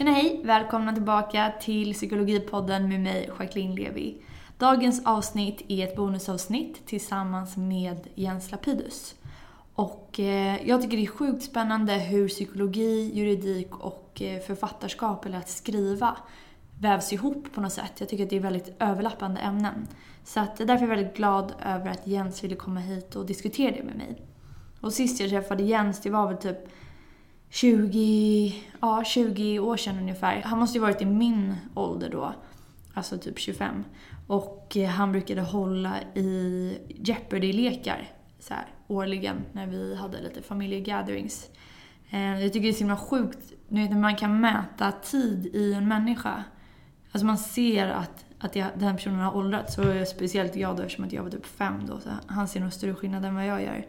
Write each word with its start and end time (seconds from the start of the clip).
Tjena 0.00 0.12
hej! 0.12 0.40
Välkomna 0.44 0.92
tillbaka 0.92 1.52
till 1.60 1.94
Psykologipodden 1.94 2.88
med 2.88 3.00
mig, 3.00 3.30
Jacqueline 3.38 3.74
Levi. 3.74 4.22
Dagens 4.58 5.06
avsnitt 5.06 5.62
är 5.68 5.84
ett 5.84 5.96
bonusavsnitt 5.96 6.86
tillsammans 6.86 7.56
med 7.56 8.08
Jens 8.14 8.50
Lapidus. 8.50 9.14
Och 9.74 10.20
eh, 10.20 10.68
jag 10.68 10.82
tycker 10.82 10.96
det 10.96 11.02
är 11.02 11.06
sjukt 11.06 11.42
spännande 11.42 11.92
hur 11.92 12.28
psykologi, 12.28 13.10
juridik 13.14 13.76
och 13.76 14.22
eh, 14.22 14.40
författarskap, 14.40 15.26
eller 15.26 15.38
att 15.38 15.48
skriva, 15.48 16.16
vävs 16.78 17.12
ihop 17.12 17.46
på 17.54 17.60
något 17.60 17.72
sätt. 17.72 17.92
Jag 17.98 18.08
tycker 18.08 18.24
att 18.24 18.30
det 18.30 18.36
är 18.36 18.40
väldigt 18.40 18.76
överlappande 18.78 19.40
ämnen. 19.40 19.88
Så 20.24 20.40
att 20.40 20.56
därför 20.56 20.74
är 20.74 20.80
jag 20.80 20.96
väldigt 20.96 21.16
glad 21.16 21.52
över 21.64 21.90
att 21.90 22.06
Jens 22.06 22.44
ville 22.44 22.56
komma 22.56 22.80
hit 22.80 23.16
och 23.16 23.26
diskutera 23.26 23.76
det 23.76 23.82
med 23.82 23.96
mig. 23.96 24.22
Och 24.80 24.92
sist 24.92 25.20
jag 25.20 25.30
träffade 25.30 25.62
Jens, 25.62 26.00
det 26.00 26.10
var 26.10 26.28
väl 26.28 26.36
typ 26.36 26.68
20, 27.50 28.54
ja, 28.80 29.04
20 29.04 29.58
år 29.58 29.76
sedan 29.76 29.98
ungefär. 29.98 30.42
Han 30.42 30.58
måste 30.58 30.78
ju 30.78 30.82
varit 30.82 31.02
i 31.02 31.06
min 31.06 31.56
ålder 31.74 32.10
då. 32.10 32.34
Alltså 32.94 33.18
typ 33.18 33.38
25. 33.38 33.84
Och 34.26 34.76
eh, 34.76 34.88
han 34.88 35.12
brukade 35.12 35.40
hålla 35.40 36.00
i 36.14 36.78
Jeopardy-lekar 36.88 38.08
så 38.38 38.54
här, 38.54 38.66
årligen 38.86 39.36
när 39.52 39.66
vi 39.66 39.94
hade 39.94 40.20
lite 40.20 40.42
familjegatherings. 40.42 41.50
Eh, 42.10 42.42
jag 42.42 42.52
tycker 42.52 42.62
det 42.62 42.68
är 42.68 42.72
så 42.72 42.78
himla 42.78 42.96
sjukt 42.96 43.52
när 43.68 43.94
man 43.94 44.16
kan 44.16 44.40
mäta 44.40 44.92
tid 44.92 45.46
i 45.46 45.72
en 45.72 45.88
människa. 45.88 46.44
Alltså 47.12 47.26
man 47.26 47.38
ser 47.38 47.88
att, 47.88 48.24
att 48.38 48.56
jag, 48.56 48.68
den 48.74 48.96
personen 48.96 49.20
har 49.20 49.36
åldrats. 49.36 49.78
och 49.78 49.84
är 49.84 49.94
jag 49.94 50.08
speciellt 50.08 50.54
glad 50.54 50.80
eftersom 50.80 51.04
att 51.04 51.12
jag 51.12 51.22
var 51.22 51.30
typ 51.30 51.46
fem 51.46 51.86
då. 51.86 52.00
Så 52.00 52.10
han 52.26 52.48
ser 52.48 52.60
nog 52.60 52.72
större 52.72 52.94
skillnad 52.94 53.24
än 53.24 53.34
vad 53.34 53.46
jag 53.46 53.62
gör. 53.62 53.86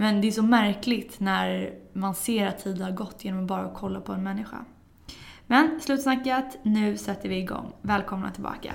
Men 0.00 0.20
det 0.20 0.26
är 0.28 0.32
så 0.32 0.42
märkligt 0.42 1.20
när 1.20 1.74
man 1.92 2.14
ser 2.14 2.46
att 2.46 2.58
tiden 2.58 2.82
har 2.82 2.92
gått 2.92 3.24
genom 3.24 3.40
att 3.40 3.48
bara 3.48 3.74
kolla 3.74 4.00
på 4.00 4.12
en 4.12 4.22
människa. 4.22 4.64
Men 5.46 5.80
slutsnackat, 5.80 6.58
nu 6.62 6.96
sätter 6.96 7.28
vi 7.28 7.36
igång. 7.36 7.72
Välkomna 7.82 8.30
tillbaka. 8.30 8.72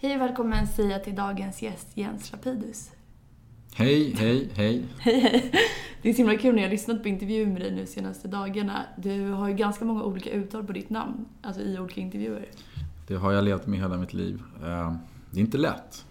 Hej 0.00 0.14
och 0.14 0.20
välkommen 0.20 0.66
Sia 0.66 0.98
till 0.98 1.16
dagens 1.16 1.62
gäst 1.62 1.88
Jens 1.94 2.32
Lapidus. 2.32 2.95
Hej, 3.78 4.14
hej, 4.18 4.50
hej. 4.54 4.84
Hej, 4.98 5.20
hej. 5.20 5.52
Det 6.02 6.08
är 6.08 6.12
så 6.12 6.18
himla 6.18 6.36
kul 6.36 6.54
när 6.54 6.62
jag 6.62 6.68
har 6.68 6.72
lyssnat 6.72 7.02
på 7.02 7.08
intervjuer 7.08 7.46
med 7.46 7.62
dig 7.62 7.72
nu 7.72 7.86
senaste 7.86 8.28
dagarna. 8.28 8.82
Du 8.96 9.30
har 9.30 9.48
ju 9.48 9.54
ganska 9.54 9.84
många 9.84 10.02
olika 10.02 10.30
uttal 10.30 10.64
på 10.64 10.72
ditt 10.72 10.90
namn, 10.90 11.26
alltså 11.42 11.62
i 11.62 11.78
olika 11.78 12.00
intervjuer. 12.00 12.48
Det 13.06 13.14
har 13.14 13.32
jag 13.32 13.44
levt 13.44 13.66
med 13.66 13.78
hela 13.78 13.96
mitt 13.96 14.12
liv. 14.12 14.42
Eh, 14.62 14.94
det 15.30 15.40
är 15.40 15.40
inte 15.40 15.58
lätt. 15.58 16.04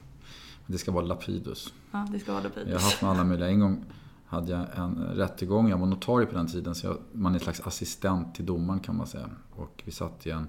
Det 0.65 0.77
ska 0.77 0.91
vara 0.91 1.05
Lapidus. 1.05 1.73
Ja, 1.91 2.07
det 2.11 2.19
ska 2.19 2.31
vara 2.31 2.43
Lapidus. 2.43 2.67
Jag 2.67 2.75
har 2.75 2.83
haft 2.83 3.01
med 3.01 3.11
alla 3.11 3.23
möjliga. 3.23 3.49
En 3.49 3.59
gång 3.59 3.85
hade 4.25 4.51
jag 4.51 4.65
en 4.75 4.95
rättegång. 5.13 5.69
Jag 5.69 5.77
var 5.77 5.87
notarie 5.87 6.27
på 6.27 6.35
den 6.35 6.47
tiden, 6.47 6.75
så 6.75 6.87
jag, 6.87 6.97
man 7.11 7.31
är 7.31 7.35
en 7.35 7.43
slags 7.43 7.61
assistent 7.61 8.35
till 8.35 8.45
domaren 8.45 8.79
kan 8.79 8.97
man 8.97 9.07
säga. 9.07 9.29
Och 9.55 9.83
vi 9.85 9.91
satt 9.91 10.27
i 10.27 10.29
en, 10.29 10.47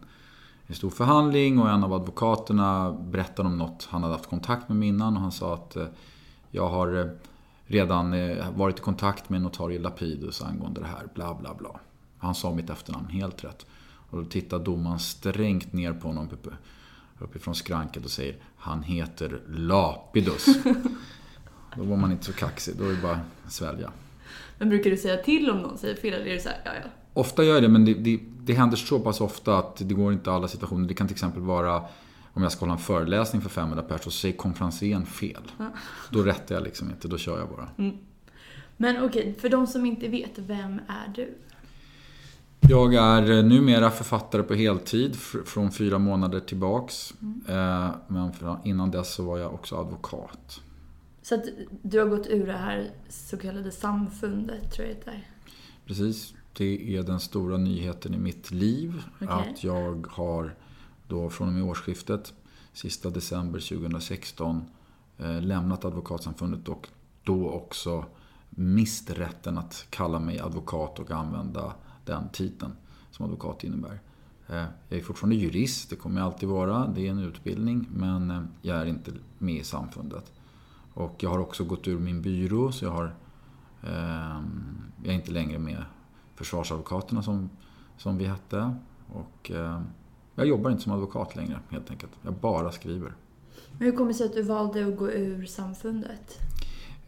en 0.66 0.74
stor 0.74 0.90
förhandling 0.90 1.58
och 1.58 1.70
en 1.70 1.84
av 1.84 1.92
advokaterna 1.92 2.92
berättade 2.92 3.48
om 3.48 3.58
något 3.58 3.88
han 3.90 4.02
hade 4.02 4.14
haft 4.14 4.30
kontakt 4.30 4.68
med 4.68 4.88
innan 4.88 5.16
och 5.16 5.22
han 5.22 5.32
sa 5.32 5.54
att 5.54 5.76
eh, 5.76 5.86
jag 6.56 6.68
har 6.68 7.00
eh, 7.00 7.06
redan 7.66 8.14
varit 8.56 8.78
i 8.78 8.82
kontakt 8.82 9.28
med 9.28 9.42
notarie 9.42 9.78
Lapidus 9.78 10.42
angående 10.42 10.80
det 10.80 10.86
här, 10.86 11.08
bla 11.14 11.34
bla 11.34 11.54
bla. 11.54 11.80
Han 12.18 12.34
sa 12.34 12.54
mitt 12.54 12.70
efternamn 12.70 13.08
helt 13.08 13.44
rätt. 13.44 13.66
Och 14.10 14.18
då 14.18 14.24
tittar 14.24 14.58
domaren 14.58 14.98
strängt 14.98 15.72
ner 15.72 15.92
på 15.92 16.08
honom 16.08 16.28
uppifrån 17.18 17.54
skranket 17.54 18.04
och 18.04 18.10
säger 18.10 18.36
Han 18.56 18.82
heter 18.82 19.40
Lapidus. 19.48 20.46
då 21.76 21.82
var 21.82 21.96
man 21.96 22.12
inte 22.12 22.24
så 22.24 22.32
kaxig, 22.32 22.74
då 22.78 22.84
är 22.84 22.88
det 22.88 23.02
bara 23.02 23.20
att 23.46 23.52
svälja. 23.52 23.92
Men 24.58 24.68
brukar 24.68 24.90
du 24.90 24.96
säga 24.96 25.16
till 25.16 25.50
om 25.50 25.58
någon 25.58 25.78
säger 25.78 25.94
fel 25.94 26.14
eller 26.14 26.26
är 26.26 26.34
det 26.34 26.40
så 26.40 26.48
här, 26.48 26.58
ja 26.64 26.70
ja? 26.74 26.90
Ofta 27.12 27.44
gör 27.44 27.54
jag 27.54 27.62
det, 27.62 27.68
men 27.68 27.84
det, 27.84 27.94
det, 27.94 28.20
det 28.40 28.52
händer 28.52 28.76
så 28.76 29.00
pass 29.00 29.20
ofta 29.20 29.58
att 29.58 29.76
det 29.76 29.94
går 29.94 30.12
inte 30.12 30.30
i 30.30 30.32
alla 30.32 30.48
situationer. 30.48 30.88
Det 30.88 30.94
kan 30.94 31.06
till 31.06 31.14
exempel 31.14 31.42
vara 31.42 31.82
om 32.36 32.42
jag 32.42 32.52
ska 32.52 32.60
hålla 32.60 32.72
en 32.72 32.78
föreläsning 32.78 33.42
för 33.42 33.48
500 33.48 33.82
personer 33.82 34.02
så 34.02 34.10
säger 34.10 34.36
konferensen 34.36 35.06
fel. 35.06 35.42
Ja. 35.58 35.70
Då 36.10 36.22
rättar 36.22 36.54
jag 36.54 36.64
liksom 36.64 36.90
inte, 36.90 37.08
då 37.08 37.18
kör 37.18 37.38
jag 37.38 37.48
bara. 37.48 37.68
Mm. 37.78 37.96
Men 38.76 39.04
okej, 39.04 39.34
för 39.40 39.48
de 39.48 39.66
som 39.66 39.86
inte 39.86 40.08
vet, 40.08 40.38
vem 40.38 40.80
är 40.88 41.12
du? 41.14 41.34
Jag 42.60 42.94
är 42.94 43.42
numera 43.42 43.90
författare 43.90 44.42
på 44.42 44.54
heltid 44.54 45.16
från 45.44 45.72
fyra 45.72 45.98
månader 45.98 46.40
tillbaks. 46.40 47.14
Mm. 47.22 47.90
Men 48.08 48.32
innan 48.64 48.90
dess 48.90 49.14
så 49.14 49.24
var 49.24 49.38
jag 49.38 49.54
också 49.54 49.76
advokat. 49.76 50.60
Så 51.22 51.34
att 51.34 51.44
du 51.82 51.98
har 51.98 52.06
gått 52.06 52.26
ur 52.26 52.46
det 52.46 52.52
här 52.52 52.90
så 53.08 53.36
kallade 53.36 53.70
samfundet, 53.70 54.72
tror 54.72 54.88
jag 54.88 54.96
det 55.04 55.10
är? 55.10 55.30
Precis. 55.86 56.34
Det 56.52 56.96
är 56.96 57.02
den 57.02 57.20
stora 57.20 57.56
nyheten 57.56 58.14
i 58.14 58.18
mitt 58.18 58.50
liv. 58.50 59.02
Okay. 59.20 59.50
Att 59.50 59.64
jag 59.64 60.06
har 60.10 60.54
då 61.08 61.30
från 61.30 61.48
och 61.48 61.54
med 61.54 61.62
årsskiftet, 61.62 62.34
sista 62.72 63.10
december 63.10 63.60
2016, 63.60 64.64
eh, 65.18 65.42
lämnat 65.42 65.84
Advokatsamfundet 65.84 66.68
och 66.68 66.88
då 67.24 67.50
också 67.50 68.04
mist 68.50 69.10
rätten 69.10 69.58
att 69.58 69.86
kalla 69.90 70.18
mig 70.18 70.40
advokat 70.40 70.98
och 70.98 71.10
använda 71.10 71.74
den 72.04 72.28
titeln 72.28 72.72
som 73.10 73.24
advokat 73.24 73.64
innebär. 73.64 74.00
Eh, 74.46 74.64
jag 74.88 74.98
är 74.98 75.02
fortfarande 75.02 75.36
jurist, 75.36 75.90
det 75.90 75.96
kommer 75.96 76.20
jag 76.20 76.26
alltid 76.26 76.48
vara. 76.48 76.86
Det 76.86 77.06
är 77.06 77.10
en 77.10 77.18
utbildning, 77.18 77.88
men 77.90 78.30
eh, 78.30 78.42
jag 78.62 78.76
är 78.76 78.86
inte 78.86 79.12
med 79.38 79.54
i 79.54 79.64
samfundet. 79.64 80.32
Och 80.94 81.22
jag 81.22 81.30
har 81.30 81.38
också 81.38 81.64
gått 81.64 81.88
ur 81.88 81.98
min 81.98 82.22
byrå, 82.22 82.72
så 82.72 82.84
jag, 82.84 82.92
har, 82.92 83.14
eh, 83.82 84.42
jag 85.02 85.06
är 85.06 85.12
inte 85.12 85.30
längre 85.30 85.58
med 85.58 85.84
Försvarsadvokaterna 86.34 87.22
som, 87.22 87.50
som 87.96 88.18
vi 88.18 88.24
hette. 88.24 88.74
Och 89.12 89.50
eh, 89.50 89.82
jag 90.36 90.46
jobbar 90.46 90.70
inte 90.70 90.82
som 90.82 90.92
advokat 90.92 91.36
längre, 91.36 91.60
helt 91.70 91.90
enkelt. 91.90 92.12
Jag 92.22 92.34
bara 92.34 92.72
skriver. 92.72 93.12
Men 93.78 93.86
hur 93.86 93.96
kommer 93.96 94.08
det 94.08 94.14
sig 94.14 94.26
att 94.26 94.34
du 94.34 94.42
valde 94.42 94.86
att 94.86 94.96
gå 94.96 95.10
ur 95.10 95.46
samfundet? 95.46 96.38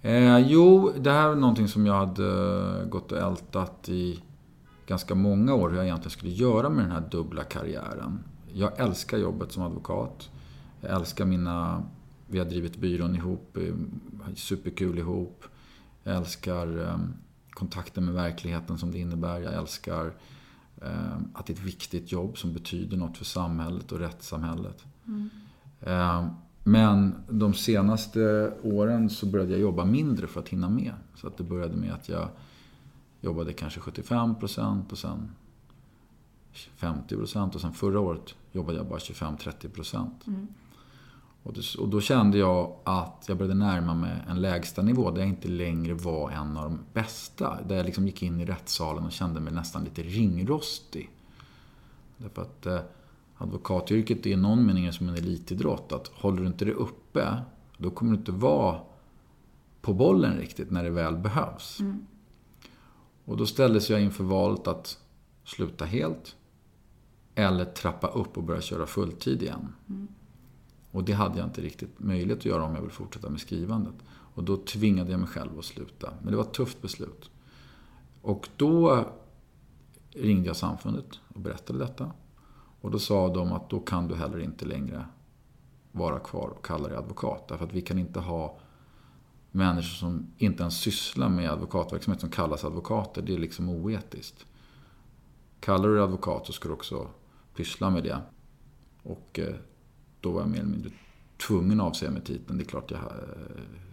Eh, 0.02 0.38
jo, 0.38 0.92
det 0.98 1.10
här 1.10 1.30
är 1.30 1.34
någonting 1.34 1.68
som 1.68 1.86
jag 1.86 1.94
hade 1.94 2.84
gått 2.88 3.12
och 3.12 3.18
ältat 3.18 3.88
i 3.88 4.22
ganska 4.86 5.14
många 5.14 5.54
år 5.54 5.70
hur 5.70 5.76
jag 5.76 5.84
egentligen 5.84 6.10
skulle 6.10 6.32
göra 6.32 6.68
med 6.68 6.84
den 6.84 6.92
här 6.92 7.08
dubbla 7.10 7.44
karriären. 7.44 8.24
Jag 8.52 8.80
älskar 8.80 9.18
jobbet 9.18 9.52
som 9.52 9.62
advokat. 9.62 10.30
Jag 10.80 10.96
älskar 10.96 11.24
mina... 11.24 11.82
Vi 12.30 12.38
har 12.38 12.46
drivit 12.46 12.76
byrån 12.76 13.14
ihop, 13.14 13.56
eh, 13.56 14.34
superkul 14.34 14.98
ihop. 14.98 15.44
Jag 16.02 16.16
älskar 16.16 16.78
ehm, 16.78 17.14
kontakten 17.50 18.04
med 18.04 18.14
verkligheten 18.14 18.78
som 18.78 18.92
det 18.92 18.98
innebär. 18.98 19.40
Jag 19.40 19.54
älskar 19.54 20.12
att 21.32 21.46
det 21.46 21.52
är 21.52 21.56
ett 21.56 21.62
viktigt 21.62 22.12
jobb 22.12 22.38
som 22.38 22.52
betyder 22.52 22.96
något 22.96 23.16
för 23.16 23.24
samhället 23.24 23.92
och 23.92 23.98
rättssamhället. 23.98 24.84
Mm. 25.06 25.30
Ehm, 25.80 26.28
men 26.64 27.14
de 27.28 27.54
senaste 27.54 28.52
åren 28.62 29.10
så 29.10 29.26
började 29.26 29.50
jag 29.50 29.60
jobba 29.60 29.84
mindre 29.84 30.26
för 30.26 30.40
att 30.40 30.48
hinna 30.48 30.68
med. 30.68 30.92
Så 31.14 31.26
att 31.26 31.36
det 31.36 31.44
började 31.44 31.76
med 31.76 31.92
att 31.92 32.08
jag 32.08 32.28
jobbade 33.20 33.52
kanske 33.52 33.80
75 33.80 34.34
procent 34.34 34.92
och 34.92 34.98
sen 34.98 35.30
50 36.52 37.16
procent 37.16 37.54
och 37.54 37.60
sen 37.60 37.72
förra 37.72 38.00
året 38.00 38.34
jobbade 38.52 38.78
jag 38.78 38.86
bara 38.86 38.98
25-30 38.98 39.68
procent. 39.68 40.26
Mm. 40.26 40.46
Och, 41.78 41.88
då 41.88 42.00
kände 42.00 42.38
jag 42.38 42.76
att 42.84 43.24
jag 43.28 43.38
började 43.38 43.54
närma 43.54 43.94
mig 43.94 44.22
en 44.28 44.40
lägsta 44.40 44.82
nivå 44.82 45.10
där 45.10 45.20
jag 45.20 45.28
inte 45.28 45.48
längre 45.48 45.94
var 45.94 46.30
en 46.30 46.56
av 46.56 46.64
de 46.64 46.78
bästa. 46.92 47.58
Där 47.68 47.76
jag 47.76 47.86
liksom 47.86 48.06
gick 48.06 48.22
in 48.22 48.40
i 48.40 48.44
rättssalen 48.44 49.04
och 49.04 49.12
kände 49.12 49.40
mig 49.40 49.52
nästan 49.52 49.84
lite 49.84 50.02
ringrostig. 50.02 51.10
Därför 52.16 52.42
att 52.42 52.66
eh, 52.66 52.80
advokatyrket 53.36 54.26
är 54.26 54.30
i 54.30 54.36
någon 54.36 54.66
mening 54.66 54.92
som 54.92 55.08
en 55.08 55.14
elitidrott. 55.14 55.92
Att 55.92 56.08
håller 56.08 56.40
du 56.40 56.46
inte 56.46 56.64
det 56.64 56.72
uppe, 56.72 57.42
då 57.76 57.90
kommer 57.90 58.12
du 58.12 58.18
inte 58.18 58.32
vara 58.32 58.80
på 59.80 59.94
bollen 59.94 60.36
riktigt 60.36 60.70
när 60.70 60.84
det 60.84 60.90
väl 60.90 61.16
behövs. 61.16 61.80
Mm. 61.80 62.06
Och 63.24 63.36
då 63.36 63.46
ställdes 63.46 63.90
jag 63.90 64.00
inför 64.00 64.24
valet 64.24 64.66
att 64.66 64.98
sluta 65.44 65.84
helt 65.84 66.36
eller 67.34 67.64
trappa 67.64 68.06
upp 68.06 68.36
och 68.36 68.42
börja 68.42 68.60
köra 68.60 68.86
fulltid 68.86 69.42
igen. 69.42 69.74
Mm. 69.88 70.08
Och 70.90 71.04
det 71.04 71.12
hade 71.12 71.38
jag 71.38 71.46
inte 71.46 71.60
riktigt 71.60 71.98
möjlighet 71.98 72.38
att 72.38 72.44
göra 72.44 72.64
om 72.64 72.74
jag 72.74 72.82
vill 72.82 72.90
fortsätta 72.90 73.30
med 73.30 73.40
skrivandet. 73.40 73.94
Och 74.08 74.44
då 74.44 74.56
tvingade 74.56 75.10
jag 75.10 75.20
mig 75.20 75.28
själv 75.28 75.58
att 75.58 75.64
sluta. 75.64 76.12
Men 76.22 76.30
det 76.30 76.36
var 76.36 76.44
ett 76.44 76.52
tufft 76.52 76.82
beslut. 76.82 77.30
Och 78.22 78.48
då 78.56 79.04
ringde 80.10 80.46
jag 80.46 80.56
samfundet 80.56 81.20
och 81.34 81.40
berättade 81.40 81.78
detta. 81.78 82.10
Och 82.80 82.90
då 82.90 82.98
sa 82.98 83.34
de 83.34 83.52
att 83.52 83.70
då 83.70 83.80
kan 83.80 84.08
du 84.08 84.14
heller 84.14 84.38
inte 84.38 84.64
längre 84.64 85.04
vara 85.92 86.18
kvar 86.18 86.48
och 86.48 86.64
kalla 86.64 86.88
dig 86.88 86.96
advokat. 86.96 87.48
Därför 87.48 87.64
att 87.64 87.72
vi 87.72 87.80
kan 87.80 87.98
inte 87.98 88.20
ha 88.20 88.58
människor 89.50 89.96
som 89.96 90.26
inte 90.38 90.62
ens 90.62 90.80
sysslar 90.80 91.28
med 91.28 91.50
advokatverksamhet 91.50 92.20
som 92.20 92.30
kallas 92.30 92.64
advokater. 92.64 93.22
Det 93.22 93.34
är 93.34 93.38
liksom 93.38 93.68
oetiskt. 93.68 94.46
Kallar 95.60 95.88
du 95.88 95.94
dig 95.94 96.04
advokat 96.04 96.46
så 96.46 96.52
ska 96.52 96.68
du 96.68 96.74
också 96.74 97.08
pyssla 97.54 97.90
med 97.90 98.04
det. 98.04 98.20
Och 99.02 99.38
eh, 99.38 99.54
då 100.20 100.30
var 100.30 100.40
jag 100.40 100.50
mer 100.50 100.58
eller 100.58 100.70
mindre 100.70 100.90
tvungen 101.36 101.80
att 101.80 101.86
avsäga 101.86 102.10
mig 102.10 102.22
titeln. 102.22 102.58
Det 102.58 102.64
är 102.64 102.68
klart 102.68 102.90
jag... 102.90 103.00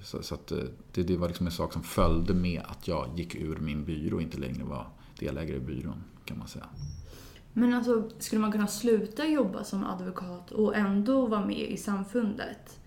Så, 0.04 0.24
så 0.24 0.36
att 0.36 0.51
det, 0.92 1.04
det 1.04 1.18
var 1.18 1.27
liksom 1.27 1.45
en 1.45 1.51
sak 1.51 1.74
som 1.74 1.83
följde 1.83 2.33
med 2.33 2.62
att 2.66 2.88
jag 2.88 3.07
gick 3.16 3.36
ur 3.36 3.57
min 3.57 3.86
byrå 3.86 4.16
och 4.16 4.22
inte 4.22 4.38
längre 4.38 4.63
var 4.63 4.88
delägare 5.19 5.57
i 5.57 5.60
byrån, 5.60 6.04
kan 6.25 6.38
man 6.38 6.48
säga. 6.48 6.66
Men 7.54 7.74
alltså, 7.74 8.10
skulle 8.19 8.42
man 8.42 8.51
kunna 8.51 8.68
sluta 8.68 9.25
jobba 9.25 9.63
som 9.63 9.83
advokat 9.83 10.51
och 10.51 10.75
ändå 10.75 11.27
vara 11.27 11.45
med 11.45 11.69
i 11.69 11.77
samfundet? 11.77 12.80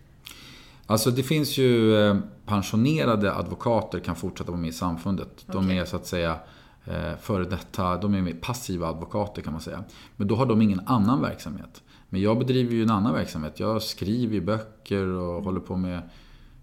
Alltså 0.87 1.11
det 1.11 1.23
finns 1.23 1.58
ju 1.58 1.96
eh, 1.96 2.17
pensionerade 2.46 3.35
advokater 3.35 4.00
kan 4.00 4.17
fortsätta 4.17 4.50
vara 4.50 4.61
med 4.61 4.70
i 4.70 4.73
samfundet. 4.73 5.44
De 5.46 5.64
okay. 5.64 5.79
är 5.79 5.85
så 5.85 5.96
att 5.96 6.06
säga 6.06 6.38
eh, 6.85 7.17
före 7.20 7.44
detta, 7.44 7.96
de 7.96 8.14
är 8.14 8.32
passiva 8.32 8.88
advokater 8.88 9.43
kan 9.43 9.52
man 9.52 9.62
säga. 9.62 9.85
Men 10.17 10.29
då 10.29 10.35
har 10.35 10.46
de 10.46 10.62
ingen 10.62 10.81
annan 10.87 11.23
verksamhet. 11.23 11.82
Men 12.09 12.21
jag 12.21 12.39
bedriver 12.39 12.75
ju 12.75 12.83
en 12.83 12.91
annan 12.91 13.15
verksamhet. 13.15 13.61
Jag 13.61 13.83
skriver 13.83 14.41
böcker 14.41 15.07
och 15.07 15.33
mm. 15.33 15.45
håller 15.45 15.61
på 15.61 15.77
med 15.77 16.03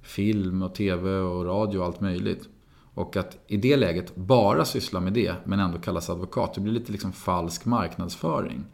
film 0.02 0.62
och 0.62 0.76
TV 0.76 1.10
och 1.10 1.46
radio 1.46 1.80
och 1.80 1.86
allt 1.86 2.02
möjligt. 2.02 2.50
Och 2.94 3.18
att 3.18 3.38
i 3.48 3.58
det 3.58 3.78
läget 3.78 4.16
bara 4.16 4.66
syssla 4.66 5.00
med 5.00 5.14
det, 5.14 5.36
men 5.44 5.60
ändå 5.60 5.78
kallas 5.78 6.10
advokat, 6.10 6.54
det 6.54 6.62
blir 6.62 6.74
lite 6.74 6.92
liksom 6.92 7.14
falsk 7.14 7.66
marknadsföring. 7.66 8.66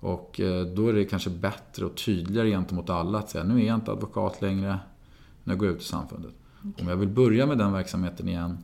Och 0.00 0.40
eh, 0.40 0.66
då 0.66 0.88
är 0.88 0.92
det 0.92 1.04
kanske 1.04 1.30
bättre 1.30 1.86
och 1.86 1.96
tydligare 1.96 2.50
gentemot 2.50 2.90
alla 2.90 3.18
att 3.18 3.30
säga, 3.30 3.44
nu 3.44 3.62
är 3.62 3.66
jag 3.66 3.74
inte 3.74 3.92
advokat 3.92 4.42
längre, 4.42 4.78
nu 5.44 5.56
går 5.56 5.68
jag 5.68 5.76
ut 5.76 5.82
i 5.82 5.84
samfundet. 5.84 6.32
Okay. 6.58 6.84
Om 6.84 6.88
jag 6.88 6.96
vill 6.96 7.08
börja 7.08 7.46
med 7.46 7.58
den 7.58 7.72
verksamheten 7.72 8.28
igen, 8.28 8.58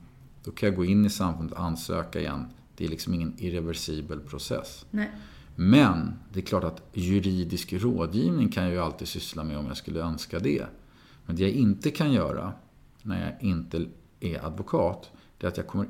då 0.45 0.51
kan 0.51 0.69
jag 0.69 0.77
gå 0.77 0.85
in 0.85 1.05
i 1.05 1.11
samfundet 1.11 1.59
och 1.59 1.65
ansöka 1.65 2.21
igen. 2.21 2.47
Det 2.77 2.85
är 2.85 2.89
liksom 2.89 3.15
ingen 3.15 3.35
irreversibel 3.39 4.21
process. 4.21 4.87
Nej. 4.91 5.11
Men 5.55 6.15
det 6.33 6.41
är 6.41 6.45
klart 6.45 6.65
att 6.65 6.83
juridisk 6.93 7.73
rådgivning 7.73 8.49
kan 8.49 8.65
jag 8.65 8.73
ju 8.73 8.79
alltid 8.79 9.09
syssla 9.09 9.45
med 9.45 9.59
om 9.59 9.67
jag 9.67 9.77
skulle 9.77 10.01
önska 10.01 10.39
det. 10.39 10.67
Men 11.27 11.37
det 11.37 11.43
jag 11.43 11.51
inte 11.51 11.91
kan 11.91 12.13
göra 12.13 12.53
när 13.03 13.25
jag 13.25 13.49
inte 13.49 13.87
är 14.21 14.47
advokat, 14.47 15.11
det 15.39 15.47
är 15.47 15.49
att 15.49 15.57
jag 15.57 15.67
kommer, 15.67 15.87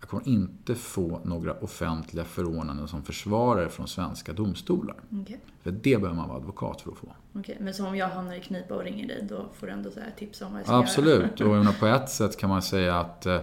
jag 0.00 0.08
kommer 0.08 0.28
inte 0.28 0.74
få 0.74 1.20
några 1.24 1.52
offentliga 1.52 2.24
förordnanden 2.24 2.88
som 2.88 3.02
försvarare 3.02 3.68
från 3.68 3.88
svenska 3.88 4.32
domstolar. 4.32 4.96
Okay. 5.22 5.36
För 5.62 5.70
det 5.70 5.80
behöver 5.80 6.14
man 6.14 6.28
vara 6.28 6.38
advokat 6.38 6.80
för 6.80 6.90
att 6.90 6.98
få. 6.98 7.12
Okay. 7.34 7.56
Men 7.60 7.74
så 7.74 7.86
om 7.86 7.96
jag 7.96 8.08
hamnar 8.08 8.34
i 8.34 8.40
knipa 8.40 8.74
och 8.74 8.84
ringer 8.84 9.08
dig, 9.08 9.26
då 9.28 9.46
får 9.54 9.66
du 9.66 9.72
ändå 9.72 9.90
så 9.90 10.00
tips 10.18 10.40
om 10.40 10.52
vad 10.52 10.60
jag 10.60 10.66
ska 10.66 10.76
Absolut. 10.76 11.14
göra? 11.14 11.28
Absolut. 11.32 11.68
Och 11.68 11.80
på 11.80 11.86
ett 11.86 12.10
sätt 12.10 12.36
kan 12.36 12.50
man 12.50 12.62
säga 12.62 13.00
att 13.00 13.26
eh, 13.26 13.40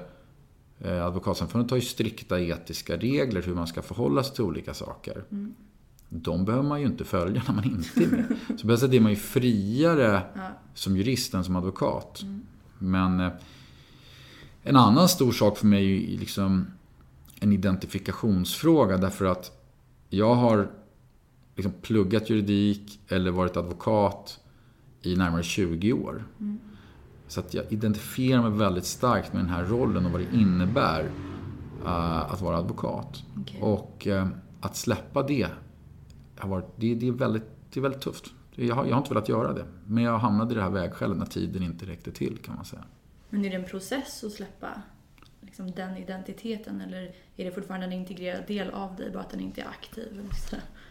Advokatsamfundet 0.90 1.72
har 1.72 1.78
ju 1.78 1.82
strikta 1.82 2.40
etiska 2.40 2.98
regler 2.98 3.42
hur 3.42 3.56
man 3.56 3.68
ska 3.68 3.82
förhålla 3.82 4.24
sig 4.24 4.36
till 4.36 4.44
olika 4.44 4.74
saker. 4.74 5.24
Mm. 5.32 5.54
De 6.10 6.46
behöver 6.46 6.68
man 6.68 6.82
ju 6.82 6.88
inte 6.88 7.06
följa 7.06 7.42
när 7.48 7.56
man 7.56 7.64
inte 7.64 8.04
är 8.04 8.08
med. 8.08 8.38
Så 8.60 8.68
på 8.68 8.74
ett 8.74 8.80
sätt 8.80 8.94
är 8.94 9.00
man 9.00 9.12
ju 9.12 9.18
friare 9.18 10.22
ja. 10.36 10.42
som 10.74 10.98
jurist 10.98 11.34
än 11.34 11.44
som 11.44 11.56
advokat. 11.56 12.22
Mm. 12.22 12.42
Men 12.80 13.20
eh, 13.20 13.32
en 14.64 14.76
annan 14.76 15.10
stor 15.10 15.32
sak 15.32 15.58
för 15.58 15.68
mig 15.68 15.80
är 15.80 15.90
ju 15.90 16.18
liksom 16.18 16.68
en 17.40 17.52
identifikationsfråga 17.52 18.98
därför 18.98 19.26
att 19.26 19.52
jag 20.10 20.36
har 20.36 20.72
liksom 21.56 21.74
pluggat 21.82 22.30
juridik 22.30 23.00
eller 23.08 23.32
varit 23.32 23.58
advokat 23.58 24.40
i 25.02 25.16
närmare 25.16 25.44
20 25.44 25.94
år. 25.94 26.24
Mm. 26.40 26.60
Så 27.28 27.40
att 27.40 27.54
jag 27.54 27.66
identifierar 27.70 28.42
mig 28.42 28.52
väldigt 28.52 28.86
starkt 28.86 29.34
med 29.34 29.42
den 29.42 29.50
här 29.50 29.64
rollen 29.64 30.06
och 30.06 30.12
vad 30.12 30.22
det 30.22 30.38
innebär 30.38 31.04
uh, 31.84 32.34
att 32.34 32.42
vara 32.42 32.58
advokat. 32.58 33.24
Okay. 33.42 33.62
Och 33.62 34.08
uh, 34.10 34.28
att 34.62 34.76
släppa 34.76 35.24
det, 35.24 35.48
har 36.38 36.50
varit, 36.50 36.68
det, 36.76 36.96
det, 36.96 37.08
är 37.08 37.12
väldigt, 37.12 37.46
det 37.74 37.80
är 37.80 37.82
väldigt 37.82 38.02
tufft. 38.02 38.34
Jag 38.56 38.76
har, 38.76 38.86
jag 38.86 38.92
har 38.92 38.98
inte 38.98 39.14
velat 39.14 39.30
göra 39.30 39.54
det. 39.54 39.66
Men 39.88 40.04
jag 40.04 40.18
hamnade 40.18 40.52
i 40.52 40.56
det 40.56 40.62
här 40.62 40.70
vägskälet 40.70 41.18
när 41.18 41.26
tiden 41.26 41.64
inte 41.64 41.86
räckte 41.86 42.12
till 42.12 42.38
kan 42.38 42.56
man 42.56 42.66
säga. 42.66 42.84
Men 43.30 43.46
är 43.46 43.50
det 43.50 43.56
en 43.56 43.66
process 43.66 44.24
att 44.24 44.32
släppa 44.32 44.82
liksom, 45.42 45.72
den 45.72 45.98
identiteten 45.98 46.82
eller 46.82 47.16
är 47.36 47.46
det 47.46 47.52
fortfarande 47.52 47.86
en 47.86 47.94
integrerad 47.94 48.48
del 48.48 48.70
av 48.70 48.96
dig, 48.96 49.12
bara 49.12 49.24
att 49.24 49.30
den 49.30 49.40
inte 49.40 49.62
är 49.62 49.68
aktiv? 49.68 50.30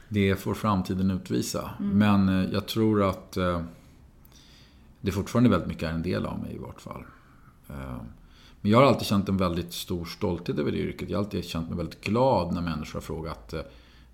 Det 0.08 0.36
får 0.36 0.54
framtiden 0.54 1.10
utvisa. 1.10 1.70
Mm. 1.80 1.98
Men 1.98 2.44
eh, 2.44 2.52
jag 2.52 2.68
tror 2.68 3.02
att 3.02 3.36
eh, 5.04 5.06
det 5.06 5.12
fortfarande 5.12 5.50
väldigt 5.50 5.68
mycket 5.68 5.82
är 5.82 5.92
en 5.92 6.02
del 6.02 6.26
av 6.26 6.38
mig 6.38 6.54
i 6.54 6.58
vart 6.58 6.80
fall. 6.80 7.04
Eh, 7.68 8.02
men 8.60 8.70
jag 8.70 8.78
har 8.78 8.84
alltid 8.84 9.06
känt 9.06 9.28
en 9.28 9.36
väldigt 9.36 9.72
stor 9.72 10.04
stolthet 10.04 10.58
över 10.58 10.72
det 10.72 10.78
yrket. 10.78 11.10
Jag 11.10 11.18
har 11.18 11.24
alltid 11.24 11.44
känt 11.44 11.68
mig 11.68 11.76
väldigt 11.76 12.00
glad 12.00 12.54
när 12.54 12.60
människor 12.60 12.94
har 12.94 13.00
frågat 13.00 13.54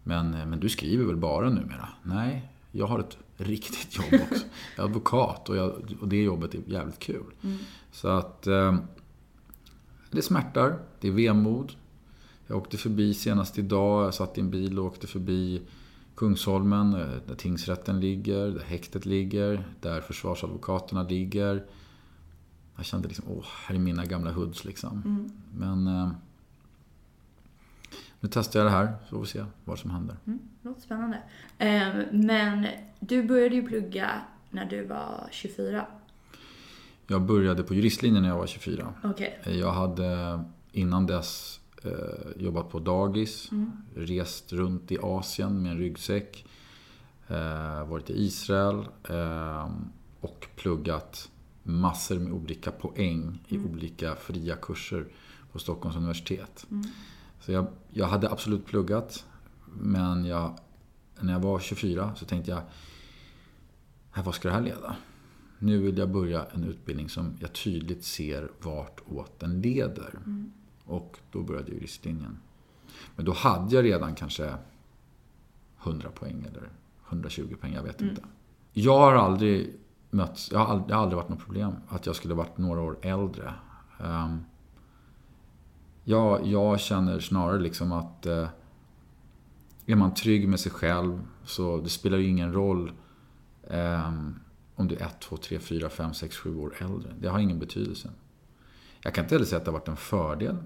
men, 0.03 0.31
men 0.31 0.61
du 0.61 0.69
skriver 0.69 1.05
väl 1.05 1.17
bara 1.17 1.51
numera? 1.51 1.89
Nej, 2.03 2.53
jag 2.73 2.87
har 2.87 2.99
ett 2.99 3.19
riktigt 3.37 3.97
jobb 3.97 4.21
också. 4.31 4.45
Jag 4.77 4.85
är 4.85 4.89
advokat 4.89 5.49
och, 5.49 5.57
jag, 5.57 5.97
och 6.01 6.09
det 6.09 6.23
jobbet 6.23 6.55
är 6.55 6.61
jävligt 6.67 6.99
kul. 6.99 7.25
Mm. 7.43 7.59
Så 7.93 8.09
att 8.09 8.47
eh, 8.47 8.77
det 10.11 10.23
smärtar, 10.23 10.79
det 11.01 11.09
är 11.09 11.13
vemod. 11.13 11.73
Jag 12.47 12.59
åkte 12.59 12.77
förbi 12.77 13.15
senast 13.15 13.59
idag, 13.59 14.05
jag 14.05 14.15
satt 14.15 14.39
i 14.39 14.41
en 14.41 14.51
bil 14.51 14.79
och 14.79 14.85
åkte 14.85 15.07
förbi 15.07 15.63
Kungsholmen, 16.21 16.95
eh, 16.95 17.09
där 17.27 17.35
tingsrätten 17.35 18.01
ligger, 18.01 18.51
där 18.51 18.65
häktet 18.65 19.07
ligger, 19.07 19.65
där 19.81 20.01
försvarsadvokaterna 20.01 21.03
ligger. 21.03 21.65
Jag 22.77 22.85
kände 22.85 23.09
liksom, 23.09 23.25
åh, 23.29 23.45
här 23.67 23.75
är 23.75 23.79
mina 23.79 24.05
gamla 24.05 24.33
hoods 24.33 24.65
liksom. 24.65 25.03
Mm. 25.05 25.31
Men 25.55 25.87
eh, 25.87 26.11
nu 28.21 28.29
testar 28.33 28.61
jag 28.61 28.67
det 28.67 28.71
här, 28.71 28.95
så 29.05 29.15
får 29.15 29.21
vi 29.21 29.27
se 29.27 29.45
vad 29.65 29.79
som 29.79 29.91
händer. 29.91 30.17
Mm, 30.27 30.39
låter 30.63 30.81
spännande. 30.81 31.23
Eh, 31.59 31.89
men 32.13 32.67
du 33.01 33.23
började 33.23 33.55
ju 33.55 33.69
plugga 33.69 34.11
när 34.51 34.65
du 34.65 34.85
var 34.85 35.29
24. 35.31 35.87
Jag 37.07 37.23
började 37.23 37.63
på 37.63 37.75
juristlinjen 37.75 38.23
när 38.23 38.31
jag 38.31 38.39
var 38.39 38.47
24. 38.47 38.95
Okay. 39.05 39.59
Jag 39.59 39.73
hade 39.73 40.41
innan 40.73 41.07
dess 41.07 41.60
eh, 41.83 42.43
jobbat 42.43 42.71
på 42.71 42.79
dagis, 42.79 43.53
mm. 43.53 43.73
rest 43.95 44.53
runt 44.53 44.93
i 44.93 44.99
Asien 45.03 45.63
med 45.63 45.73
en 45.73 45.79
ryggsäck, 45.79 46.45
eh, 47.29 47.89
varit 47.89 48.11
i 48.11 48.25
Israel 48.25 48.87
eh, 49.09 49.71
och 50.21 50.47
pluggat 50.57 51.31
massor 51.63 52.19
med 52.19 52.33
olika 52.33 52.71
poäng 52.71 53.39
i 53.49 53.57
mm. 53.57 53.71
olika 53.71 54.17
fria 54.17 54.57
kurser 54.57 55.07
på 55.53 55.59
Stockholms 55.59 55.97
universitet. 55.97 56.67
Mm. 56.71 56.85
Så 57.41 57.53
jag, 57.53 57.67
jag 57.91 58.07
hade 58.07 58.31
absolut 58.31 58.67
pluggat, 58.67 59.25
men 59.67 60.25
jag, 60.25 60.59
när 61.21 61.33
jag 61.33 61.41
var 61.41 61.61
24 61.61 62.15
så 62.17 62.25
tänkte 62.25 62.51
jag, 62.51 62.63
vad 64.25 64.35
ska 64.35 64.49
det 64.49 64.55
här 64.55 64.63
leda? 64.63 64.97
Nu 65.59 65.79
vill 65.79 65.99
jag 65.99 66.11
börja 66.11 66.47
en 66.55 66.65
utbildning 66.65 67.09
som 67.09 67.37
jag 67.41 67.53
tydligt 67.53 68.05
ser 68.05 68.51
vart 68.61 69.01
åt 69.07 69.41
den 69.41 69.61
leder. 69.61 70.11
Mm. 70.27 70.53
Och 70.91 71.19
då 71.31 71.43
började 71.43 71.73
juristlinjen. 71.73 72.39
Men 73.17 73.25
då 73.25 73.33
hade 73.33 73.75
jag 73.75 73.85
redan 73.85 74.15
kanske 74.15 74.55
100 75.83 76.09
poäng 76.15 76.47
eller 76.51 76.69
120 77.09 77.55
poäng, 77.61 77.75
jag 77.75 77.83
vet 77.83 78.01
mm. 78.01 78.11
inte. 78.11 78.23
Jag 78.73 78.99
har 78.99 79.15
aldrig 79.15 79.77
mötts, 80.11 80.53
jag 80.53 80.59
har 80.59 80.67
aldrig, 80.67 80.91
jag 80.91 80.97
har 80.97 81.03
aldrig 81.03 81.17
varit 81.17 81.29
något 81.29 81.45
problem 81.45 81.73
att 81.89 82.07
jag 82.07 82.17
skulle 82.17 82.35
varit 82.35 82.59
några 82.59 82.81
år 82.81 82.99
äldre. 83.03 83.55
Um, 83.99 84.45
jag, 86.05 86.47
jag 86.47 86.81
känner 86.81 87.21
snarare 87.21 87.61
liksom 87.61 87.93
att 87.93 88.27
uh, 88.27 88.49
är 89.87 89.97
man 89.97 90.15
trygg 90.15 90.49
med 90.49 90.61
sig 90.61 90.73
själv 90.73 91.21
så 91.45 91.81
det 91.81 91.89
spelar 91.89 92.19
ju 92.19 92.29
ingen 92.29 92.53
roll 92.53 92.93
um, 93.63 94.41
om 94.75 94.89
du 94.89 94.97
är 94.97 95.07
1, 95.07 95.21
2, 95.21 95.37
3, 95.37 95.59
4, 95.59 95.89
5, 95.89 96.15
6, 96.15 96.37
7 96.37 96.57
år 96.59 96.75
äldre. 96.79 97.15
Det 97.21 97.29
har 97.29 97.39
ingen 97.39 97.59
betydelse. 97.59 98.11
Jag 99.03 99.15
kan 99.15 99.25
inte 99.25 99.35
heller 99.35 99.47
säga 99.47 99.59
att 99.59 99.65
det 99.65 99.71
har 99.71 99.79
varit 99.79 99.89
en 99.89 99.97
fördel. 99.97 100.57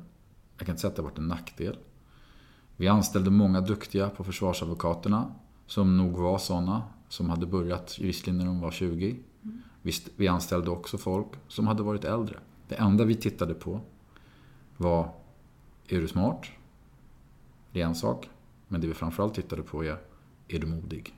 Jag 0.58 0.66
kan 0.66 0.72
inte 0.72 0.80
säga 0.80 0.88
att 0.88 0.96
det 0.96 1.02
har 1.02 1.10
varit 1.10 1.18
en 1.18 1.28
nackdel. 1.28 1.78
Vi 2.76 2.88
anställde 2.88 3.30
många 3.30 3.60
duktiga 3.60 4.10
på 4.10 4.24
försvarsadvokaterna, 4.24 5.34
som 5.66 5.96
nog 5.96 6.18
var 6.18 6.38
sådana 6.38 6.82
som 7.08 7.30
hade 7.30 7.46
börjat 7.46 7.98
juristlinjen 7.98 8.46
när 8.46 8.52
de 8.52 8.60
var 8.60 8.70
20. 8.70 9.16
Mm. 9.42 9.62
Vi 10.16 10.28
anställde 10.28 10.70
också 10.70 10.98
folk 10.98 11.28
som 11.48 11.66
hade 11.66 11.82
varit 11.82 12.04
äldre. 12.04 12.38
Det 12.68 12.74
enda 12.74 13.04
vi 13.04 13.14
tittade 13.14 13.54
på 13.54 13.80
var, 14.76 15.14
är 15.88 16.00
du 16.00 16.08
smart? 16.08 16.46
Det 17.72 17.80
är 17.80 17.86
en 17.86 17.94
sak. 17.94 18.30
Men 18.68 18.80
det 18.80 18.86
vi 18.86 18.94
framförallt 18.94 19.34
tittade 19.34 19.62
på 19.62 19.84
är, 19.84 19.98
är 20.48 20.58
du 20.58 20.66
modig? 20.66 21.14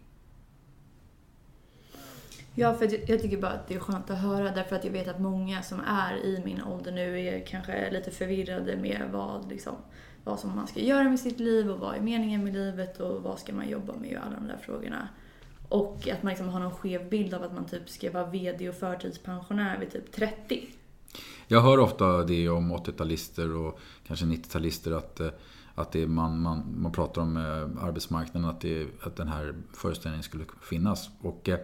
Ja, 2.58 2.75
för 2.75 3.10
jag 3.10 3.22
tycker 3.22 3.40
bara 3.40 3.50
att 3.50 3.68
det 3.68 3.75
är 3.75 3.78
skönt 3.78 4.10
att 4.10 4.18
höra 4.18 4.50
därför 4.50 4.76
att 4.76 4.84
jag 4.84 4.92
vet 4.92 5.08
att 5.08 5.20
många 5.20 5.62
som 5.62 5.80
är 5.80 6.16
i 6.16 6.42
min 6.44 6.62
ålder 6.62 6.92
nu 6.92 7.20
är 7.20 7.46
kanske 7.46 7.90
lite 7.90 8.10
förvirrade 8.10 8.76
med 8.76 9.08
vad, 9.12 9.48
liksom, 9.48 9.75
vad 10.25 10.40
som 10.40 10.56
man 10.56 10.66
ska 10.66 10.80
göra 10.80 11.04
med 11.04 11.20
sitt 11.20 11.40
liv 11.40 11.70
och 11.70 11.78
vad 11.78 11.96
är 11.96 12.00
meningen 12.00 12.44
med 12.44 12.54
livet 12.54 13.00
och 13.00 13.22
vad 13.22 13.38
ska 13.38 13.52
man 13.52 13.68
jobba 13.68 13.92
med 13.96 14.18
och 14.18 14.26
alla 14.26 14.34
de 14.34 14.46
där 14.46 14.58
frågorna. 14.62 15.08
Och 15.68 16.08
att 16.08 16.22
man 16.22 16.30
liksom 16.30 16.48
har 16.48 16.60
någon 16.60 16.75
skev 16.75 17.08
bild 17.08 17.34
av 17.34 17.42
att 17.42 17.54
man 17.54 17.64
typ 17.64 17.88
ska 17.88 18.10
vara 18.10 18.26
VD 18.26 18.68
och 18.68 18.75
förtidspensionär 18.75 19.78
vid 19.78 19.92
typ 19.92 20.12
30. 20.12 20.68
Jag 21.46 21.60
hör 21.60 21.78
ofta 21.78 22.25
det 22.25 22.48
om 22.48 22.72
80-talister 22.72 23.56
och 23.56 23.80
kanske 24.06 24.26
90-talister 24.26 24.98
att, 24.98 25.20
eh, 25.20 25.28
att 25.75 25.92
det 25.92 26.06
man, 26.06 26.40
man, 26.40 26.75
man 26.76 26.92
pratar 26.92 27.22
om 27.22 27.36
eh, 27.36 27.84
arbetsmarknaden, 27.84 28.50
att, 28.50 28.60
det, 28.60 28.86
att 29.02 29.16
den 29.16 29.28
här 29.28 29.54
föreställningen 29.72 30.22
skulle 30.22 30.44
finnas. 30.62 31.10
Och 31.20 31.48
eh, 31.48 31.58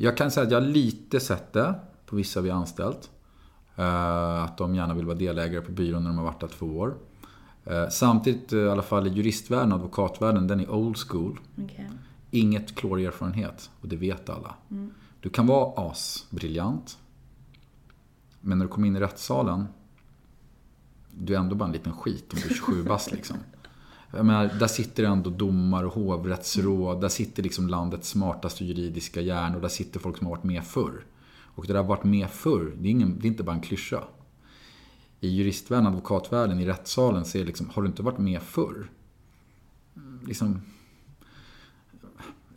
jag 0.00 0.16
kan 0.16 0.30
säga 0.30 0.46
att 0.46 0.52
jag 0.52 0.60
har 0.60 0.66
lite 0.68 1.20
sett 1.20 1.52
det 1.52 1.74
på 2.06 2.16
vissa 2.16 2.40
vi 2.40 2.50
har 2.50 2.58
anställt. 2.58 3.10
Eh, 3.76 4.42
att 4.42 4.58
de 4.58 4.74
gärna 4.74 4.94
vill 4.94 5.06
vara 5.06 5.16
delägare 5.16 5.60
på 5.60 5.72
byrån 5.72 6.02
när 6.02 6.10
de 6.10 6.18
har 6.18 6.24
varit 6.24 6.40
där 6.40 6.48
två 6.48 6.66
år. 6.66 6.94
Eh, 7.64 7.88
samtidigt, 7.88 8.52
eh, 8.52 8.58
i 8.58 8.68
alla 8.68 8.82
fall 8.82 9.06
i 9.06 9.10
juristvärlden 9.10 9.72
och 9.72 9.78
advokatvärlden, 9.78 10.46
den 10.46 10.60
är 10.60 10.70
old 10.70 10.96
school. 10.96 11.40
Okay. 11.64 11.84
Inget 12.30 12.74
klorerfarenhet 12.74 13.70
och 13.80 13.88
det 13.88 13.96
vet 13.96 14.28
alla. 14.28 14.54
Mm. 14.70 14.90
Du 15.20 15.30
kan 15.30 15.46
vara 15.46 15.90
asbriljant. 15.90 16.98
Men 18.40 18.58
när 18.58 18.64
du 18.64 18.70
kommer 18.70 18.88
in 18.88 18.96
i 18.96 19.00
rättssalen, 19.00 19.66
du 21.10 21.34
är 21.34 21.38
ändå 21.38 21.54
bara 21.54 21.64
en 21.64 21.72
liten 21.72 21.92
skit 21.92 22.32
om 22.32 22.38
du 22.42 22.48
är 22.48 22.54
27 22.54 22.82
bast 22.82 23.12
liksom. 23.12 23.36
Jag 24.10 24.26
menar, 24.26 24.50
där 24.58 24.66
sitter 24.66 25.04
ändå 25.04 25.30
domar 25.30 25.84
och 25.84 25.92
hovrättsråd. 25.92 27.00
Där 27.00 27.08
sitter 27.08 27.42
liksom 27.42 27.68
landets 27.68 28.08
smartaste 28.08 28.64
juridiska 28.64 29.20
hjärnor. 29.20 29.60
Där 29.60 29.68
sitter 29.68 30.00
folk 30.00 30.18
som 30.18 30.26
har 30.26 30.36
varit 30.36 30.44
med 30.44 30.64
förr. 30.64 31.04
Och 31.58 31.66
det 31.66 31.72
där 31.72 31.82
varit 31.82 32.04
med 32.04 32.30
förr, 32.30 32.72
det 32.78 32.88
är, 32.88 32.90
ingen, 32.90 33.18
det 33.18 33.26
är 33.26 33.28
inte 33.28 33.42
bara 33.42 33.56
en 33.56 33.62
klyscha. 33.62 34.04
I 35.20 35.28
juristvärlden, 35.28 35.86
advokatvärlden, 35.86 36.60
i 36.60 36.66
rättssalen 36.66 37.24
så 37.24 37.38
är 37.38 37.42
det 37.42 37.46
liksom, 37.46 37.70
har 37.74 37.82
du 37.82 37.88
inte 37.88 38.02
varit 38.02 38.18
med 38.18 38.42
förr? 38.42 38.90
Liksom, 40.26 40.62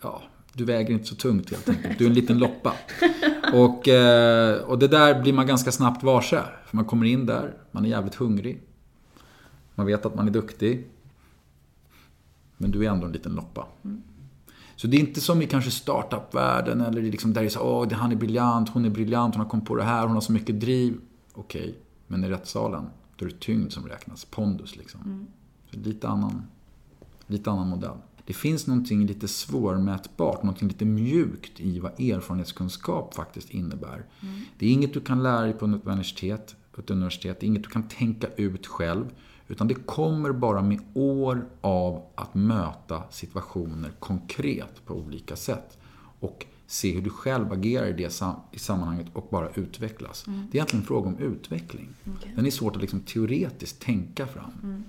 ja, 0.02 0.22
du 0.54 0.66
väger 0.66 0.94
inte 0.94 1.06
så 1.06 1.16
tungt 1.16 1.52
helt 1.52 1.70
enkelt. 1.70 1.98
Du 1.98 2.06
är 2.06 2.10
en 2.10 2.16
liten 2.16 2.38
loppa. 2.38 2.74
Och, 3.54 3.88
eh, 3.88 4.62
och 4.62 4.80
det 4.80 4.88
där 4.88 5.22
blir 5.22 5.34
man 5.34 5.48
ganska 5.48 5.72
snabbt 5.72 6.04
varse. 6.04 6.42
För 6.66 6.76
man 6.76 6.86
kommer 6.86 7.06
in 7.06 7.26
där, 7.26 7.58
man 7.72 7.86
är 7.86 7.90
jävligt 7.90 8.16
hungrig. 8.16 8.62
Man 9.76 9.86
vet 9.86 10.06
att 10.06 10.16
man 10.16 10.28
är 10.28 10.32
duktig. 10.32 10.88
Men 12.62 12.72
du 12.72 12.86
är 12.86 12.90
ändå 12.90 13.06
en 13.06 13.12
liten 13.12 13.34
loppa. 13.34 13.68
Mm. 13.84 14.02
Så 14.76 14.88
det 14.88 14.98
är 14.98 15.00
inte 15.00 15.22
som 15.22 15.42
i 15.42 15.48
kanske 15.48 15.72
startup-världen 15.72 16.82
eller 16.82 17.02
liksom 17.02 17.34
där 17.34 17.42
det 17.42 17.48
är 17.48 17.50
så 17.50 17.62
åh, 17.62 17.94
han 17.94 18.12
är 18.12 18.16
briljant, 18.16 18.70
hon 18.70 18.86
är 18.86 18.90
briljant, 18.90 19.36
hon 19.36 19.44
har 19.44 19.50
kommit 19.50 19.66
på 19.66 19.76
det 19.76 19.84
här, 19.84 20.06
hon 20.06 20.14
har 20.14 20.22
så 20.22 20.32
mycket 20.32 20.60
driv. 20.60 20.98
Okej, 21.34 21.62
okay. 21.62 21.74
men 22.08 22.24
i 22.24 22.30
rättssalen, 22.30 22.86
då 23.16 23.26
är 23.26 23.30
det 23.30 23.40
tyngd 23.40 23.72
som 23.72 23.88
räknas, 23.88 24.26
pondus 24.26 24.76
liksom. 24.76 25.02
Mm. 25.06 25.28
Så 25.72 25.80
lite 25.80 26.08
annan, 26.08 26.44
lite 27.28 27.52
annan 27.52 27.68
modell. 27.68 27.98
Det 28.26 28.34
finns 28.34 28.68
någonting 28.68 29.06
lite 29.06 29.28
svårmätbart, 29.28 30.44
någonting 30.44 30.68
lite 30.68 30.86
mjukt 30.86 31.60
i 31.60 31.80
vad 31.80 31.92
erfarenhetskunskap 31.92 33.14
faktiskt 33.14 33.50
innebär. 33.50 34.06
Mm. 34.22 34.42
Det 34.58 34.66
är 34.66 34.72
inget 34.72 34.94
du 34.94 35.02
kan 35.02 35.24
lära 35.24 35.42
dig 35.42 35.54
på 35.54 35.66
ett 35.66 35.72
universitet, 35.86 36.56
ett 36.78 36.90
universitet, 36.90 37.40
det 37.40 37.46
är 37.46 37.48
inget 37.48 37.64
du 37.64 37.70
kan 37.70 37.88
tänka 37.88 38.28
ut 38.28 38.68
själv. 38.68 39.06
Utan 39.52 39.68
det 39.68 39.74
kommer 39.74 40.32
bara 40.32 40.62
med 40.62 40.80
år 40.94 41.46
av 41.62 42.04
att 42.16 42.34
möta 42.36 43.04
situationer 43.10 43.92
konkret 44.00 44.86
på 44.86 44.94
olika 44.94 45.36
sätt. 45.36 45.78
Och 46.20 46.46
se 46.68 46.94
hur 46.94 47.02
du 47.02 47.10
själv 47.10 47.54
agerar 47.54 47.88
i 47.88 47.94
det 47.94 48.22
i 48.52 48.60
sammanhanget 48.60 49.08
och 49.14 49.28
bara 49.32 49.50
utvecklas. 49.50 50.28
Mm. 50.28 50.40
Det 50.40 50.58
är 50.58 50.60
egentligen 50.60 50.82
en 50.82 50.88
fråga 50.88 51.08
om 51.08 51.18
utveckling. 51.18 51.90
Okay. 52.18 52.32
Den 52.36 52.46
är 52.46 52.52
svårt 52.52 52.76
att 52.76 52.82
liksom 52.82 53.00
teoretiskt 53.00 53.82
tänka 53.82 54.28
fram. 54.28 54.52
Mm. 54.64 54.84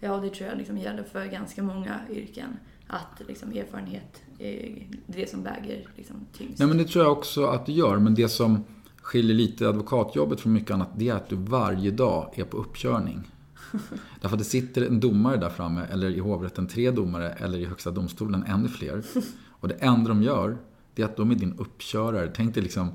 Ja, 0.00 0.16
det 0.16 0.30
tror 0.30 0.48
jag 0.48 0.58
liksom 0.58 0.78
gäller 0.78 1.02
för 1.02 1.26
ganska 1.26 1.62
många 1.62 2.00
yrken. 2.10 2.56
Att 2.86 3.22
liksom 3.28 3.52
erfarenhet 3.52 4.22
är 4.38 4.86
det 5.06 5.30
som 5.30 5.42
väger 5.42 5.88
liksom 5.96 6.16
tyngst. 6.32 6.58
Nej, 6.58 6.68
men 6.68 6.78
det 6.78 6.84
tror 6.84 7.04
jag 7.04 7.12
också 7.12 7.46
att 7.46 7.66
det 7.66 7.72
gör. 7.72 7.98
Men 7.98 8.14
det 8.14 8.28
som 8.28 8.64
skiljer 8.96 9.34
lite 9.34 9.68
advokatjobbet 9.68 10.40
från 10.40 10.52
mycket 10.52 10.70
annat, 10.70 10.88
det 10.96 11.08
är 11.08 11.14
att 11.14 11.28
du 11.28 11.36
varje 11.36 11.90
dag 11.90 12.32
är 12.34 12.44
på 12.44 12.56
uppkörning. 12.56 13.30
Därför 14.20 14.36
att 14.36 14.38
det 14.38 14.44
sitter 14.44 14.86
en 14.86 15.00
domare 15.00 15.36
där 15.36 15.50
framme, 15.50 15.86
eller 15.90 16.10
i 16.10 16.18
hovrätten 16.18 16.66
tre 16.66 16.90
domare, 16.90 17.30
eller 17.30 17.58
i 17.58 17.64
Högsta 17.64 17.90
domstolen 17.90 18.44
ännu 18.44 18.68
fler. 18.68 19.04
Och 19.46 19.68
det 19.68 19.74
enda 19.74 20.08
de 20.08 20.22
gör, 20.22 20.58
det 20.94 21.02
är 21.02 21.06
att 21.06 21.16
de 21.16 21.30
är 21.30 21.34
din 21.34 21.52
uppkörare. 21.58 22.32
Tänk 22.34 22.54
dig 22.54 22.62
liksom, 22.62 22.90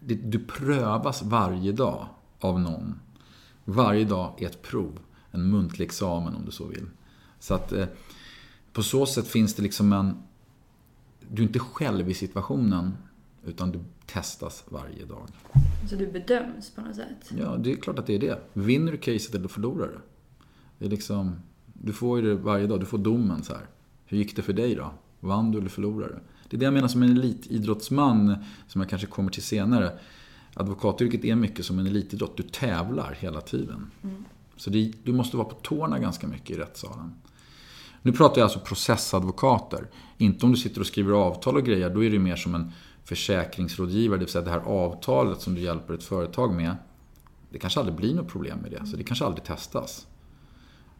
du 0.00 0.38
prövas 0.38 1.22
varje 1.22 1.72
dag 1.72 2.06
av 2.40 2.60
någon. 2.60 3.00
Varje 3.64 4.04
dag 4.04 4.42
är 4.42 4.46
ett 4.46 4.62
prov. 4.62 4.98
En 5.30 5.50
muntlig 5.50 5.84
examen 5.84 6.34
om 6.34 6.44
du 6.44 6.50
så 6.50 6.66
vill. 6.66 6.86
Så 7.38 7.54
att 7.54 7.72
eh, 7.72 7.86
på 8.72 8.82
så 8.82 9.06
sätt 9.06 9.28
finns 9.28 9.54
det 9.54 9.62
liksom 9.62 9.92
en... 9.92 10.22
Du 11.28 11.42
är 11.42 11.46
inte 11.46 11.58
själv 11.58 12.10
i 12.10 12.14
situationen, 12.14 12.96
utan 13.44 13.72
du 13.72 13.80
testas 14.12 14.64
varje 14.68 15.04
dag. 15.04 15.28
Så 15.90 15.96
du 15.96 16.06
bedöms 16.06 16.70
på 16.70 16.80
något 16.80 16.96
sätt? 16.96 17.32
Ja, 17.38 17.56
det 17.56 17.72
är 17.72 17.76
klart 17.76 17.98
att 17.98 18.06
det 18.06 18.14
är 18.14 18.18
det. 18.18 18.38
Vinner 18.52 18.92
du 18.92 18.98
caset 18.98 19.34
eller 19.34 19.48
förlorar 19.48 19.86
du? 19.86 19.98
Det 20.78 20.84
är 20.84 20.90
liksom, 20.90 21.36
du 21.72 21.92
får 21.92 22.20
ju 22.20 22.28
det 22.28 22.34
varje 22.34 22.66
dag, 22.66 22.80
du 22.80 22.86
får 22.86 22.98
domen 22.98 23.42
så 23.42 23.52
här. 23.52 23.66
Hur 24.06 24.18
gick 24.18 24.36
det 24.36 24.42
för 24.42 24.52
dig 24.52 24.74
då? 24.74 24.90
Vann 25.20 25.50
du 25.50 25.58
eller 25.58 25.68
förlorade 25.68 26.14
du? 26.14 26.20
Det 26.48 26.56
är 26.56 26.58
det 26.58 26.64
jag 26.64 26.74
menar 26.74 26.88
som 26.88 27.02
en 27.02 27.10
elitidrottsman, 27.10 28.36
som 28.68 28.80
jag 28.80 28.90
kanske 28.90 29.06
kommer 29.06 29.30
till 29.30 29.42
senare. 29.42 29.98
Advokatyrket 30.54 31.24
är 31.24 31.34
mycket 31.34 31.64
som 31.64 31.78
en 31.78 31.86
elitidrott. 31.86 32.36
Du 32.36 32.42
tävlar 32.42 33.16
hela 33.20 33.40
tiden. 33.40 33.90
Mm. 34.02 34.24
Så 34.56 34.70
det, 34.70 34.92
du 35.04 35.12
måste 35.12 35.36
vara 35.36 35.48
på 35.48 35.54
tårna 35.54 35.98
ganska 35.98 36.26
mycket 36.26 36.50
i 36.50 36.54
rättssalen. 36.60 37.14
Nu 38.02 38.12
pratar 38.12 38.40
jag 38.40 38.46
alltså 38.46 38.58
processadvokater. 38.58 39.88
Inte 40.18 40.46
om 40.46 40.52
du 40.52 40.58
sitter 40.58 40.80
och 40.80 40.86
skriver 40.86 41.12
avtal 41.12 41.56
och 41.56 41.64
grejer, 41.64 41.90
då 41.90 42.04
är 42.04 42.10
det 42.10 42.18
mer 42.18 42.36
som 42.36 42.54
en 42.54 42.72
försäkringsrådgivare, 43.04 44.18
det 44.18 44.24
vill 44.24 44.32
säga 44.32 44.44
det 44.44 44.50
här 44.50 44.60
avtalet 44.60 45.40
som 45.40 45.54
du 45.54 45.60
hjälper 45.60 45.94
ett 45.94 46.04
företag 46.04 46.54
med. 46.54 46.76
Det 47.50 47.58
kanske 47.58 47.80
aldrig 47.80 47.96
blir 47.96 48.14
något 48.14 48.28
problem 48.28 48.58
med 48.58 48.70
det, 48.70 48.86
så 48.86 48.96
det 48.96 49.04
kanske 49.04 49.24
aldrig 49.24 49.44
testas. 49.44 50.06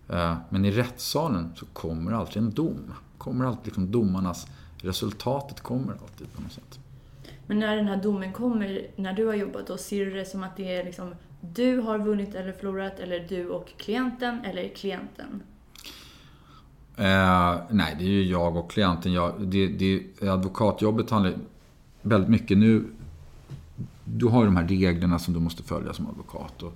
Eh, 0.08 0.36
men 0.48 0.64
i 0.64 0.70
rättssalen 0.70 1.52
så 1.56 1.66
kommer 1.66 2.12
alltid 2.12 2.42
en 2.42 2.50
dom. 2.50 2.94
Kommer 3.18 3.44
alltid 3.44 3.66
liksom 3.66 3.90
domarnas, 3.90 4.46
resultatet 4.76 5.60
kommer 5.60 5.92
alltid 5.92 6.32
på 6.32 6.42
något 6.42 6.52
sätt. 6.52 6.78
Men 7.46 7.58
när 7.58 7.76
den 7.76 7.88
här 7.88 8.02
domen 8.02 8.32
kommer, 8.32 8.86
när 8.96 9.12
du 9.12 9.26
har 9.26 9.34
jobbat, 9.34 9.66
då 9.66 9.76
ser 9.76 10.04
du 10.04 10.10
det 10.10 10.24
som 10.24 10.42
att 10.42 10.56
det 10.56 10.76
är 10.76 10.84
liksom 10.84 11.14
du 11.40 11.80
har 11.80 11.98
vunnit 11.98 12.34
eller 12.34 12.52
förlorat, 12.52 13.00
eller 13.00 13.26
du 13.28 13.48
och 13.48 13.72
klienten, 13.76 14.44
eller 14.44 14.68
klienten? 14.68 15.42
Eh, 16.96 17.56
nej, 17.70 17.96
det 17.98 18.04
är 18.04 18.08
ju 18.08 18.22
jag 18.22 18.56
och 18.56 18.70
klienten. 18.70 19.12
Jag, 19.12 19.34
det, 19.38 19.66
det, 19.66 20.28
advokatjobbet 20.28 21.10
handlar 21.10 21.34
väldigt 22.02 22.30
mycket 22.30 22.58
nu. 22.58 22.84
Du 24.04 24.26
har 24.26 24.40
ju 24.40 24.46
de 24.46 24.56
här 24.56 24.68
reglerna 24.68 25.18
som 25.18 25.34
du 25.34 25.40
måste 25.40 25.62
följa 25.62 25.92
som 25.92 26.06
advokat. 26.06 26.62
Och, 26.62 26.72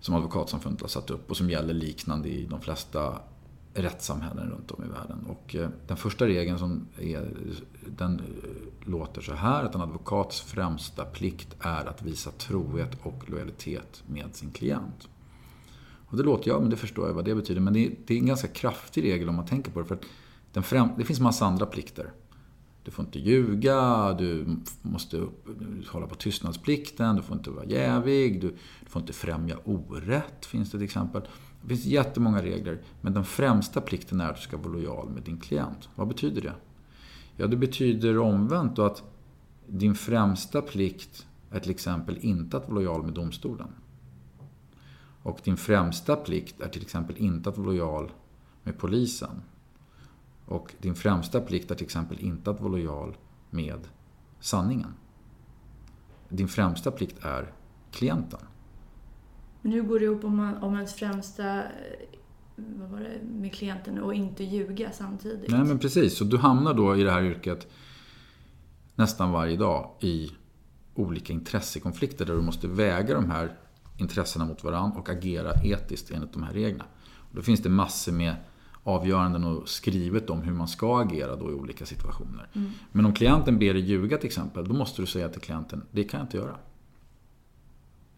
som 0.00 0.14
Advokatsamfundet 0.14 0.80
har 0.80 0.88
satt 0.88 1.10
upp 1.10 1.30
och 1.30 1.36
som 1.36 1.50
gäller 1.50 1.74
liknande 1.74 2.28
i 2.28 2.46
de 2.46 2.60
flesta 2.60 3.18
rättssamhällen 3.74 4.50
runt 4.50 4.70
om 4.70 4.84
i 4.84 4.88
världen. 4.88 5.26
Och 5.28 5.54
eh, 5.54 5.68
den 5.86 5.96
första 5.96 6.26
regeln 6.26 6.58
som 6.58 6.86
är, 6.98 7.28
den 7.86 8.22
låter 8.80 9.20
så 9.20 9.34
här 9.34 9.64
att 9.64 9.74
en 9.74 9.80
advokats 9.80 10.40
främsta 10.40 11.04
plikt 11.04 11.56
är 11.60 11.86
att 11.86 12.02
visa 12.02 12.30
trohet 12.30 12.96
och 13.02 13.30
lojalitet 13.30 14.02
med 14.06 14.36
sin 14.36 14.50
klient. 14.50 15.08
Och 16.06 16.16
det 16.16 16.22
låter, 16.22 16.50
ja 16.50 16.60
men 16.60 16.70
det 16.70 16.76
förstår 16.76 17.06
jag 17.06 17.14
vad 17.14 17.24
det 17.24 17.34
betyder, 17.34 17.60
men 17.60 17.72
det 17.72 17.86
är, 17.86 17.92
det 18.06 18.14
är 18.14 18.18
en 18.18 18.26
ganska 18.26 18.48
kraftig 18.48 19.04
regel 19.04 19.28
om 19.28 19.34
man 19.34 19.46
tänker 19.46 19.70
på 19.70 19.80
det. 19.80 19.86
För 19.86 19.94
att 19.94 20.04
den 20.52 20.62
främ, 20.62 20.88
det 20.98 21.04
finns 21.04 21.20
massa 21.20 21.46
andra 21.46 21.66
plikter. 21.66 22.10
Du 22.84 22.90
får 22.90 23.04
inte 23.04 23.18
ljuga, 23.18 24.12
du 24.12 24.56
måste 24.82 25.16
upp, 25.16 25.48
hålla 25.88 26.06
på 26.06 26.14
tystnadsplikten, 26.14 27.16
du 27.16 27.22
får 27.22 27.36
inte 27.36 27.50
vara 27.50 27.64
jävig, 27.64 28.40
du, 28.40 28.48
du 28.84 28.90
får 28.90 29.02
inte 29.02 29.12
främja 29.12 29.58
orätt, 29.64 30.46
finns 30.46 30.70
det 30.70 30.78
till 30.78 30.84
exempel. 30.84 31.22
Det 31.62 31.68
finns 31.68 31.84
jättemånga 31.84 32.42
regler, 32.42 32.82
men 33.00 33.14
den 33.14 33.24
främsta 33.24 33.80
plikten 33.80 34.20
är 34.20 34.30
att 34.30 34.36
du 34.36 34.42
ska 34.42 34.56
vara 34.56 34.72
lojal 34.72 35.10
med 35.10 35.22
din 35.22 35.38
klient. 35.38 35.88
Vad 35.94 36.08
betyder 36.08 36.42
det? 36.42 36.54
Ja, 37.36 37.46
det 37.46 37.56
betyder 37.56 38.18
omvänt 38.18 38.76
då 38.76 38.82
att 38.82 39.02
din 39.66 39.94
främsta 39.94 40.62
plikt 40.62 41.26
är 41.50 41.60
till 41.60 41.70
exempel 41.70 42.18
inte 42.20 42.56
att 42.56 42.68
vara 42.68 42.74
lojal 42.74 43.02
med 43.02 43.14
domstolen. 43.14 43.68
Och 45.22 45.40
din 45.44 45.56
främsta 45.56 46.16
plikt 46.16 46.60
är 46.60 46.68
till 46.68 46.82
exempel 46.82 47.16
inte 47.18 47.50
att 47.50 47.58
vara 47.58 47.66
lojal 47.66 48.10
med 48.62 48.78
polisen. 48.78 49.42
Och 50.50 50.74
din 50.78 50.94
främsta 50.94 51.40
plikt 51.40 51.70
är 51.70 51.74
till 51.74 51.84
exempel 51.84 52.20
inte 52.20 52.50
att 52.50 52.60
vara 52.60 52.72
lojal 52.72 53.16
med 53.50 53.88
sanningen. 54.40 54.94
Din 56.28 56.48
främsta 56.48 56.90
plikt 56.90 57.24
är 57.24 57.52
klienten. 57.90 58.40
Men 59.62 59.72
hur 59.72 59.82
går 59.82 59.98
det 59.98 60.04
ihop 60.04 60.24
om, 60.24 60.36
man, 60.36 60.56
om 60.56 60.74
ens 60.74 60.94
främsta 60.94 61.58
eh, 61.58 61.68
vad 62.56 62.90
var 62.90 63.00
det, 63.00 63.20
med 63.22 63.54
klienten 63.54 63.98
och 63.98 64.14
inte 64.14 64.44
ljuga 64.44 64.92
samtidigt? 64.92 65.50
Nej 65.50 65.64
men 65.64 65.78
precis, 65.78 66.16
så 66.16 66.24
du 66.24 66.38
hamnar 66.38 66.74
då 66.74 66.96
i 66.96 67.02
det 67.02 67.10
här 67.10 67.22
yrket 67.22 67.66
nästan 68.94 69.32
varje 69.32 69.56
dag 69.56 69.90
i 70.00 70.30
olika 70.94 71.32
intressekonflikter 71.32 72.26
där 72.26 72.34
du 72.34 72.42
måste 72.42 72.68
väga 72.68 73.14
de 73.14 73.30
här 73.30 73.56
intressena 73.96 74.44
mot 74.44 74.64
varandra 74.64 75.00
och 75.00 75.08
agera 75.08 75.52
etiskt 75.64 76.10
enligt 76.10 76.32
de 76.32 76.42
här 76.42 76.52
reglerna. 76.52 76.84
Och 77.16 77.36
då 77.36 77.42
finns 77.42 77.62
det 77.62 77.68
massor 77.68 78.12
med 78.12 78.36
avgöranden 78.84 79.44
och 79.44 79.68
skrivet 79.68 80.30
om 80.30 80.42
hur 80.42 80.52
man 80.52 80.68
ska 80.68 81.00
agera 81.00 81.36
då 81.36 81.50
i 81.50 81.54
olika 81.54 81.86
situationer. 81.86 82.48
Mm. 82.52 82.70
Men 82.92 83.06
om 83.06 83.14
klienten 83.14 83.58
ber 83.58 83.74
dig 83.74 83.82
ljuga 83.82 84.16
till 84.16 84.26
exempel, 84.26 84.68
då 84.68 84.74
måste 84.74 85.02
du 85.02 85.06
säga 85.06 85.28
till 85.28 85.40
klienten, 85.40 85.82
det 85.90 86.04
kan 86.04 86.18
jag 86.18 86.24
inte 86.24 86.36
göra. 86.36 86.56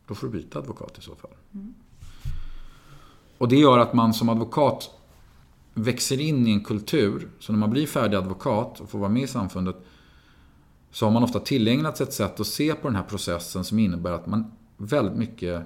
Då 0.06 0.14
får 0.14 0.26
du 0.26 0.32
byta 0.32 0.58
advokat 0.58 0.98
i 0.98 1.00
så 1.00 1.14
fall. 1.14 1.30
Mm. 1.54 1.74
Och 3.38 3.48
det 3.48 3.56
gör 3.56 3.78
att 3.78 3.94
man 3.94 4.14
som 4.14 4.28
advokat 4.28 4.90
växer 5.74 6.20
in 6.20 6.46
i 6.46 6.50
en 6.50 6.64
kultur, 6.64 7.28
så 7.38 7.52
när 7.52 7.58
man 7.58 7.70
blir 7.70 7.86
färdig 7.86 8.16
advokat 8.16 8.80
och 8.80 8.90
får 8.90 8.98
vara 8.98 9.10
med 9.10 9.22
i 9.22 9.26
samfundet, 9.26 9.76
så 10.90 11.06
har 11.06 11.12
man 11.12 11.22
ofta 11.22 11.40
tillägnat 11.40 11.96
sig 11.96 12.06
ett 12.06 12.12
sätt 12.12 12.40
att 12.40 12.46
se 12.46 12.74
på 12.74 12.88
den 12.88 12.96
här 12.96 13.02
processen 13.02 13.64
som 13.64 13.78
innebär 13.78 14.12
att 14.12 14.26
man 14.26 14.52
väldigt 14.76 15.16
mycket 15.16 15.62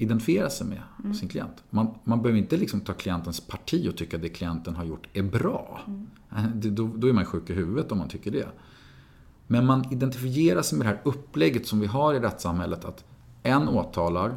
identifierar 0.00 0.48
sig 0.48 0.66
med 0.66 0.82
mm. 1.04 1.14
sin 1.14 1.28
klient. 1.28 1.64
Man, 1.70 1.94
man 2.04 2.22
behöver 2.22 2.38
inte 2.38 2.56
liksom 2.56 2.80
ta 2.80 2.92
klientens 2.92 3.40
parti 3.40 3.88
och 3.88 3.96
tycka 3.96 4.16
att 4.16 4.22
det 4.22 4.28
klienten 4.28 4.76
har 4.76 4.84
gjort 4.84 5.08
är 5.12 5.22
bra. 5.22 5.80
Mm. 5.86 6.06
Då, 6.74 6.90
då 6.96 7.08
är 7.08 7.12
man 7.12 7.24
sjuk 7.24 7.50
i 7.50 7.52
huvudet 7.52 7.92
om 7.92 7.98
man 7.98 8.08
tycker 8.08 8.30
det. 8.30 8.48
Men 9.46 9.66
man 9.66 9.92
identifierar 9.92 10.62
sig 10.62 10.78
med 10.78 10.86
det 10.86 10.90
här 10.90 11.00
upplägget 11.04 11.66
som 11.66 11.80
vi 11.80 11.86
har 11.86 12.14
i 12.14 12.20
rättssamhället 12.20 12.84
att 12.84 13.04
en 13.42 13.68
åtalar, 13.68 14.36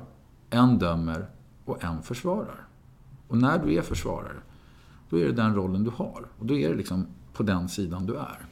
en 0.50 0.80
dömer 0.80 1.30
och 1.66 1.84
en 1.84 2.02
försvarar. 2.02 2.68
Och 3.28 3.38
när 3.38 3.66
du 3.66 3.74
är 3.74 3.82
försvarare, 3.82 4.38
då 5.10 5.20
är 5.20 5.26
det 5.26 5.32
den 5.32 5.56
rollen 5.56 5.84
du 5.84 5.90
har. 5.90 6.28
Och 6.40 6.46
då 6.46 6.58
är 6.58 6.70
det 6.70 6.76
liksom 6.76 7.08
på 7.34 7.44
den 7.44 7.70
sidan 7.70 8.06
du 8.06 8.16
är. 8.16 8.46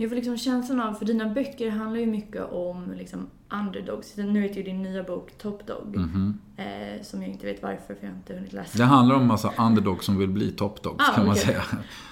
Jag 0.00 0.10
får 0.10 0.16
liksom 0.16 0.36
känslan 0.36 0.80
av, 0.80 0.94
för 0.94 1.04
dina 1.04 1.28
böcker 1.28 1.70
handlar 1.70 2.00
ju 2.00 2.06
mycket 2.06 2.52
om 2.52 2.92
liksom 2.96 3.26
underdogs. 3.52 4.16
Nu 4.16 4.40
heter 4.40 4.56
ju 4.56 4.62
din 4.62 4.82
nya 4.82 5.02
bok 5.02 5.38
Top 5.38 5.66
Dog. 5.66 5.96
Mm 5.96 6.08
-hmm. 6.56 6.96
eh, 6.96 7.02
som 7.02 7.22
jag 7.22 7.30
inte 7.30 7.46
vet 7.46 7.62
varför, 7.62 7.94
för 7.94 7.98
jag 8.00 8.08
har 8.08 8.16
inte 8.16 8.34
hunnit 8.34 8.52
läsa. 8.52 8.78
Det 8.78 8.84
handlar 8.84 9.16
om 9.16 9.26
massa 9.26 9.52
underdogs 9.58 10.06
som 10.06 10.18
vill 10.18 10.28
bli 10.28 10.50
top 10.50 10.82
dogs, 10.82 11.04
ah, 11.08 11.14
kan 11.14 11.26
man 11.26 11.36
säga. 11.36 11.62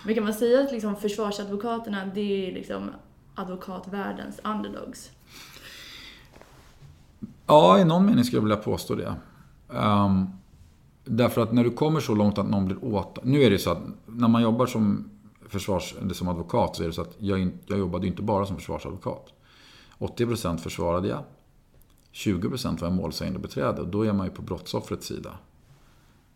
Men 0.05 0.15
kan 0.15 0.25
man 0.25 0.35
säga 0.35 0.61
att 0.61 0.73
liksom 0.73 0.97
försvarsadvokaterna, 0.97 2.07
det 2.15 2.49
är 2.49 2.53
liksom 2.53 2.91
advokatvärldens 3.35 4.41
underdogs? 4.45 5.11
Ja, 7.47 7.79
i 7.79 7.85
någon 7.85 8.07
mening 8.07 8.25
skulle 8.25 8.39
jag 8.39 8.45
vilja 8.45 8.57
påstå 8.57 8.95
det. 8.95 9.15
Um, 9.69 10.29
därför 11.05 11.41
att 11.41 11.53
när 11.53 11.65
du 11.65 11.71
kommer 11.71 12.01
så 12.01 12.15
långt 12.15 12.39
att 12.39 12.49
någon 12.49 12.67
blir 12.67 12.85
åtalad. 12.85 13.31
Nu 13.31 13.43
är 13.43 13.51
det 13.51 13.59
så 13.59 13.71
att 13.71 13.83
när 14.07 14.29
man 14.29 14.43
jobbar 14.43 14.67
som, 14.67 15.11
försvars, 15.49 15.95
eller 16.01 16.15
som 16.15 16.29
advokat 16.29 16.77
så 16.77 16.83
är 16.83 16.87
det 16.87 16.93
så 16.93 17.03
att 17.03 17.17
jag, 17.19 17.51
jag 17.67 17.79
jobbade 17.79 18.07
inte 18.07 18.23
bara 18.23 18.47
som 18.47 18.57
försvarsadvokat. 18.57 19.33
80% 19.99 20.59
försvarade 20.59 21.09
jag. 21.09 21.25
20% 22.13 22.81
var 22.81 22.89
jag 22.89 22.93
målsägande 22.93 23.39
beträde 23.39 23.81
och 23.81 23.89
då 23.89 24.03
är 24.03 24.13
man 24.13 24.27
ju 24.27 24.33
på 24.33 24.43
brottsoffrets 24.43 25.07
sida. 25.07 25.39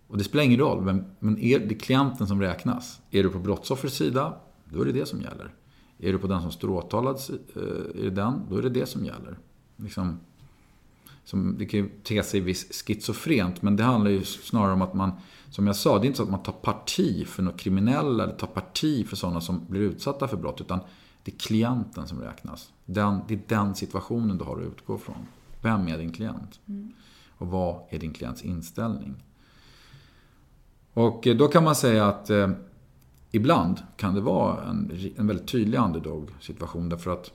Och 0.07 0.19
det 0.19 0.25
spelar 0.25 0.45
ingen 0.45 0.61
roll, 0.61 0.83
men, 0.83 1.05
men 1.19 1.39
är 1.39 1.59
det 1.59 1.75
klienten 1.75 2.27
som 2.27 2.41
räknas? 2.41 3.01
Är 3.11 3.23
du 3.23 3.31
på 3.31 3.39
brottsoffrets 3.39 3.97
sida, 3.97 4.37
då 4.65 4.81
är 4.81 4.85
det 4.85 4.93
det 4.93 5.07
som 5.07 5.21
gäller. 5.21 5.55
Är 5.99 6.13
du 6.13 6.19
på 6.19 6.27
den 6.27 6.43
som 6.43 6.51
står 6.51 6.71
åtalad, 6.71 7.21
eh, 7.57 7.63
är 8.01 8.03
det 8.03 8.11
den, 8.11 8.43
då 8.51 8.57
är 8.57 8.63
det 8.63 8.69
det 8.69 8.87
som 8.87 9.05
gäller. 9.05 9.39
Liksom, 9.77 10.21
som, 11.25 11.59
det 11.59 11.67
kan 11.67 11.81
ju 11.81 11.89
te 12.03 12.23
sig 12.23 12.41
viss 12.41 12.83
schizofrent, 12.87 13.63
men 13.63 13.77
det 13.77 13.83
handlar 13.83 14.11
ju 14.11 14.25
snarare 14.25 14.73
om 14.73 14.83
att 14.83 14.95
man, 14.95 15.13
som 15.51 15.67
jag 15.67 15.77
sa, 15.77 15.99
det 15.99 16.05
är 16.05 16.07
inte 16.07 16.17
så 16.17 16.23
att 16.23 16.31
man 16.31 16.43
tar 16.43 16.53
parti 16.53 17.27
för 17.27 17.43
några 17.43 17.59
kriminella 17.59 18.25
eller 18.25 18.35
tar 18.35 18.47
parti 18.47 19.09
för 19.09 19.17
sådana 19.17 19.41
som 19.41 19.67
blir 19.69 19.81
utsatta 19.81 20.29
för 20.29 20.37
brott, 20.37 20.61
utan 20.61 20.81
det 21.23 21.33
är 21.33 21.39
klienten 21.39 22.09
som 22.09 22.21
räknas. 22.21 22.73
Den, 22.87 23.21
det 23.29 23.35
är 23.35 23.41
den 23.47 23.75
situationen 23.75 24.39
du 24.39 24.45
har 24.45 24.61
att 24.61 24.67
utgå 24.67 24.99
från. 24.99 25.27
Vem 25.63 25.89
är 25.89 25.99
din 25.99 26.13
klient? 26.13 26.61
Mm. 26.67 26.93
Och 27.39 27.47
vad 27.47 27.83
är 27.89 27.99
din 27.99 28.13
klients 28.13 28.43
inställning? 28.43 29.23
Och 30.93 31.27
eh, 31.27 31.37
då 31.37 31.49
kan 31.49 31.65
man 31.65 31.75
säga 31.75 32.07
att 32.07 32.31
eh, 32.31 32.51
ibland 33.31 33.83
kan 33.97 34.15
det 34.15 34.21
vara 34.21 34.65
en, 34.65 35.13
en 35.17 35.27
väldigt 35.27 35.49
tydlig 35.49 35.79
underdog-situation 35.79 36.89
därför 36.89 37.11
att 37.11 37.33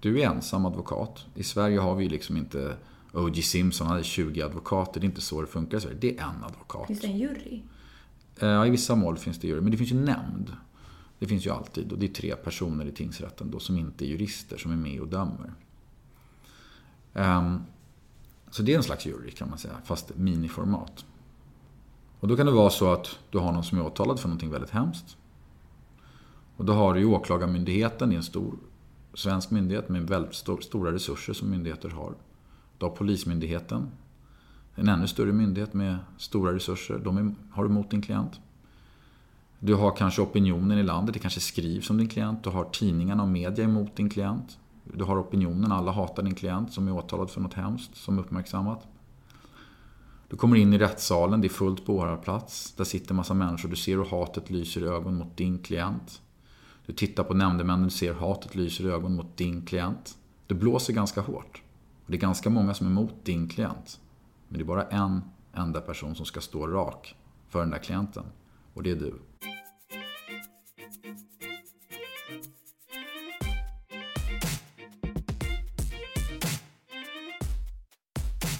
du 0.00 0.20
är 0.20 0.26
ensam 0.26 0.66
advokat. 0.66 1.26
I 1.34 1.42
Sverige 1.42 1.78
har 1.78 1.94
vi 1.94 2.08
liksom 2.08 2.36
inte 2.36 2.76
O.J. 3.16 3.42
Simpson 3.42 3.86
hade 3.86 4.04
20 4.04 4.42
advokater. 4.42 5.00
Det 5.00 5.04
är 5.04 5.08
inte 5.08 5.20
så 5.20 5.40
det 5.40 5.46
funkar 5.46 5.78
i 5.78 5.80
Sverige. 5.80 5.96
Det 6.00 6.18
är 6.18 6.22
en 6.22 6.44
advokat. 6.44 6.86
Finns 6.86 7.00
det 7.00 7.06
en 7.06 7.18
jury? 7.18 7.62
Eh, 8.40 8.48
ja, 8.48 8.66
i 8.66 8.70
vissa 8.70 8.94
mål 8.94 9.18
finns 9.18 9.38
det 9.38 9.48
jury. 9.48 9.60
Men 9.60 9.70
det 9.70 9.76
finns 9.76 9.92
ju 9.92 10.00
nämnd. 10.00 10.56
Det 11.18 11.26
finns 11.26 11.46
ju 11.46 11.50
alltid. 11.50 11.92
Och 11.92 11.98
det 11.98 12.06
är 12.06 12.12
tre 12.12 12.36
personer 12.36 12.84
i 12.84 12.92
tingsrätten 12.92 13.50
då 13.50 13.58
som 13.58 13.78
inte 13.78 14.04
är 14.04 14.06
jurister 14.06 14.56
som 14.56 14.72
är 14.72 14.76
med 14.76 15.00
och 15.00 15.08
dömer. 15.08 15.52
Um, 17.12 17.60
så 18.50 18.62
det 18.62 18.72
är 18.72 18.76
en 18.76 18.82
slags 18.82 19.06
jury 19.06 19.30
kan 19.30 19.48
man 19.48 19.58
säga, 19.58 19.74
fast 19.84 20.16
miniformat. 20.16 21.04
Och 22.20 22.28
då 22.28 22.36
kan 22.36 22.46
det 22.46 22.52
vara 22.52 22.70
så 22.70 22.92
att 22.92 23.18
du 23.30 23.38
har 23.38 23.52
någon 23.52 23.64
som 23.64 23.78
är 23.78 23.86
åtalad 23.86 24.20
för 24.20 24.28
någonting 24.28 24.50
väldigt 24.50 24.70
hemskt. 24.70 25.16
Och 26.56 26.64
då 26.64 26.72
har 26.72 26.94
du 26.94 27.00
ju 27.00 27.06
Åklagarmyndigheten, 27.06 28.08
det 28.08 28.14
är 28.14 28.16
en 28.16 28.22
stor 28.22 28.58
svensk 29.14 29.50
myndighet 29.50 29.88
med 29.88 30.08
väldigt 30.08 30.34
stora 30.64 30.92
resurser 30.92 31.32
som 31.32 31.50
myndigheter 31.50 31.88
har. 31.88 32.14
Du 32.78 32.86
har 32.86 32.90
Polismyndigheten, 32.90 33.90
en 34.74 34.88
ännu 34.88 35.06
större 35.06 35.32
myndighet 35.32 35.74
med 35.74 35.98
stora 36.18 36.54
resurser. 36.54 36.98
De 36.98 37.36
har 37.50 37.64
du 37.64 37.70
mot 37.70 37.90
din 37.90 38.02
klient. 38.02 38.40
Du 39.58 39.74
har 39.74 39.96
kanske 39.96 40.22
opinionen 40.22 40.78
i 40.78 40.82
landet, 40.82 41.14
det 41.14 41.20
kanske 41.20 41.40
skrivs 41.40 41.90
om 41.90 41.98
din 41.98 42.08
klient. 42.08 42.44
Du 42.44 42.50
har 42.50 42.64
tidningarna 42.64 43.22
och 43.22 43.28
media 43.28 43.64
emot 43.64 43.96
din 43.96 44.10
klient. 44.10 44.58
Du 44.84 45.04
har 45.04 45.20
opinionen, 45.20 45.72
alla 45.72 45.92
hatar 45.92 46.22
din 46.22 46.34
klient 46.34 46.72
som 46.72 46.88
är 46.88 46.92
åtalad 46.92 47.30
för 47.30 47.40
något 47.40 47.54
hemskt 47.54 47.96
som 47.96 48.18
uppmärksammat. 48.18 48.86
Du 50.28 50.36
kommer 50.36 50.56
in 50.56 50.72
i 50.72 50.78
rättssalen, 50.78 51.40
det 51.40 51.46
är 51.46 51.48
fullt 51.48 51.86
på 51.86 51.96
åhörarplats. 51.96 52.72
Där 52.72 52.84
sitter 52.84 53.14
massa 53.14 53.34
människor, 53.34 53.68
du 53.68 53.76
ser 53.76 53.96
hur 53.96 54.04
hatet 54.04 54.50
lyser 54.50 54.80
i 54.80 54.84
ögonen 54.84 55.18
mot 55.18 55.36
din 55.36 55.58
klient. 55.58 56.22
Du 56.86 56.92
tittar 56.92 57.24
på 57.24 57.34
nämndemännen, 57.34 57.84
du 57.84 57.90
ser 57.90 58.14
hatet 58.14 58.54
lyser 58.54 58.84
i 58.84 58.88
ögonen 58.88 59.16
mot 59.16 59.36
din 59.36 59.66
klient. 59.66 60.18
Det 60.46 60.54
blåser 60.54 60.92
ganska 60.92 61.20
hårt. 61.20 61.62
Och 62.06 62.12
det 62.12 62.18
är 62.18 62.20
ganska 62.20 62.50
många 62.50 62.74
som 62.74 62.86
är 62.86 62.90
emot 62.90 63.24
din 63.24 63.48
klient. 63.48 64.00
Men 64.48 64.58
det 64.58 64.62
är 64.62 64.66
bara 64.66 64.82
en 64.82 65.22
enda 65.52 65.80
person 65.80 66.14
som 66.14 66.26
ska 66.26 66.40
stå 66.40 66.66
rak 66.66 67.16
för 67.48 67.60
den 67.60 67.70
där 67.70 67.78
klienten. 67.78 68.24
Och 68.74 68.82
det 68.82 68.90
är 68.90 68.96
du. 68.96 69.14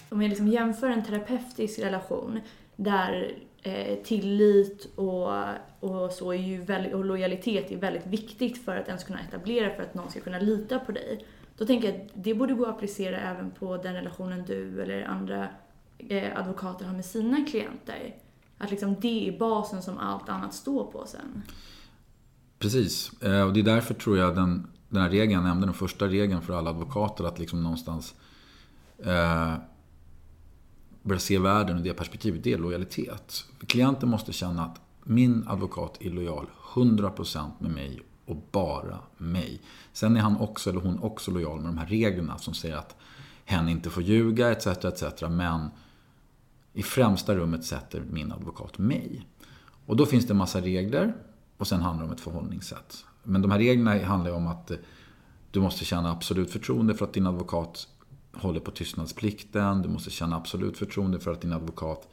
Om 0.08 0.22
jag 0.22 0.28
liksom 0.28 0.48
jämför 0.48 0.90
en 0.90 1.04
terapeutisk 1.04 1.78
relation 1.78 2.40
där 2.76 3.32
eh, 3.62 3.98
tillit 4.04 4.88
och, 4.94 5.32
och, 5.80 6.12
så 6.12 6.32
är 6.32 6.38
ju 6.38 6.60
väldigt, 6.60 6.94
och 6.94 7.04
lojalitet 7.04 7.72
är 7.72 7.76
väldigt 7.76 8.06
viktigt 8.06 8.64
för 8.64 8.76
att 8.76 8.86
ens 8.86 9.04
kunna 9.04 9.20
etablera, 9.20 9.74
för 9.74 9.82
att 9.82 9.94
någon 9.94 10.10
ska 10.10 10.20
kunna 10.20 10.38
lita 10.38 10.78
på 10.78 10.92
dig. 10.92 11.24
Då 11.56 11.66
tänker 11.66 11.92
jag 11.92 12.00
att 12.00 12.10
det 12.14 12.34
borde 12.34 12.54
gå 12.54 12.64
att 12.64 12.74
applicera 12.74 13.16
även 13.20 13.50
på 13.50 13.76
den 13.76 13.94
relationen 13.94 14.44
du 14.46 14.82
eller 14.82 15.04
andra 15.04 15.48
eh, 15.98 16.38
advokater 16.38 16.84
har 16.84 16.94
med 16.94 17.04
sina 17.04 17.44
klienter. 17.44 18.14
Att 18.58 18.70
liksom 18.70 18.96
det 19.00 19.28
är 19.28 19.38
basen 19.38 19.82
som 19.82 19.98
allt 19.98 20.28
annat 20.28 20.54
står 20.54 20.84
på 20.84 21.06
sen. 21.06 21.42
Precis, 22.58 23.22
eh, 23.22 23.42
och 23.42 23.52
det 23.52 23.60
är 23.60 23.64
därför 23.64 23.94
tror 23.94 24.18
jag 24.18 24.34
den, 24.34 24.66
den 24.88 25.02
här 25.02 25.10
regeln 25.10 25.32
jag 25.32 25.44
nämnde, 25.44 25.66
den 25.66 25.74
första 25.74 26.06
regeln 26.06 26.42
för 26.42 26.52
alla 26.58 26.70
advokater, 26.70 27.24
att 27.24 27.38
liksom 27.38 27.62
någonstans 27.62 28.14
eh, 28.98 29.54
börja 31.02 31.20
se 31.20 31.38
världen 31.38 31.78
ur 31.78 31.82
det 31.82 31.94
perspektivet, 31.94 32.44
det 32.44 32.52
är 32.52 32.58
lojalitet. 32.58 33.44
Klienten 33.66 34.08
måste 34.08 34.32
känna 34.32 34.64
att 34.64 34.80
min 35.04 35.44
advokat 35.48 35.96
är 36.00 36.10
lojal 36.10 36.46
100% 36.74 37.50
med 37.58 37.70
mig 37.70 38.02
och 38.26 38.36
bara 38.50 38.98
mig. 39.16 39.60
Sen 39.92 40.16
är 40.16 40.20
han 40.20 40.36
också, 40.36 40.70
eller 40.70 40.80
hon 40.80 40.98
också 40.98 41.30
lojal 41.30 41.60
med 41.60 41.68
de 41.68 41.78
här 41.78 41.86
reglerna 41.86 42.38
som 42.38 42.54
säger 42.54 42.76
att 42.76 42.96
hen 43.44 43.68
inte 43.68 43.90
får 43.90 44.02
ljuga 44.02 44.50
etc. 44.50 44.66
etc. 44.66 45.22
Men 45.30 45.68
i 46.72 46.82
främsta 46.82 47.34
rummet 47.34 47.64
sätter 47.64 48.02
min 48.10 48.32
advokat 48.32 48.78
mig. 48.78 49.26
Och 49.86 49.96
då 49.96 50.06
finns 50.06 50.26
det 50.26 50.32
en 50.32 50.36
massa 50.36 50.60
regler 50.60 51.14
och 51.56 51.66
sen 51.66 51.80
handlar 51.80 52.04
det 52.04 52.08
om 52.10 52.14
ett 52.14 52.20
förhållningssätt. 52.20 53.04
Men 53.22 53.42
de 53.42 53.50
här 53.50 53.58
reglerna 53.58 54.04
handlar 54.04 54.30
om 54.30 54.46
att 54.46 54.70
eh, 54.70 54.76
du 55.50 55.60
måste 55.60 55.84
känna 55.84 56.10
absolut 56.10 56.50
förtroende 56.50 56.94
för 56.94 57.04
att 57.04 57.12
din 57.12 57.26
advokat 57.26 57.88
håller 58.32 58.60
på 58.60 58.70
tystnadsplikten. 58.70 59.82
Du 59.82 59.88
måste 59.88 60.10
känna 60.10 60.36
absolut 60.36 60.78
förtroende 60.78 61.20
för 61.20 61.32
att 61.32 61.40
din 61.40 61.52
advokat 61.52 62.08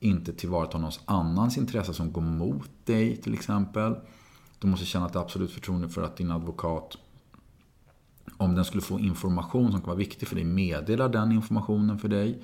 inte 0.00 0.32
tillvaratar 0.32 0.78
någons 0.78 1.00
annans 1.04 1.58
intresse 1.58 1.94
som 1.94 2.12
går 2.12 2.22
mot 2.22 2.70
dig 2.84 3.16
till 3.16 3.34
exempel. 3.34 3.96
Du 4.58 4.66
måste 4.66 4.86
känna 4.86 5.06
ett 5.06 5.16
absolut 5.16 5.50
förtroende 5.50 5.88
för 5.88 6.02
att 6.02 6.16
din 6.16 6.30
advokat, 6.30 6.96
om 8.36 8.54
den 8.54 8.64
skulle 8.64 8.82
få 8.82 9.00
information 9.00 9.72
som 9.72 9.80
kan 9.80 9.86
vara 9.86 9.98
viktig 9.98 10.28
för 10.28 10.36
dig, 10.36 10.44
meddelar 10.44 11.08
den 11.08 11.32
informationen 11.32 11.98
för 11.98 12.08
dig. 12.08 12.42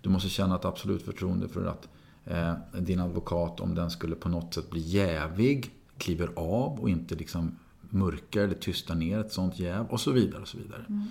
Du 0.00 0.10
måste 0.10 0.28
känna 0.28 0.56
ett 0.56 0.64
absolut 0.64 1.02
förtroende 1.02 1.48
för 1.48 1.66
att 1.66 1.88
eh, 2.24 2.54
din 2.80 3.00
advokat, 3.00 3.60
om 3.60 3.74
den 3.74 3.90
skulle 3.90 4.16
på 4.16 4.28
något 4.28 4.54
sätt 4.54 4.70
bli 4.70 4.80
jävig, 4.80 5.70
kliver 5.98 6.30
av 6.36 6.80
och 6.80 6.90
inte 6.90 7.14
liksom 7.14 7.56
mörkar 7.80 8.40
eller 8.40 8.54
tystar 8.54 8.94
ner 8.94 9.18
ett 9.18 9.32
sånt 9.32 9.58
jäv 9.58 9.86
och 9.86 10.00
så 10.00 10.12
vidare. 10.12 10.42
Och 10.42 10.48
så 10.48 10.58
vidare. 10.58 10.84
Mm. 10.88 11.08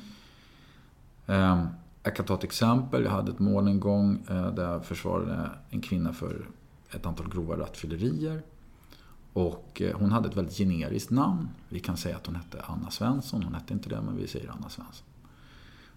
Ehm, 1.26 1.68
jag 2.04 2.16
kan 2.16 2.26
ta 2.26 2.34
ett 2.34 2.44
exempel. 2.44 3.04
Jag 3.04 3.12
hade 3.12 3.32
ett 3.32 3.40
mål 3.40 3.68
en 3.68 3.80
gång 3.80 4.26
eh, 4.30 4.54
där 4.54 4.72
jag 4.72 4.86
försvarade 4.86 5.50
en 5.70 5.82
kvinna 5.82 6.14
för 6.14 6.48
ett 6.92 7.06
antal 7.06 7.30
grova 7.30 7.58
rattfyllerier. 7.58 8.42
Och 9.34 9.82
eh, 9.82 9.98
hon 9.98 10.12
hade 10.12 10.30
ett 10.30 10.38
väldigt 10.38 10.58
generiskt 10.58 11.10
namn. 11.10 11.50
Vi 11.70 11.80
kan 11.80 11.98
säga 11.98 12.16
att 12.16 12.26
hon 12.26 12.36
hette 12.36 12.62
Anna 12.62 12.92
Svensson. 12.92 13.44
Hon 13.44 13.54
hette 13.54 13.74
inte 13.74 13.90
det, 13.90 14.02
men 14.02 14.16
vi 14.16 14.28
säger 14.28 14.50
Anna 14.50 14.70
Svensson. 14.70 15.06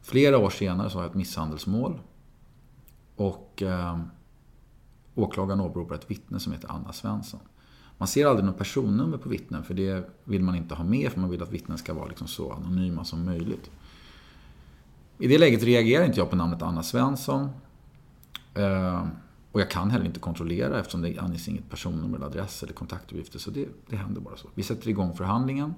Flera 0.02 0.38
år 0.38 0.50
senare 0.50 0.90
så 0.90 0.98
har 0.98 1.02
jag 1.02 1.10
ett 1.10 1.16
misshandelsmål. 1.16 1.98
Och 3.16 3.62
eh, 3.62 4.00
åklagaren 5.14 5.60
åberopar 5.60 5.94
ett 5.94 6.10
vittne 6.10 6.40
som 6.40 6.52
heter 6.52 6.68
Anna 6.70 6.92
Svensson. 6.92 7.40
Man 7.98 8.08
ser 8.08 8.26
aldrig 8.26 8.46
något 8.46 8.58
personnummer 8.58 9.18
på 9.18 9.28
vittnen 9.28 9.64
för 9.64 9.74
det 9.74 10.10
vill 10.24 10.42
man 10.42 10.54
inte 10.54 10.74
ha 10.74 10.84
med 10.84 11.12
för 11.12 11.20
man 11.20 11.30
vill 11.30 11.42
att 11.42 11.52
vittnen 11.52 11.78
ska 11.78 11.94
vara 11.94 12.06
liksom 12.06 12.26
så 12.26 12.52
anonyma 12.52 13.04
som 13.04 13.24
möjligt. 13.24 13.70
I 15.18 15.28
det 15.28 15.38
läget 15.38 15.62
reagerar 15.62 16.04
inte 16.04 16.20
jag 16.20 16.30
på 16.30 16.36
namnet 16.36 16.62
Anna 16.62 16.82
Svensson. 16.82 17.48
Eh, 18.54 19.06
och 19.52 19.60
jag 19.60 19.70
kan 19.70 19.90
heller 19.90 20.04
inte 20.04 20.20
kontrollera 20.20 20.80
eftersom 20.80 21.02
det 21.02 21.18
anges 21.18 21.48
inget 21.48 21.70
personnummer, 21.70 22.16
eller 22.16 22.26
adress 22.26 22.62
eller 22.62 22.72
kontaktuppgifter. 22.72 23.38
Så 23.38 23.50
det, 23.50 23.68
det 23.86 23.96
händer 23.96 24.20
bara 24.20 24.36
så. 24.36 24.48
Vi 24.54 24.62
sätter 24.62 24.88
igång 24.88 25.16
förhandlingen. 25.16 25.74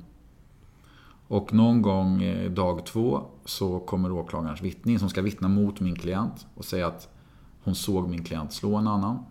Och 1.29 1.53
någon 1.53 1.83
gång 1.83 2.23
eh, 2.23 2.51
dag 2.51 2.87
två 2.87 3.27
så 3.45 3.81
kommer 3.81 4.13
åklagarens 4.13 4.63
vittning 4.63 4.99
som 4.99 5.11
ska 5.11 5.23
vittna 5.23 5.49
mot 5.49 5.81
min 5.81 5.97
klient 5.97 6.47
och 6.55 6.65
säga 6.65 6.87
att 6.87 7.09
hon 7.63 7.75
såg 7.75 8.09
min 8.09 8.25
klient 8.25 8.53
slå 8.53 8.77
en 8.77 8.87
annan. 8.87 9.25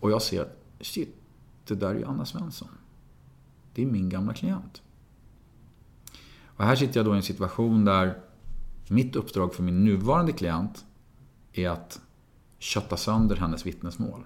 Och 0.00 0.10
jag 0.10 0.22
ser 0.22 0.42
att 0.42 0.62
shit, 0.80 1.16
det 1.66 1.74
där 1.74 1.90
är 1.90 1.94
ju 1.94 2.04
Anna 2.04 2.24
Svensson. 2.24 2.68
Det 3.74 3.82
är 3.82 3.86
min 3.86 4.08
gamla 4.08 4.34
klient. 4.34 4.82
Och 6.44 6.64
här 6.64 6.76
sitter 6.76 7.00
jag 7.00 7.06
då 7.06 7.14
i 7.14 7.16
en 7.16 7.22
situation 7.22 7.84
där 7.84 8.18
mitt 8.88 9.16
uppdrag 9.16 9.54
för 9.54 9.62
min 9.62 9.84
nuvarande 9.84 10.32
klient 10.32 10.84
är 11.52 11.68
att 11.68 12.00
kötta 12.62 12.96
sönder 12.96 13.36
hennes 13.36 13.66
vittnesmål. 13.66 14.24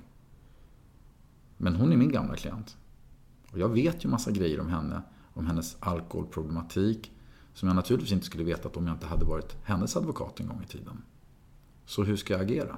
Men 1.57 1.77
hon 1.77 1.93
är 1.93 1.97
min 1.97 2.13
gamla 2.13 2.37
klient. 2.37 2.77
Och 3.53 3.59
jag 3.59 3.69
vet 3.69 4.05
ju 4.05 4.09
massa 4.09 4.31
grejer 4.31 4.61
om 4.61 4.69
henne, 4.69 5.03
om 5.35 5.47
hennes 5.47 5.77
alkoholproblematik, 5.81 7.13
som 7.55 7.69
jag 7.69 7.77
naturligtvis 7.77 8.13
inte 8.13 8.27
skulle 8.27 8.45
vetat 8.45 8.77
om 8.77 8.87
jag 8.87 8.95
inte 8.95 9.07
hade 9.07 9.25
varit 9.25 9.57
hennes 9.65 9.97
advokat 9.97 10.41
en 10.41 10.47
gång 10.47 10.63
i 10.63 10.67
tiden. 10.67 11.03
Så 11.85 12.05
hur 12.05 12.17
ska 12.17 12.33
jag 12.33 12.43
agera? 12.43 12.77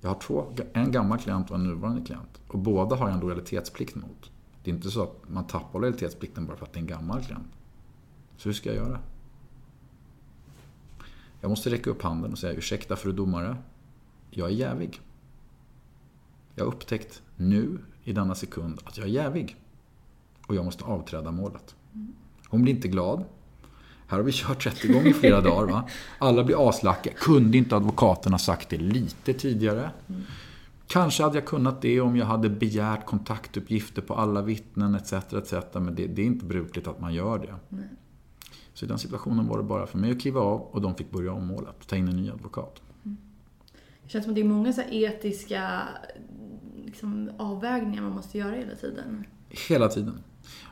Jag 0.00 0.08
har 0.08 0.20
två, 0.20 0.54
en 0.72 0.92
gammal 0.92 1.18
klient 1.18 1.50
och 1.50 1.56
en 1.56 1.64
nuvarande 1.64 2.02
klient. 2.02 2.40
Och 2.48 2.58
båda 2.58 2.96
har 2.96 3.08
jag 3.08 3.14
en 3.14 3.20
lojalitetsplikt 3.20 3.94
mot. 3.94 4.30
Det 4.64 4.70
är 4.70 4.74
inte 4.74 4.90
så 4.90 5.02
att 5.02 5.28
man 5.28 5.46
tappar 5.46 5.80
lojalitetsplikten 5.80 6.46
bara 6.46 6.56
för 6.56 6.66
att 6.66 6.72
det 6.72 6.78
är 6.78 6.82
en 6.82 6.86
gammal 6.86 7.24
klient. 7.24 7.52
Så 8.36 8.48
hur 8.48 8.54
ska 8.54 8.74
jag 8.74 8.86
göra? 8.86 9.00
Jag 11.40 11.48
måste 11.48 11.70
räcka 11.70 11.90
upp 11.90 12.02
handen 12.02 12.32
och 12.32 12.38
säga 12.38 12.52
ursäkta 12.52 12.96
fru 12.96 13.12
domare. 13.12 13.56
Jag 14.30 14.48
är 14.48 14.52
jävig. 14.52 15.00
Jag 16.54 16.64
har 16.64 16.72
upptäckt 16.72 17.22
nu, 17.36 17.78
i 18.04 18.12
denna 18.12 18.34
sekund, 18.34 18.80
att 18.84 18.98
jag 18.98 19.06
är 19.06 19.10
jävig. 19.10 19.56
Och 20.46 20.54
jag 20.54 20.64
måste 20.64 20.84
avträda 20.84 21.30
målet. 21.30 21.74
Hon 22.48 22.62
blir 22.62 22.74
inte 22.74 22.88
glad. 22.88 23.24
Här 24.06 24.16
har 24.16 24.24
vi 24.24 24.32
kört 24.32 24.66
rättegång 24.66 25.06
i 25.06 25.12
flera 25.12 25.40
dagar. 25.40 25.72
Va? 25.72 25.88
Alla 26.18 26.44
blir 26.44 26.68
aslacka. 26.68 27.10
Kunde 27.16 27.58
inte 27.58 27.76
advokaterna 27.76 28.38
sagt 28.38 28.68
det 28.68 28.76
lite 28.76 29.32
tidigare? 29.32 29.90
Kanske 30.86 31.22
hade 31.22 31.34
jag 31.34 31.46
kunnat 31.46 31.82
det 31.82 32.00
om 32.00 32.16
jag 32.16 32.26
hade 32.26 32.48
begärt 32.48 33.06
kontaktuppgifter 33.06 34.02
på 34.02 34.14
alla 34.14 34.42
vittnen 34.42 34.94
etc. 34.94 35.12
etc. 35.12 35.52
Men 35.72 35.94
det, 35.94 36.06
det 36.06 36.22
är 36.22 36.26
inte 36.26 36.44
brukligt 36.44 36.88
att 36.88 37.00
man 37.00 37.14
gör 37.14 37.38
det. 37.38 37.54
Nej. 37.68 37.88
Så 38.78 38.84
i 38.84 38.88
den 38.88 38.98
situationen 38.98 39.48
var 39.48 39.58
det 39.58 39.64
bara 39.64 39.86
för 39.86 39.98
mig 39.98 40.10
att 40.10 40.20
kliva 40.20 40.40
av 40.40 40.60
och 40.60 40.80
de 40.80 40.94
fick 40.94 41.10
börja 41.10 41.32
om 41.32 41.46
målet. 41.46 41.86
Ta 41.86 41.96
in 41.96 42.08
en 42.08 42.16
ny 42.16 42.30
advokat. 42.30 42.82
Mm. 43.04 43.16
Det 44.02 44.10
känns 44.10 44.24
som 44.24 44.30
att 44.30 44.34
det 44.34 44.40
är 44.40 44.44
många 44.44 44.72
så 44.72 44.82
etiska 44.90 45.82
liksom, 46.84 47.30
avvägningar 47.38 48.02
man 48.02 48.12
måste 48.12 48.38
göra 48.38 48.54
hela 48.56 48.74
tiden. 48.74 49.24
Hela 49.68 49.88
tiden. 49.88 50.18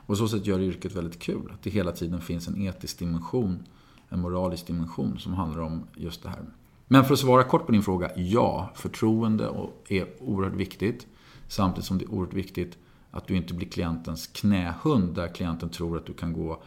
Och 0.07 0.19
så 0.19 0.29
sätt 0.29 0.47
gör 0.47 0.61
yrket 0.61 0.93
väldigt 0.93 1.19
kul. 1.19 1.51
Att 1.55 1.63
det 1.63 1.71
hela 1.71 1.93
tiden 1.93 2.21
finns 2.21 2.49
en 2.49 2.63
etisk 2.63 2.99
dimension, 2.99 3.65
en 4.09 4.21
moralisk 4.21 4.67
dimension 4.67 5.19
som 5.19 5.35
handlar 5.35 5.63
om 5.63 5.87
just 5.95 6.23
det 6.23 6.29
här. 6.29 6.45
Men 6.89 7.05
för 7.05 7.13
att 7.13 7.21
svara 7.21 7.45
kort 7.45 7.67
på 7.67 7.73
din 7.73 7.83
fråga, 7.83 8.11
ja, 8.17 8.71
förtroende 8.75 9.45
är 9.89 10.07
oerhört 10.21 10.57
viktigt. 10.57 11.07
Samtidigt 11.49 11.87
som 11.87 11.99
det 11.99 12.05
är 12.05 12.11
oerhört 12.11 12.35
viktigt 12.35 12.79
att 13.11 13.27
du 13.27 13.37
inte 13.37 13.55
blir 13.55 13.69
klientens 13.69 14.27
knähund 14.27 15.15
där 15.15 15.29
klienten 15.29 15.69
tror 15.69 15.97
att 15.97 16.07
du 16.07 16.13
kan 16.13 16.33
gå 16.33 16.63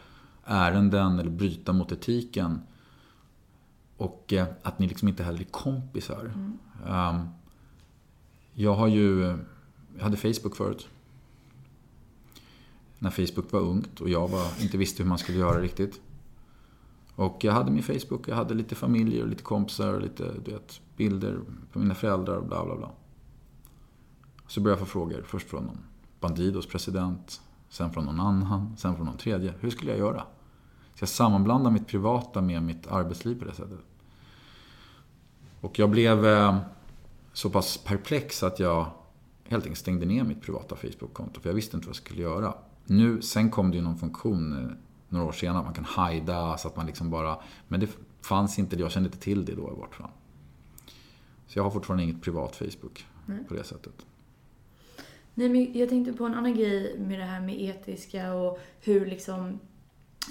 ärenden 0.50 1.18
eller 1.18 1.30
bryta 1.30 1.72
mot 1.72 1.92
etiken. 1.92 2.60
Och 3.96 4.32
eh, 4.32 4.46
att 4.62 4.78
ni 4.78 4.88
liksom 4.88 5.08
inte 5.08 5.22
heller 5.22 5.40
är 5.40 5.44
kompisar. 5.44 6.32
Mm. 6.34 6.58
Um, 6.88 7.28
jag 8.54 8.74
har 8.74 8.88
ju, 8.88 9.38
jag 9.96 10.02
hade 10.02 10.16
Facebook 10.16 10.56
förut 10.56 10.88
när 12.98 13.10
Facebook 13.10 13.52
var 13.52 13.60
ungt 13.60 14.00
och 14.00 14.08
jag 14.08 14.28
var, 14.28 14.62
inte 14.62 14.78
visste 14.78 15.02
hur 15.02 15.08
man 15.08 15.18
skulle 15.18 15.38
göra 15.38 15.60
riktigt. 15.60 16.00
Och 17.14 17.44
jag 17.44 17.52
hade 17.52 17.70
min 17.70 17.82
Facebook, 17.82 18.28
jag 18.28 18.36
hade 18.36 18.54
lite 18.54 18.74
familjer 18.74 19.22
och 19.22 19.28
lite 19.28 19.42
kompisar 19.42 19.94
och 19.94 20.00
lite 20.00 20.34
du 20.44 20.50
vet, 20.52 20.80
bilder 20.96 21.40
på 21.72 21.78
mina 21.78 21.94
föräldrar 21.94 22.36
och 22.36 22.46
bla 22.46 22.64
bla 22.64 22.76
bla. 22.76 22.90
Så 24.46 24.60
började 24.60 24.80
jag 24.80 24.88
få 24.88 24.92
frågor, 24.92 25.22
först 25.26 25.48
från 25.48 25.64
någon 25.64 25.78
Bandidos 26.20 26.66
president, 26.66 27.40
sen 27.68 27.92
från 27.92 28.04
någon 28.04 28.20
annan, 28.20 28.76
sen 28.76 28.96
från 28.96 29.06
någon 29.06 29.16
tredje. 29.16 29.54
Hur 29.60 29.70
skulle 29.70 29.90
jag 29.90 29.98
göra? 29.98 30.22
Ska 31.00 31.04
jag 31.04 31.08
sammanblanda 31.08 31.70
mitt 31.70 31.86
privata 31.86 32.40
med 32.40 32.62
mitt 32.62 32.86
arbetsliv 32.86 33.38
på 33.38 33.44
det 33.44 33.54
sättet? 33.54 33.78
Och 35.60 35.78
jag 35.78 35.90
blev 35.90 36.26
eh, 36.26 36.58
så 37.32 37.50
pass 37.50 37.76
perplex 37.76 38.42
att 38.42 38.60
jag 38.60 38.86
helt 39.44 39.64
enkelt 39.64 39.78
stängde 39.78 40.06
ner 40.06 40.24
mitt 40.24 40.42
privata 40.42 40.76
Facebook-konto. 40.76 41.40
För 41.40 41.48
jag 41.48 41.54
visste 41.54 41.76
inte 41.76 41.86
vad 41.86 41.90
jag 41.90 42.02
skulle 42.02 42.22
göra. 42.22 42.54
Nu, 42.86 43.22
sen 43.22 43.50
kom 43.50 43.70
det 43.70 43.76
ju 43.76 43.82
någon 43.82 43.98
funktion 43.98 44.64
eh, 44.64 44.70
några 45.08 45.26
år 45.26 45.32
senare, 45.32 45.64
man 45.64 45.74
kan 45.74 45.84
hajda 45.84 46.58
så 46.58 46.68
att 46.68 46.76
man 46.76 46.86
liksom 46.86 47.10
bara... 47.10 47.38
Men 47.68 47.80
det 47.80 47.88
fanns 48.20 48.58
inte, 48.58 48.76
jag 48.76 48.90
kände 48.90 49.06
inte 49.06 49.18
till 49.20 49.44
det 49.44 49.54
då 49.54 49.72
i 49.76 49.80
vart 49.80 49.94
fall. 49.94 50.10
Så 51.46 51.58
jag 51.58 51.62
har 51.62 51.70
fortfarande 51.70 52.04
inget 52.04 52.22
privat 52.22 52.56
Facebook 52.56 53.06
Nej. 53.26 53.44
på 53.48 53.54
det 53.54 53.64
sättet. 53.64 54.06
Nej, 55.34 55.48
men 55.48 55.78
jag 55.78 55.88
tänkte 55.88 56.12
på 56.12 56.24
en 56.24 56.34
annan 56.34 56.54
grej 56.54 56.98
med 56.98 57.18
det 57.18 57.24
här 57.24 57.40
med 57.40 57.60
etiska 57.60 58.34
och 58.34 58.58
hur 58.80 59.06
liksom 59.06 59.58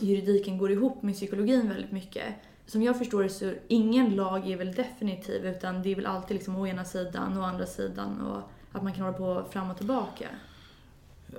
juridiken 0.02 0.58
går 0.58 0.71
ihop 0.71 1.04
med 1.04 1.15
psykologin 1.15 1.69
väldigt 1.69 1.91
mycket. 1.91 2.36
Som 2.65 2.82
jag 2.82 2.97
förstår 2.97 3.23
det 3.23 3.30
så 3.30 3.54
ingen 3.67 4.15
lag 4.15 4.52
är 4.52 4.58
väl 4.58 4.71
definitiv 4.73 5.45
utan 5.45 5.82
det 5.82 5.91
är 5.91 5.95
väl 5.95 6.06
alltid 6.06 6.36
liksom 6.36 6.56
å 6.56 6.67
ena 6.67 6.86
sidan 6.86 7.38
och 7.38 7.43
å 7.43 7.45
andra 7.45 7.65
sidan 7.65 8.21
och 8.21 8.41
att 8.71 8.84
man 8.84 8.93
kan 8.93 9.06
hålla 9.06 9.17
på 9.17 9.45
fram 9.52 9.69
och 9.69 9.78
tillbaka. 9.78 10.25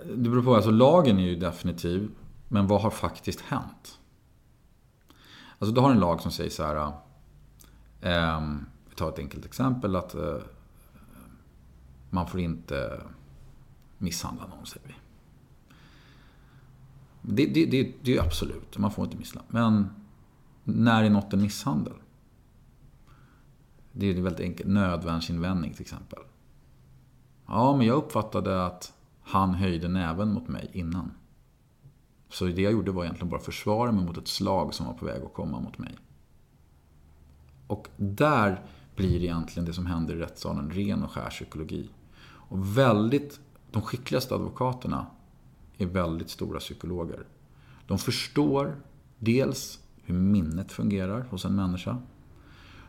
Det 0.05 0.31
beror 0.31 0.43
på, 0.43 0.55
alltså 0.55 0.71
lagen 0.71 1.19
är 1.19 1.23
ju 1.23 1.37
definitiv. 1.37 2.11
Men 2.49 2.67
vad 2.67 2.83
har 2.83 2.91
faktiskt 2.91 3.41
hänt? 3.41 3.99
Alltså 5.59 5.75
du 5.75 5.81
har 5.81 5.91
en 5.91 6.01
lag 6.01 6.21
som 6.21 6.33
säger 6.33 6.51
så 6.51 6.63
här. 6.63 6.93
Eh, 8.01 8.41
vi 8.89 8.95
tar 8.95 9.09
ett 9.09 9.19
enkelt 9.19 9.45
exempel 9.45 9.97
att 9.97 10.15
eh, 10.15 10.37
man 12.11 12.27
får 12.27 12.41
inte 12.41 13.01
misshandla 13.99 14.47
någon, 14.47 14.67
säger 14.67 14.87
vi. 14.87 14.95
Det, 17.23 17.47
det, 17.47 17.67
det, 17.67 17.95
det 18.03 18.17
är 18.17 18.23
absolut, 18.23 18.79
man 18.79 18.91
får 18.91 19.05
inte 19.05 19.17
misshandla. 19.17 19.53
Men 19.61 19.89
när 20.65 21.05
är 21.05 21.11
något 21.11 21.33
en 21.33 21.43
misshandel? 21.43 21.95
Det 23.93 24.07
är 24.07 24.23
väldigt 24.23 24.41
enkelt. 24.41 24.69
Nödvärnsinvändning 24.69 25.73
till 25.73 25.83
exempel. 25.83 26.19
Ja, 27.47 27.77
men 27.77 27.87
jag 27.87 27.97
uppfattade 27.97 28.67
att 28.67 28.93
han 29.23 29.55
höjde 29.55 29.89
näven 29.89 30.33
mot 30.33 30.49
mig 30.49 30.71
innan. 30.73 31.11
Så 32.29 32.45
det 32.45 32.63
jag 32.63 32.73
gjorde 32.73 32.93
var 32.93 33.05
egentligen 33.05 33.29
bara 33.29 33.37
att 33.37 33.45
försvara 33.45 33.93
mig 33.93 34.05
mot 34.05 34.17
ett 34.17 34.29
slag 34.29 34.75
som 34.75 34.87
var 34.87 34.95
på 34.95 35.05
väg 35.05 35.23
att 35.23 35.35
komma 35.35 35.61
mot 35.61 35.79
mig. 35.79 35.97
Och 37.67 37.89
där 37.97 38.65
blir 38.97 39.23
egentligen 39.23 39.67
det 39.67 39.73
som 39.73 39.87
händer 39.87 40.15
i 40.15 40.19
rättssalen 40.19 40.71
ren 40.71 41.03
och 41.03 41.11
skär 41.11 41.31
psykologi. 41.31 41.91
Och 42.23 42.79
väldigt, 42.79 43.41
de 43.71 43.83
skickligaste 43.83 44.35
advokaterna 44.35 45.07
är 45.81 45.87
väldigt 45.87 46.31
stora 46.31 46.59
psykologer. 46.59 47.25
De 47.87 47.99
förstår 47.99 48.77
dels 49.19 49.81
hur 50.05 50.15
minnet 50.15 50.73
fungerar 50.73 51.27
hos 51.31 51.45
en 51.45 51.57
människa. 51.57 51.99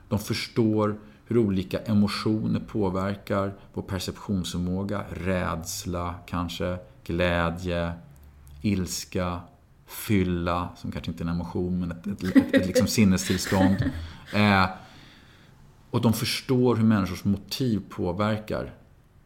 De 0.10 0.20
förstår 0.20 1.00
hur 1.26 1.38
olika 1.38 1.80
emotioner 1.80 2.60
påverkar 2.60 3.54
vår 3.74 3.82
perceptionsförmåga. 3.82 5.04
Rädsla 5.10 6.16
kanske, 6.28 6.78
glädje, 7.04 7.94
ilska, 8.62 9.40
fylla, 9.86 10.70
som 10.78 10.92
kanske 10.92 11.12
inte 11.12 11.24
är 11.24 11.28
en 11.28 11.34
emotion 11.34 11.80
men 11.80 11.92
ett, 11.92 12.08
ett, 12.08 12.24
ett, 12.24 12.54
ett 12.54 12.68
liksom 12.68 12.88
sinnestillstånd. 12.88 13.76
Eh, 14.34 14.66
och 15.90 16.02
de 16.02 16.14
förstår 16.14 16.76
hur 16.76 16.84
människors 16.84 17.24
motiv 17.24 17.82
påverkar. 17.90 18.74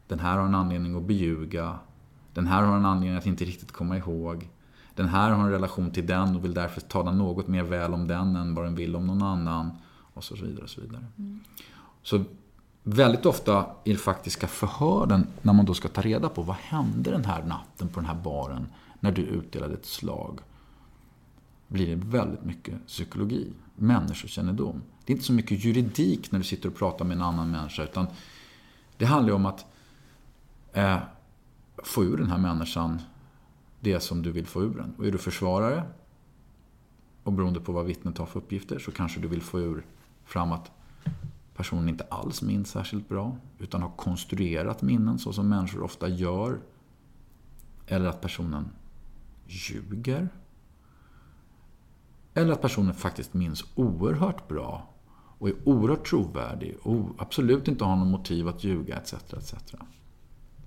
Den 0.08 0.20
här 0.20 0.38
har 0.38 0.46
en 0.46 0.56
anledning 0.56 0.96
att 0.96 1.04
beljuga. 1.04 1.80
Den 2.36 2.48
här 2.48 2.64
har 2.64 2.78
en 2.78 2.86
anledning 2.86 3.18
att 3.18 3.26
inte 3.26 3.46
riktigt 3.46 3.72
komma 3.72 3.98
ihåg. 3.98 4.50
Den 4.96 5.08
här 5.08 5.32
har 5.32 5.44
en 5.44 5.52
relation 5.52 5.92
till 5.92 6.06
den 6.06 6.36
och 6.36 6.44
vill 6.44 6.54
därför 6.54 6.82
tala 6.82 7.12
något 7.12 7.48
mer 7.48 7.64
väl 7.64 7.94
om 7.94 8.08
den 8.08 8.36
än 8.36 8.56
vad 8.56 8.66
den 8.66 8.76
vill 8.76 8.96
om 8.96 9.08
någon 9.08 9.24
annan. 9.24 9.72
Och 10.14 10.24
så 10.24 10.36
vidare. 10.36 10.64
Och 10.64 10.70
så 10.70 10.82
vidare. 10.82 11.06
Mm. 11.18 11.40
Så 12.04 12.24
väldigt 12.84 13.26
ofta 13.26 13.66
i 13.84 13.96
faktiska 13.96 14.48
förhören, 14.48 15.28
när 15.42 15.54
man 15.54 15.66
då 15.66 15.74
ska 15.74 15.88
ta 15.88 16.02
reda 16.02 16.30
på 16.30 16.42
vad 16.42 16.56
hände 16.56 17.12
den 17.12 17.26
här 17.26 17.44
natten 17.44 17.88
på 17.88 18.00
den 18.00 18.10
här 18.10 18.22
baren 18.24 18.68
när 19.00 19.12
du 19.12 19.22
utdelade 19.22 19.74
ett 19.74 19.86
slag, 19.86 20.40
blir 21.68 21.88
det 21.88 21.96
väldigt 21.96 22.46
mycket 22.46 22.88
psykologi, 22.88 23.54
människokännedom. 23.76 24.82
Det 25.06 25.14
är 25.14 25.16
inte 25.16 25.26
så 25.26 25.34
mycket 25.34 25.64
juridik 25.64 26.32
när 26.32 26.40
du 26.40 26.46
sitter 26.46 26.70
och 26.70 26.76
pratar 26.76 27.06
med 27.06 27.16
en 27.16 27.24
annan 27.24 27.52
människa, 27.52 27.84
utan 27.84 28.08
det 28.98 29.06
handlar 29.06 29.34
om 29.34 29.46
att 29.46 29.66
eh, 30.74 30.98
få 31.84 32.04
ur 32.04 32.18
den 32.18 32.30
här 32.30 32.38
människan 32.38 33.02
det 33.80 34.00
som 34.00 34.22
du 34.22 34.32
vill 34.32 34.48
få 34.48 34.64
ur 34.64 34.74
den. 34.74 34.94
Och 34.98 35.08
är 35.08 35.12
du 35.12 35.18
försvarare, 35.18 35.84
och 37.24 37.34
beroende 37.34 37.60
på 37.60 37.72
vad 37.72 37.86
vittnet 37.86 38.18
har 38.18 38.26
för 38.26 38.40
uppgifter, 38.40 38.80
så 38.80 38.92
kanske 38.92 39.20
du 39.20 39.28
vill 39.28 39.42
få 39.42 39.60
ur 39.60 39.86
fram 40.26 40.52
att 40.52 40.72
personen 41.56 41.90
inte 41.90 42.04
alls 42.04 42.42
minns 42.42 42.70
särskilt 42.70 43.10
bra, 43.10 43.38
utan 43.60 43.82
har 43.82 43.90
konstruerat 43.90 44.82
minnen 44.82 45.20
så 45.20 45.34
som 45.34 45.50
människor 45.50 45.84
ofta 45.84 46.08
gör. 46.08 46.60
Eller 47.88 48.06
att 48.06 48.22
personen 48.22 48.70
ljuger. 49.48 50.30
Eller 52.34 52.54
att 52.54 52.62
personen 52.62 52.94
faktiskt 52.94 53.34
minns 53.34 53.66
oerhört 53.76 54.48
bra 54.48 54.90
och 55.38 55.50
är 55.50 55.56
oerhört 55.64 56.08
trovärdig 56.08 56.78
och 56.84 57.10
absolut 57.18 57.68
inte 57.68 57.84
har 57.84 57.96
något 57.96 58.08
motiv 58.08 58.48
att 58.48 58.64
ljuga 58.64 58.98
etc. 58.98 59.14
etc. 59.14 59.56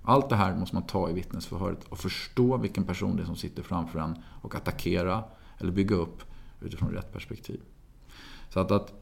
Allt 0.03 0.29
det 0.29 0.35
här 0.35 0.55
måste 0.55 0.75
man 0.75 0.85
ta 0.85 1.09
i 1.09 1.13
vittnesförhöret 1.13 1.83
och 1.83 1.97
förstå 1.97 2.57
vilken 2.57 2.83
person 2.83 3.15
det 3.15 3.23
är 3.23 3.25
som 3.25 3.35
sitter 3.35 3.63
framför 3.63 3.99
en 3.99 4.23
och 4.41 4.55
attackera 4.55 5.23
eller 5.57 5.71
bygga 5.71 5.95
upp 5.95 6.23
utifrån 6.61 6.89
rätt 6.89 7.13
perspektiv. 7.13 7.61
Så 8.49 8.59
att, 8.59 8.71
att, 8.71 8.93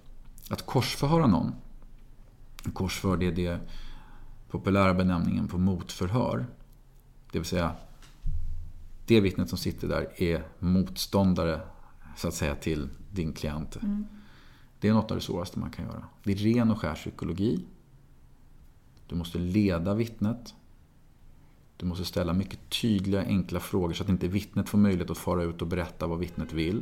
att 0.49 0.65
korsförhöra 0.65 1.27
någon, 1.27 1.55
korsför 2.73 3.17
det 3.17 3.25
är 3.25 3.31
det 3.31 3.59
populära 4.49 4.93
benämningen 4.93 5.47
på 5.47 5.57
motförhör. 5.57 6.45
Det 7.31 7.39
vill 7.39 7.45
säga, 7.45 7.75
det 9.05 9.21
vittnet 9.21 9.49
som 9.49 9.57
sitter 9.57 9.87
där 9.87 10.21
är 10.21 10.47
motståndare 10.59 11.61
så 12.15 12.27
att 12.27 12.33
säga 12.33 12.55
till 12.55 12.89
din 13.11 13.33
klient. 13.33 13.75
Mm. 13.75 14.07
Det 14.79 14.87
är 14.87 14.93
något 14.93 15.11
av 15.11 15.17
det 15.17 15.23
svåraste 15.23 15.59
man 15.59 15.71
kan 15.71 15.85
göra. 15.85 16.03
Det 16.23 16.31
är 16.31 16.35
ren 16.35 16.71
och 16.71 16.81
skär 16.81 16.95
psykologi. 16.95 17.65
Du 19.07 19.15
måste 19.15 19.37
leda 19.37 19.93
vittnet. 19.93 20.53
Du 21.77 21.85
måste 21.85 22.05
ställa 22.05 22.33
mycket 22.33 22.59
tydliga, 22.81 23.21
enkla 23.21 23.59
frågor 23.59 23.93
så 23.93 24.03
att 24.03 24.09
inte 24.09 24.27
vittnet 24.27 24.69
får 24.69 24.77
möjlighet 24.77 25.09
att 25.09 25.17
fara 25.17 25.43
ut 25.43 25.61
och 25.61 25.67
berätta 25.67 26.07
vad 26.07 26.19
vittnet 26.19 26.53
vill. 26.53 26.81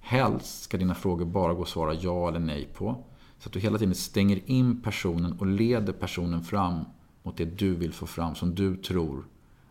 Helst 0.00 0.62
ska 0.62 0.76
dina 0.76 0.94
frågor 0.94 1.24
bara 1.24 1.54
gå 1.54 1.62
att 1.62 1.68
svara 1.68 1.94
ja 1.94 2.28
eller 2.28 2.38
nej 2.38 2.68
på. 2.74 3.04
Så 3.38 3.48
att 3.48 3.52
du 3.52 3.60
hela 3.60 3.78
tiden 3.78 3.94
stänger 3.94 4.40
in 4.46 4.82
personen 4.82 5.32
och 5.32 5.46
leder 5.46 5.92
personen 5.92 6.42
fram 6.42 6.84
mot 7.22 7.36
det 7.36 7.44
du 7.44 7.74
vill 7.74 7.92
få 7.92 8.06
fram, 8.06 8.34
som 8.34 8.54
du 8.54 8.76
tror 8.76 9.24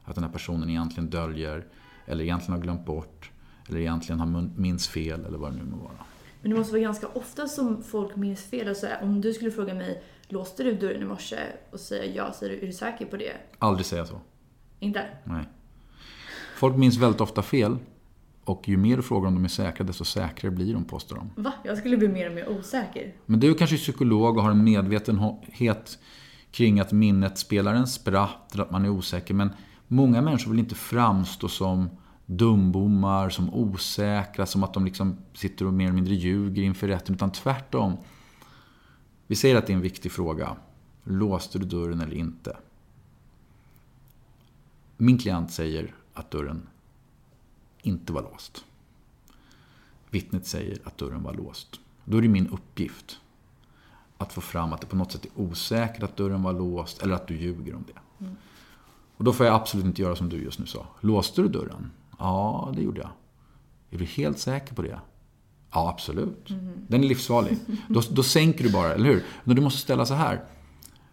att 0.03 0.15
den 0.15 0.23
här 0.23 0.31
personen 0.31 0.69
egentligen 0.69 1.09
döljer, 1.09 1.67
eller 2.05 2.23
egentligen 2.23 2.53
har 2.53 2.61
glömt 2.61 2.85
bort, 2.85 3.31
eller 3.69 3.79
egentligen 3.79 4.19
har 4.19 4.49
minns 4.55 4.87
fel, 4.87 5.25
eller 5.25 5.37
vad 5.37 5.51
det 5.51 5.57
nu 5.57 5.63
må 5.63 5.77
vara. 5.77 6.05
Men 6.41 6.51
det 6.51 6.57
måste 6.57 6.73
vara 6.73 6.81
ganska 6.81 7.07
ofta 7.07 7.47
som 7.47 7.83
folk 7.83 8.15
minns 8.15 8.43
fel. 8.43 8.67
Alltså, 8.67 8.87
om 9.01 9.21
du 9.21 9.33
skulle 9.33 9.51
fråga 9.51 9.73
mig, 9.73 10.03
låste 10.27 10.63
du 10.63 10.75
dörren 10.75 11.01
i 11.01 11.05
morse? 11.05 11.39
Och 11.71 11.79
säga 11.79 12.15
ja, 12.15 12.33
säger 12.33 12.55
du, 12.55 12.61
är 12.61 12.67
du 12.67 12.73
säker 12.73 13.05
på 13.05 13.17
det? 13.17 13.33
Aldrig 13.59 13.85
säga 13.85 14.05
så. 14.05 14.19
Inte? 14.79 15.05
Nej. 15.23 15.43
Folk 16.57 16.77
minns 16.77 16.97
väldigt 16.97 17.21
ofta 17.21 17.41
fel. 17.41 17.77
Och 18.43 18.69
ju 18.69 18.77
mer 18.77 18.97
du 18.97 19.03
frågar 19.03 19.27
om 19.27 19.35
de 19.35 19.43
är 19.43 19.49
säkra, 19.49 19.85
desto 19.85 20.05
säkrare 20.05 20.51
blir 20.51 20.73
de, 20.73 20.83
påstår 20.83 21.15
de. 21.15 21.43
Va? 21.43 21.53
Jag 21.63 21.77
skulle 21.77 21.97
bli 21.97 22.07
mer 22.07 22.29
och 22.29 22.35
mer 22.35 22.49
osäker. 22.49 23.13
Men 23.25 23.39
du 23.39 23.49
är 23.49 23.53
kanske 23.53 23.77
psykolog 23.77 24.37
och 24.37 24.43
har 24.43 24.51
en 24.51 24.63
medvetenhet 24.63 25.99
kring 26.51 26.79
att 26.79 26.91
minnet 26.91 27.37
spelar 27.37 27.73
en 27.73 27.87
spratt, 27.87 28.53
eller 28.53 28.63
att 28.63 28.71
man 28.71 28.85
är 28.85 28.89
osäker. 28.89 29.33
Men 29.33 29.49
många 29.87 30.21
människor 30.21 30.51
vill 30.51 30.59
inte 30.59 30.75
framstå 30.75 31.47
som 31.47 31.89
dumbommar, 32.25 33.29
som 33.29 33.53
osäkra, 33.53 34.45
som 34.45 34.63
att 34.63 34.73
de 34.73 34.85
liksom 34.85 35.17
sitter 35.33 35.65
och 35.65 35.73
mer 35.73 35.85
eller 35.85 35.95
mindre 35.95 36.13
ljuger 36.13 36.63
inför 36.63 36.87
rätten. 36.87 37.15
Utan 37.15 37.31
tvärtom. 37.31 37.97
Vi 39.27 39.35
säger 39.35 39.55
att 39.55 39.67
det 39.67 39.73
är 39.73 39.75
en 39.75 39.81
viktig 39.81 40.11
fråga. 40.11 40.55
Låste 41.03 41.59
du 41.59 41.65
dörren 41.65 42.01
eller 42.01 42.15
inte? 42.15 42.57
Min 44.97 45.17
klient 45.17 45.51
säger 45.51 45.95
att 46.13 46.31
dörren 46.31 46.67
inte 47.81 48.13
var 48.13 48.21
låst. 48.21 48.65
Vittnet 50.09 50.47
säger 50.47 50.79
att 50.83 50.97
dörren 50.97 51.23
var 51.23 51.33
låst. 51.33 51.79
Då 52.05 52.17
är 52.17 52.21
det 52.21 52.27
min 52.27 52.47
uppgift 52.47 53.19
att 54.17 54.33
få 54.33 54.41
fram 54.41 54.73
att 54.73 54.81
det 54.81 54.87
på 54.87 54.95
något 54.95 55.11
sätt 55.11 55.25
är 55.25 55.31
osäkert 55.35 56.03
att 56.03 56.17
dörren 56.17 56.43
var 56.43 56.53
låst 56.53 57.01
eller 57.01 57.15
att 57.15 57.27
du 57.27 57.37
ljuger 57.37 57.75
om 57.75 57.83
det. 57.87 58.25
Mm. 58.25 58.35
Och 59.17 59.23
då 59.23 59.33
får 59.33 59.45
jag 59.45 59.55
absolut 59.55 59.85
inte 59.85 60.01
göra 60.01 60.15
som 60.15 60.29
du 60.29 60.43
just 60.43 60.59
nu 60.59 60.65
sa. 60.65 60.87
Låste 61.01 61.41
du 61.41 61.47
dörren? 61.47 61.91
Ja, 62.19 62.71
det 62.75 62.81
gjorde 62.81 63.01
jag. 63.01 63.09
Är 63.89 63.97
du 63.97 64.05
helt 64.05 64.39
säker 64.39 64.75
på 64.75 64.81
det? 64.81 64.99
Ja, 65.71 65.89
absolut. 65.89 66.49
Mm. 66.49 66.85
Den 66.87 67.03
är 67.03 67.07
livsfarlig. 67.07 67.57
Då, 67.87 68.01
då 68.11 68.23
sänker 68.23 68.63
du 68.63 68.71
bara, 68.71 68.93
eller 68.93 69.09
hur? 69.09 69.23
Men 69.43 69.55
du 69.55 69.61
måste 69.61 69.79
ställa 69.79 70.05
så 70.05 70.13
här. 70.13 70.43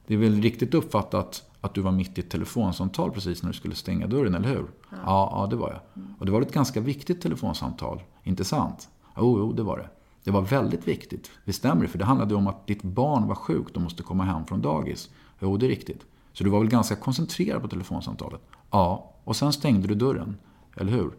Det 0.06 0.14
är 0.14 0.18
väl 0.18 0.42
riktigt 0.42 0.74
uppfattat 0.74 1.50
att 1.64 1.74
du 1.74 1.80
var 1.80 1.92
mitt 1.92 2.18
i 2.18 2.20
ett 2.20 2.30
telefonsamtal 2.30 3.10
precis 3.10 3.42
när 3.42 3.50
du 3.50 3.56
skulle 3.56 3.74
stänga 3.74 4.06
dörren, 4.06 4.34
eller 4.34 4.48
hur? 4.48 4.66
Ja, 4.90 4.96
ja, 5.06 5.30
ja 5.32 5.46
det 5.50 5.56
var 5.56 5.70
jag. 5.70 6.02
Mm. 6.02 6.14
Och 6.18 6.26
det 6.26 6.32
var 6.32 6.42
ett 6.42 6.52
ganska 6.52 6.80
viktigt 6.80 7.20
telefonsamtal, 7.22 8.02
inte 8.22 8.44
sant? 8.44 8.88
Jo, 9.16 9.38
jo, 9.38 9.52
det 9.52 9.62
var 9.62 9.78
det. 9.78 9.88
Det 10.24 10.30
var 10.30 10.42
väldigt 10.42 10.88
viktigt. 10.88 11.30
Det 11.44 11.52
stämmer, 11.52 11.86
för 11.86 11.98
det 11.98 12.04
handlade 12.04 12.34
om 12.34 12.46
att 12.46 12.66
ditt 12.66 12.82
barn 12.82 13.28
var 13.28 13.34
sjukt 13.34 13.76
och 13.76 13.82
måste 13.82 14.02
komma 14.02 14.24
hem 14.24 14.46
från 14.46 14.62
dagis. 14.62 15.10
Jo, 15.40 15.56
det 15.56 15.66
är 15.66 15.68
riktigt. 15.68 16.00
Så 16.32 16.44
du 16.44 16.50
var 16.50 16.58
väl 16.58 16.68
ganska 16.68 16.96
koncentrerad 16.96 17.62
på 17.62 17.68
telefonsamtalet? 17.68 18.40
Ja, 18.70 19.12
och 19.24 19.36
sen 19.36 19.52
stängde 19.52 19.88
du 19.88 19.94
dörren. 19.94 20.36
Eller 20.76 20.92
hur? 20.92 21.10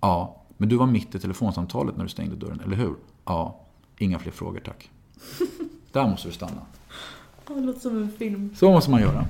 Ja. 0.00 0.42
Men 0.56 0.68
du 0.68 0.76
var 0.76 0.86
mitt 0.86 1.14
i 1.14 1.18
telefonsamtalet 1.18 1.96
när 1.96 2.04
du 2.04 2.10
stängde 2.10 2.36
dörren, 2.36 2.60
eller 2.60 2.76
hur? 2.76 2.94
Ja. 3.24 3.60
Inga 3.98 4.18
fler 4.18 4.32
frågor, 4.32 4.60
tack. 4.60 4.90
Där 5.92 6.08
måste 6.08 6.28
du 6.28 6.32
stanna. 6.32 6.60
Det 7.46 7.60
låter 7.60 7.80
som 7.80 8.02
en 8.02 8.10
film. 8.10 8.54
Så 8.56 8.70
måste 8.70 8.90
man 8.90 9.00
göra. 9.00 9.24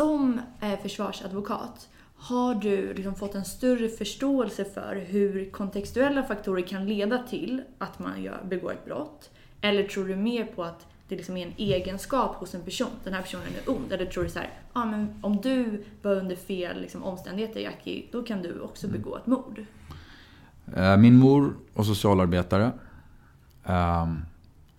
Som 0.00 0.40
eh, 0.60 0.80
försvarsadvokat, 0.82 1.88
har 2.16 2.54
du 2.54 2.94
liksom 2.94 3.14
fått 3.14 3.34
en 3.34 3.44
större 3.44 3.88
förståelse 3.88 4.64
för 4.64 4.96
hur 5.08 5.50
kontextuella 5.50 6.22
faktorer 6.22 6.62
kan 6.62 6.86
leda 6.86 7.18
till 7.18 7.62
att 7.78 7.98
man 7.98 8.22
gör, 8.22 8.44
begår 8.48 8.72
ett 8.72 8.84
brott? 8.84 9.30
Eller 9.60 9.82
tror 9.82 10.08
du 10.08 10.16
mer 10.16 10.44
på 10.44 10.64
att 10.64 10.86
det 11.08 11.16
liksom 11.16 11.36
är 11.36 11.46
en 11.46 11.52
egenskap 11.56 12.36
hos 12.36 12.54
en 12.54 12.62
person, 12.62 12.90
den 13.04 13.14
här 13.14 13.22
personen 13.22 13.46
är 13.46 13.72
ond? 13.72 13.92
Eller 13.92 14.06
tror 14.06 14.24
du 14.24 14.30
så 14.30 14.38
här, 14.38 14.50
ah, 14.72 14.84
men 14.84 15.14
om 15.22 15.40
du 15.40 15.84
var 16.02 16.14
under 16.14 16.36
fel 16.36 16.80
liksom, 16.80 17.02
omständigheter 17.02 17.60
Jackie, 17.60 18.04
då 18.12 18.22
kan 18.22 18.42
du 18.42 18.60
också 18.60 18.86
mm. 18.86 19.02
begå 19.02 19.16
ett 19.16 19.26
mord? 19.26 19.64
Eh, 20.76 20.96
min 20.96 21.18
mor 21.18 21.54
var 21.74 21.84
socialarbetare. 21.84 22.72
Ehm, 23.64 24.18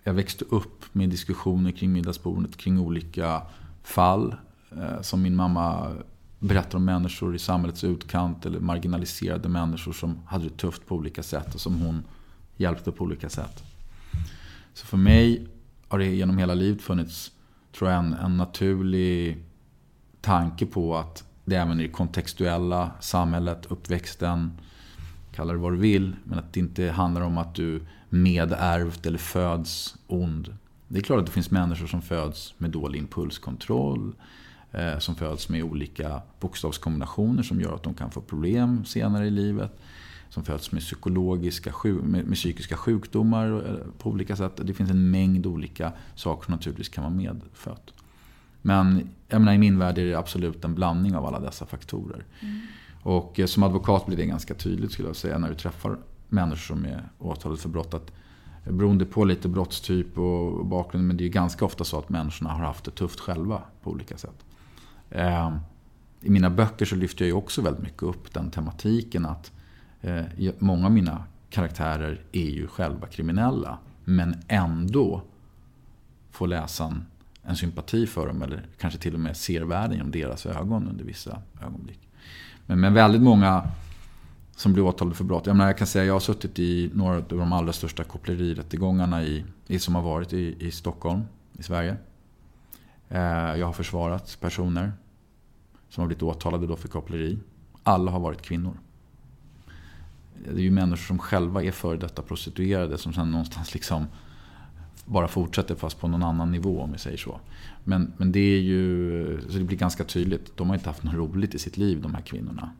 jag 0.04 0.12
växte 0.12 0.44
upp 0.44 0.94
med 0.94 1.08
diskussioner 1.08 1.70
kring 1.70 1.92
middagsbordet 1.92 2.56
kring 2.56 2.80
olika 2.80 3.42
fall 3.82 4.34
Eh, 4.78 5.00
som 5.00 5.22
min 5.22 5.36
mamma 5.36 5.92
berättar 6.38 6.78
om 6.78 6.84
människor 6.84 7.34
i 7.34 7.38
samhällets 7.38 7.84
utkant 7.84 8.46
eller 8.46 8.60
marginaliserade 8.60 9.48
människor 9.48 9.92
som 9.92 10.18
hade 10.26 10.44
det 10.44 10.56
tufft 10.56 10.86
på 10.86 10.94
olika 10.94 11.22
sätt 11.22 11.54
och 11.54 11.60
som 11.60 11.80
hon 11.80 12.04
hjälpte 12.56 12.92
på 12.92 13.04
olika 13.04 13.28
sätt. 13.28 13.62
Så 14.74 14.86
för 14.86 14.96
mig 14.96 15.48
har 15.88 15.98
det 15.98 16.06
genom 16.06 16.38
hela 16.38 16.54
livet 16.54 16.82
funnits, 16.82 17.32
tror 17.78 17.90
jag, 17.90 17.98
en, 17.98 18.12
en 18.12 18.36
naturlig 18.36 19.44
tanke 20.20 20.66
på 20.66 20.96
att 20.96 21.24
det 21.44 21.56
även 21.56 21.80
i 21.80 21.82
det 21.82 21.92
kontextuella 21.92 22.90
samhället, 23.00 23.66
uppväxten, 23.68 24.52
kalla 25.32 25.52
det 25.52 25.58
vad 25.58 25.72
du 25.72 25.76
vill, 25.76 26.16
men 26.24 26.38
att 26.38 26.52
det 26.52 26.60
inte 26.60 26.90
handlar 26.90 27.20
om 27.20 27.38
att 27.38 27.54
du 27.54 27.82
medärvt 28.08 29.06
eller 29.06 29.18
föds 29.18 29.96
ond. 30.06 30.56
Det 30.88 30.98
är 30.98 31.02
klart 31.02 31.20
att 31.20 31.26
det 31.26 31.32
finns 31.32 31.50
människor 31.50 31.86
som 31.86 32.02
föds 32.02 32.54
med 32.58 32.70
dålig 32.70 32.98
impulskontroll, 32.98 34.14
som 34.98 35.14
föds 35.14 35.48
med 35.48 35.62
olika 35.62 36.22
bokstavskombinationer 36.40 37.42
som 37.42 37.60
gör 37.60 37.74
att 37.74 37.82
de 37.82 37.94
kan 37.94 38.10
få 38.10 38.20
problem 38.20 38.84
senare 38.84 39.26
i 39.26 39.30
livet 39.30 39.78
som 40.32 40.44
föds 40.44 40.72
med, 40.72 40.82
psykologiska, 40.82 41.72
med, 41.84 42.26
med 42.26 42.34
psykiska 42.34 42.76
sjukdomar 42.76 43.68
eh, 43.68 43.86
på 43.98 44.10
olika 44.10 44.36
sätt. 44.36 44.60
Det 44.62 44.74
finns 44.74 44.90
en 44.90 45.10
mängd 45.10 45.46
olika 45.46 45.92
saker 46.14 46.44
som 46.44 46.52
naturligtvis 46.52 46.88
kan 46.88 47.04
vara 47.04 47.14
medfött. 47.14 47.94
Men 48.62 49.08
jag 49.28 49.40
menar, 49.40 49.52
i 49.52 49.58
min 49.58 49.78
värld 49.78 49.98
är 49.98 50.04
det 50.04 50.14
absolut 50.14 50.64
en 50.64 50.74
blandning 50.74 51.16
av 51.16 51.26
alla 51.26 51.40
dessa 51.40 51.66
faktorer. 51.66 52.24
Mm. 52.40 52.60
Och 53.02 53.40
eh, 53.40 53.46
som 53.46 53.62
advokat 53.62 54.06
blir 54.06 54.16
det 54.16 54.26
ganska 54.26 54.54
tydligt 54.54 54.92
skulle 54.92 55.08
jag 55.08 55.16
säga 55.16 55.38
när 55.38 55.48
du 55.48 55.54
träffar 55.54 55.98
människor 56.28 56.74
som 56.74 56.84
är 56.84 57.08
åtalade 57.18 57.60
för 57.60 57.68
brott. 57.68 57.94
Att 57.94 58.12
eh, 58.66 58.72
beroende 58.72 59.04
på 59.04 59.24
lite 59.24 59.48
brottstyp 59.48 60.18
och 60.18 60.66
bakgrund, 60.66 61.06
men 61.06 61.16
det 61.16 61.24
är 61.24 61.28
ganska 61.28 61.64
ofta 61.64 61.84
så 61.84 61.98
att 61.98 62.08
människorna 62.08 62.50
har 62.50 62.64
haft 62.64 62.84
det 62.84 62.90
tufft 62.90 63.20
själva 63.20 63.62
på 63.82 63.90
olika 63.90 64.16
sätt. 64.16 64.44
Ehm, 65.14 65.58
I 66.20 66.30
mina 66.30 66.50
böcker 66.50 66.84
så 66.84 66.96
lyfter 66.96 67.24
jag 67.24 67.28
ju 67.28 67.34
också 67.34 67.62
väldigt 67.62 67.82
mycket 67.82 68.02
upp 68.02 68.32
den 68.32 68.50
tematiken 68.50 69.26
att 69.26 69.52
Eh, 70.02 70.52
många 70.58 70.86
av 70.86 70.92
mina 70.92 71.24
karaktärer 71.50 72.20
är 72.32 72.50
ju 72.50 72.66
själva 72.66 73.06
kriminella. 73.06 73.78
Men 74.04 74.34
ändå 74.48 75.22
får 76.30 76.46
läsaren 76.46 77.06
en 77.42 77.56
sympati 77.56 78.06
för 78.06 78.26
dem 78.26 78.42
eller 78.42 78.66
kanske 78.78 78.98
till 78.98 79.14
och 79.14 79.20
med 79.20 79.36
ser 79.36 79.62
världen 79.62 79.96
genom 79.96 80.10
deras 80.10 80.46
ögon 80.46 80.88
under 80.88 81.04
vissa 81.04 81.42
ögonblick. 81.62 82.08
Men, 82.66 82.80
men 82.80 82.94
väldigt 82.94 83.22
många 83.22 83.68
som 84.56 84.72
blir 84.72 84.82
åtalade 84.82 85.16
för 85.16 85.24
brott. 85.24 85.46
Jag, 85.46 85.56
menar, 85.56 85.68
jag 85.68 85.78
kan 85.78 85.86
säga 85.86 86.04
jag 86.04 86.14
har 86.14 86.20
suttit 86.20 86.58
i 86.58 86.90
några 86.94 87.16
av 87.16 87.24
de 87.28 87.52
allra 87.52 87.72
största 87.72 88.04
kopplerirättegångarna 88.04 89.22
i, 89.24 89.44
i, 89.66 89.78
som 89.78 89.94
har 89.94 90.02
varit 90.02 90.32
i, 90.32 90.66
i 90.66 90.70
Stockholm, 90.70 91.22
i 91.58 91.62
Sverige. 91.62 91.96
Eh, 93.08 93.20
jag 93.30 93.66
har 93.66 93.72
försvarat 93.72 94.38
personer 94.40 94.92
som 95.92 96.00
har 96.00 96.06
blivit 96.06 96.22
åtalade 96.22 96.66
då 96.66 96.76
för 96.76 96.88
koppleri. 96.88 97.38
Alla 97.82 98.10
har 98.10 98.20
varit 98.20 98.42
kvinnor. 98.42 98.76
Det 100.44 100.60
är 100.60 100.64
ju 100.64 100.70
människor 100.70 101.06
som 101.06 101.18
själva 101.18 101.62
är 101.62 101.70
före 101.70 101.96
detta 101.96 102.22
prostituerade 102.22 102.98
som 102.98 103.12
sen 103.12 103.30
någonstans 103.30 103.74
liksom 103.74 104.06
bara 105.04 105.28
fortsätter 105.28 105.74
fast 105.74 106.00
på 106.00 106.08
någon 106.08 106.22
annan 106.22 106.52
nivå 106.52 106.80
om 106.80 106.92
vi 106.92 106.98
säger 106.98 107.16
så. 107.16 107.40
Men, 107.84 108.12
men 108.16 108.32
det 108.32 108.40
är 108.40 108.60
ju, 108.60 109.40
så 109.48 109.58
det 109.58 109.64
blir 109.64 109.76
ganska 109.76 110.04
tydligt, 110.04 110.56
de 110.56 110.68
har 110.68 110.76
inte 110.76 110.88
haft 110.88 111.02
något 111.02 111.14
roligt 111.14 111.54
i 111.54 111.58
sitt 111.58 111.76
liv 111.76 112.00
de 112.00 112.14
här 112.14 112.22
kvinnorna. 112.22 112.70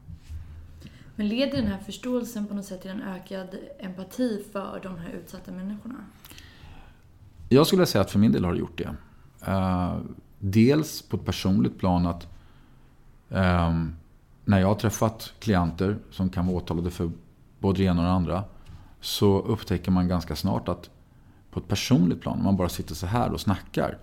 Men 1.16 1.29
leder 1.29 1.57
den 1.57 1.66
här 1.66 1.79
förståelsen 1.79 2.46
på 2.46 2.55
något 2.55 2.64
sätt 2.64 2.83
till 2.83 2.90
en 2.90 3.03
ökad 3.03 3.48
empati 3.79 4.42
för 4.53 4.81
de 4.83 4.98
här 4.98 5.11
utsatta 5.11 5.53
människorna? 5.53 5.96
Jag 7.48 7.66
skulle 7.66 7.87
säga 7.87 8.03
att 8.03 8.11
för 8.11 8.18
min 8.18 8.33
del 8.33 8.44
har 8.44 8.53
det 8.53 8.59
gjort 8.59 8.79
det. 8.79 8.94
Uh, 9.48 9.98
dels 10.38 11.03
på 11.03 11.16
ett 11.16 11.25
personligt 11.25 11.79
plan 11.79 12.07
att 12.07 12.31
um, 13.32 13.96
när 14.44 14.60
jag 14.60 14.68
har 14.68 14.74
träffat 14.74 15.32
klienter 15.38 15.98
som 16.10 16.28
kan 16.28 16.46
vara 16.46 16.56
åtalade 16.56 16.90
för 16.90 17.10
både 17.58 17.78
det 17.78 17.84
ena 17.84 18.00
och 18.00 18.06
det 18.06 18.12
andra 18.12 18.44
så 19.00 19.38
upptäcker 19.38 19.90
man 19.90 20.08
ganska 20.08 20.36
snart 20.36 20.68
att 20.68 20.90
på 21.50 21.60
ett 21.60 21.68
personligt 21.68 22.20
plan, 22.20 22.38
om 22.38 22.44
man 22.44 22.56
bara 22.56 22.68
sitter 22.68 22.94
så 22.94 23.06
här 23.06 23.32
och 23.32 23.40
snackar, 23.40 23.98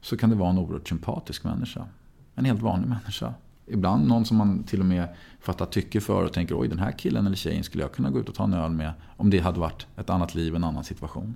så 0.00 0.16
kan 0.16 0.30
det 0.30 0.36
vara 0.36 0.50
en 0.50 0.58
oerhört 0.58 0.88
sympatisk 0.88 1.44
människa. 1.44 1.84
En 2.34 2.44
helt 2.44 2.62
vanlig 2.62 2.88
människa. 2.88 3.34
Ibland 3.66 4.08
någon 4.08 4.24
som 4.24 4.36
man 4.36 4.62
till 4.62 4.80
och 4.80 4.86
med 4.86 5.08
fattar 5.40 5.66
tycke 5.66 6.00
för 6.00 6.24
och 6.24 6.32
tänker 6.32 6.60
oj 6.60 6.68
den 6.68 6.78
här 6.78 6.92
killen 6.92 7.26
eller 7.26 7.36
tjejen 7.36 7.64
skulle 7.64 7.84
jag 7.84 7.92
kunna 7.92 8.10
gå 8.10 8.18
ut 8.18 8.28
och 8.28 8.34
ta 8.34 8.44
en 8.44 8.54
öl 8.54 8.70
med 8.70 8.92
om 9.16 9.30
det 9.30 9.38
hade 9.38 9.60
varit 9.60 9.86
ett 9.96 10.10
annat 10.10 10.34
liv, 10.34 10.56
en 10.56 10.64
annan 10.64 10.84
situation. 10.84 11.34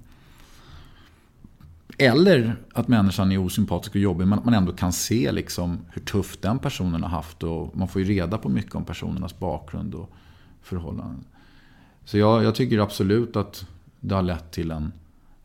Eller 1.99 2.57
att 2.73 2.89
människan 2.89 3.33
är 3.33 3.39
osympatisk 3.39 3.95
och 3.95 4.01
jobbig 4.01 4.27
men 4.27 4.39
att 4.39 4.45
man 4.45 4.55
ändå 4.55 4.73
kan 4.73 4.93
se 4.93 5.33
liksom 5.33 5.79
hur 5.91 6.03
tufft 6.03 6.43
den 6.43 6.59
personen 6.59 7.03
har 7.03 7.11
haft 7.11 7.43
och 7.43 7.77
man 7.77 7.89
får 7.89 8.03
ju 8.03 8.09
reda 8.09 8.39
på 8.39 8.49
mycket 8.49 8.75
om 8.75 8.85
personernas 8.85 9.39
bakgrund 9.39 9.95
och 9.95 10.11
förhållanden. 10.63 11.25
Så 12.05 12.19
jag, 12.19 12.45
jag 12.45 12.55
tycker 12.55 12.79
absolut 12.79 13.37
att 13.37 13.67
det 14.01 14.15
har 14.15 14.23
lett 14.23 14.51
till 14.51 14.71
en, 14.71 14.93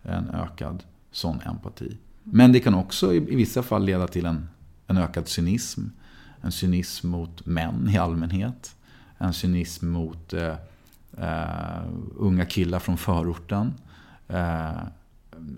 en 0.04 0.30
ökad 0.30 0.84
sån 1.12 1.42
empati. 1.42 1.98
Men 2.24 2.52
det 2.52 2.60
kan 2.60 2.74
också 2.74 3.14
i, 3.14 3.18
i 3.18 3.36
vissa 3.36 3.64
fall 3.64 3.86
leda 3.86 4.08
till 4.08 4.26
en, 4.26 4.50
en 4.88 4.98
ökad 4.98 5.28
cynism. 5.28 5.82
En 6.42 6.52
cynism 6.52 7.08
mot 7.08 7.46
män 7.46 7.90
i 7.90 7.98
allmänhet. 7.98 8.76
En 9.18 9.34
cynism 9.34 9.88
mot 9.88 10.34
eh, 10.34 10.56
eh, 11.18 11.88
unga 12.16 12.46
killar 12.46 12.80
från 12.80 12.98
förorten. 12.98 13.74
Eh, 14.28 14.72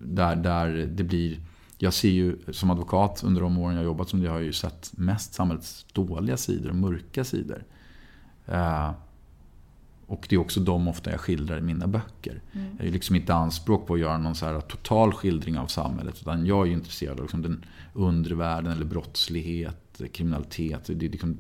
där, 0.06 0.36
där 0.36 0.90
det 0.92 1.04
blir... 1.04 1.40
Jag 1.78 1.94
ser 1.94 2.10
ju 2.10 2.38
som 2.52 2.70
advokat 2.70 3.24
under 3.24 3.42
de 3.42 3.58
åren 3.58 3.76
jag 3.76 3.86
jobbat 3.86 4.10
som 4.10 4.22
det 4.22 4.30
har 4.30 4.36
jag 4.36 4.46
ju 4.46 4.54
sett 4.54 4.92
mest 4.98 5.34
samhällets 5.34 5.86
dåliga 5.94 6.38
sidor 6.38 6.70
och 6.70 6.76
mörka 6.76 7.24
sidor. 7.24 7.64
Eh, 8.46 8.92
och 10.10 10.26
det 10.30 10.36
är 10.36 10.40
också 10.40 10.60
de 10.60 10.88
ofta 10.88 11.12
jag 11.12 11.20
skildrar 11.20 11.58
i 11.58 11.62
mina 11.62 11.88
böcker. 11.88 12.42
Mm. 12.52 12.76
Jag 12.78 12.88
är 12.88 12.92
liksom 12.92 13.16
inte 13.16 13.34
anspråk 13.34 13.88
på 13.88 13.94
att 13.94 14.00
göra 14.00 14.18
någon 14.18 14.36
så 14.36 14.46
här 14.46 14.62
total 14.62 15.14
skildring 15.14 15.58
av 15.58 15.68
samhället. 15.68 16.18
Utan 16.22 16.46
jag 16.46 16.68
är 16.68 16.72
intresserad 16.72 17.18
av 17.18 17.24
liksom 17.24 17.42
den 17.42 17.66
undre 17.94 18.36
världen 18.36 18.72
eller 18.72 18.86
brottslighet, 18.86 20.02
kriminalitet. 20.12 20.86
Det 20.86 21.06
är 21.06 21.10
liksom 21.10 21.38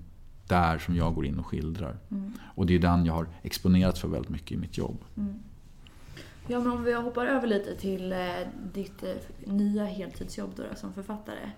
där 0.47 0.77
som 0.77 0.95
jag 0.95 1.15
går 1.15 1.25
in 1.25 1.39
och 1.39 1.45
skildrar. 1.45 1.97
Mm. 2.11 2.33
Och 2.55 2.65
det 2.65 2.75
är 2.75 2.79
den 2.79 3.05
jag 3.05 3.13
har 3.13 3.27
exponerat 3.41 3.97
för 3.97 4.07
väldigt 4.07 4.29
mycket 4.29 4.51
i 4.51 4.57
mitt 4.57 4.77
jobb. 4.77 4.97
Mm. 5.17 5.33
Ja, 6.51 6.59
men 6.59 6.71
om 6.71 6.83
vi 6.83 6.93
hoppar 6.93 7.25
över 7.25 7.47
lite 7.47 7.75
till 7.75 8.11
eh, 8.11 8.19
ditt 8.73 9.03
eh, 9.03 9.53
nya 9.53 9.85
heltidsjobb 9.85 10.51
då, 10.55 10.63
som 10.75 10.93
författare. 10.93 11.51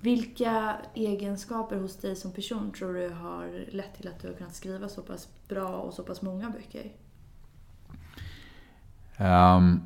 Vilka 0.00 0.76
egenskaper 0.94 1.76
hos 1.76 1.96
dig 1.96 2.16
som 2.16 2.32
person 2.32 2.72
tror 2.72 2.94
du 2.94 3.08
har 3.08 3.64
lett 3.72 3.94
till 3.96 4.08
att 4.08 4.20
du 4.22 4.28
har 4.28 4.34
kunnat 4.34 4.54
skriva 4.54 4.88
så 4.88 5.02
pass 5.02 5.28
bra 5.48 5.68
och 5.68 5.94
så 5.94 6.02
pass 6.02 6.22
många 6.22 6.50
böcker? 6.50 6.92
Um, 9.20 9.80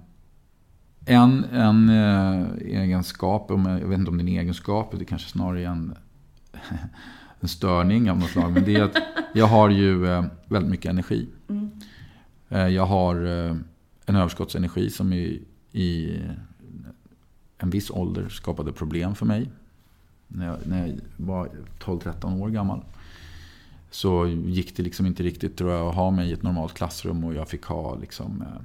en 1.07 1.45
en 1.45 1.91
uh, 1.91 2.47
egenskap, 2.61 3.47
jag 3.49 3.89
vet 3.89 3.99
inte 3.99 4.11
om 4.11 4.17
det 4.17 4.23
är 4.23 4.29
en 4.29 4.41
egenskap, 4.41 4.95
det 4.99 5.05
kanske 5.05 5.29
snarare 5.29 5.63
är 5.63 5.67
en, 5.67 5.95
en 7.41 7.49
störning 7.49 8.11
av 8.11 8.19
något 8.19 8.31
slag. 8.31 8.53
Men 8.53 8.65
det 8.65 8.75
är 8.75 8.83
att 8.83 8.97
jag 9.35 9.47
har 9.47 9.71
ju 9.71 10.07
uh, 10.07 10.25
väldigt 10.49 10.71
mycket 10.71 10.91
energi. 10.91 11.29
Mm. 11.49 11.71
Uh, 12.53 12.69
jag 12.69 12.87
har 12.87 13.17
en 14.13 14.21
överskottsenergi 14.21 14.91
som 14.91 15.13
i, 15.13 15.43
i 15.73 16.21
en 17.59 17.71
viss 17.71 17.91
ålder 17.91 18.29
skapade 18.29 18.73
problem 18.73 19.15
för 19.15 19.27
mig 19.27 19.51
när 20.29 20.47
jag, 20.47 20.57
när 20.65 20.87
jag 20.87 21.01
var 21.17 21.49
12-13 21.81 22.41
år 22.41 22.49
gammal. 22.49 22.85
Så 23.91 24.27
gick 24.27 24.77
det 24.77 24.83
liksom 24.83 25.07
inte 25.07 25.23
riktigt 25.23 25.57
tror 25.57 25.71
jag, 25.71 25.89
att 25.89 25.95
ha 25.95 26.11
mig 26.11 26.31
i 26.31 26.33
ett 26.33 26.43
normalt 26.43 26.75
klassrum 26.75 27.25
och 27.25 27.35
jag 27.35 27.49
fick 27.49 27.65
ha 27.65 27.95
liksom, 27.95 28.43
eh, 28.43 28.63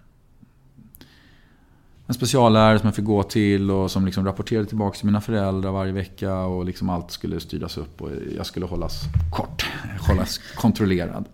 en 2.08 2.14
speciallärare 2.14 2.80
som 2.80 2.88
jag 2.88 2.96
fick 2.96 3.06
gå 3.06 3.24
till 3.24 3.72
och 3.72 3.92
som 3.92 4.06
liksom 4.06 4.26
rapporterade 4.26 4.68
tillbaka 4.68 4.98
till 4.98 5.06
mina 5.06 5.22
föräldrar 5.22 5.72
varje 5.72 5.92
vecka 5.92 6.36
och 6.36 6.66
liksom 6.66 6.90
allt 6.90 7.12
skulle 7.12 7.40
styras 7.40 7.78
upp 7.78 8.02
och 8.02 8.12
jag 8.36 8.46
skulle 8.46 8.66
hållas 8.66 9.02
kort, 9.32 9.66
hållas 10.00 10.38
kontrollerad. 10.38 11.26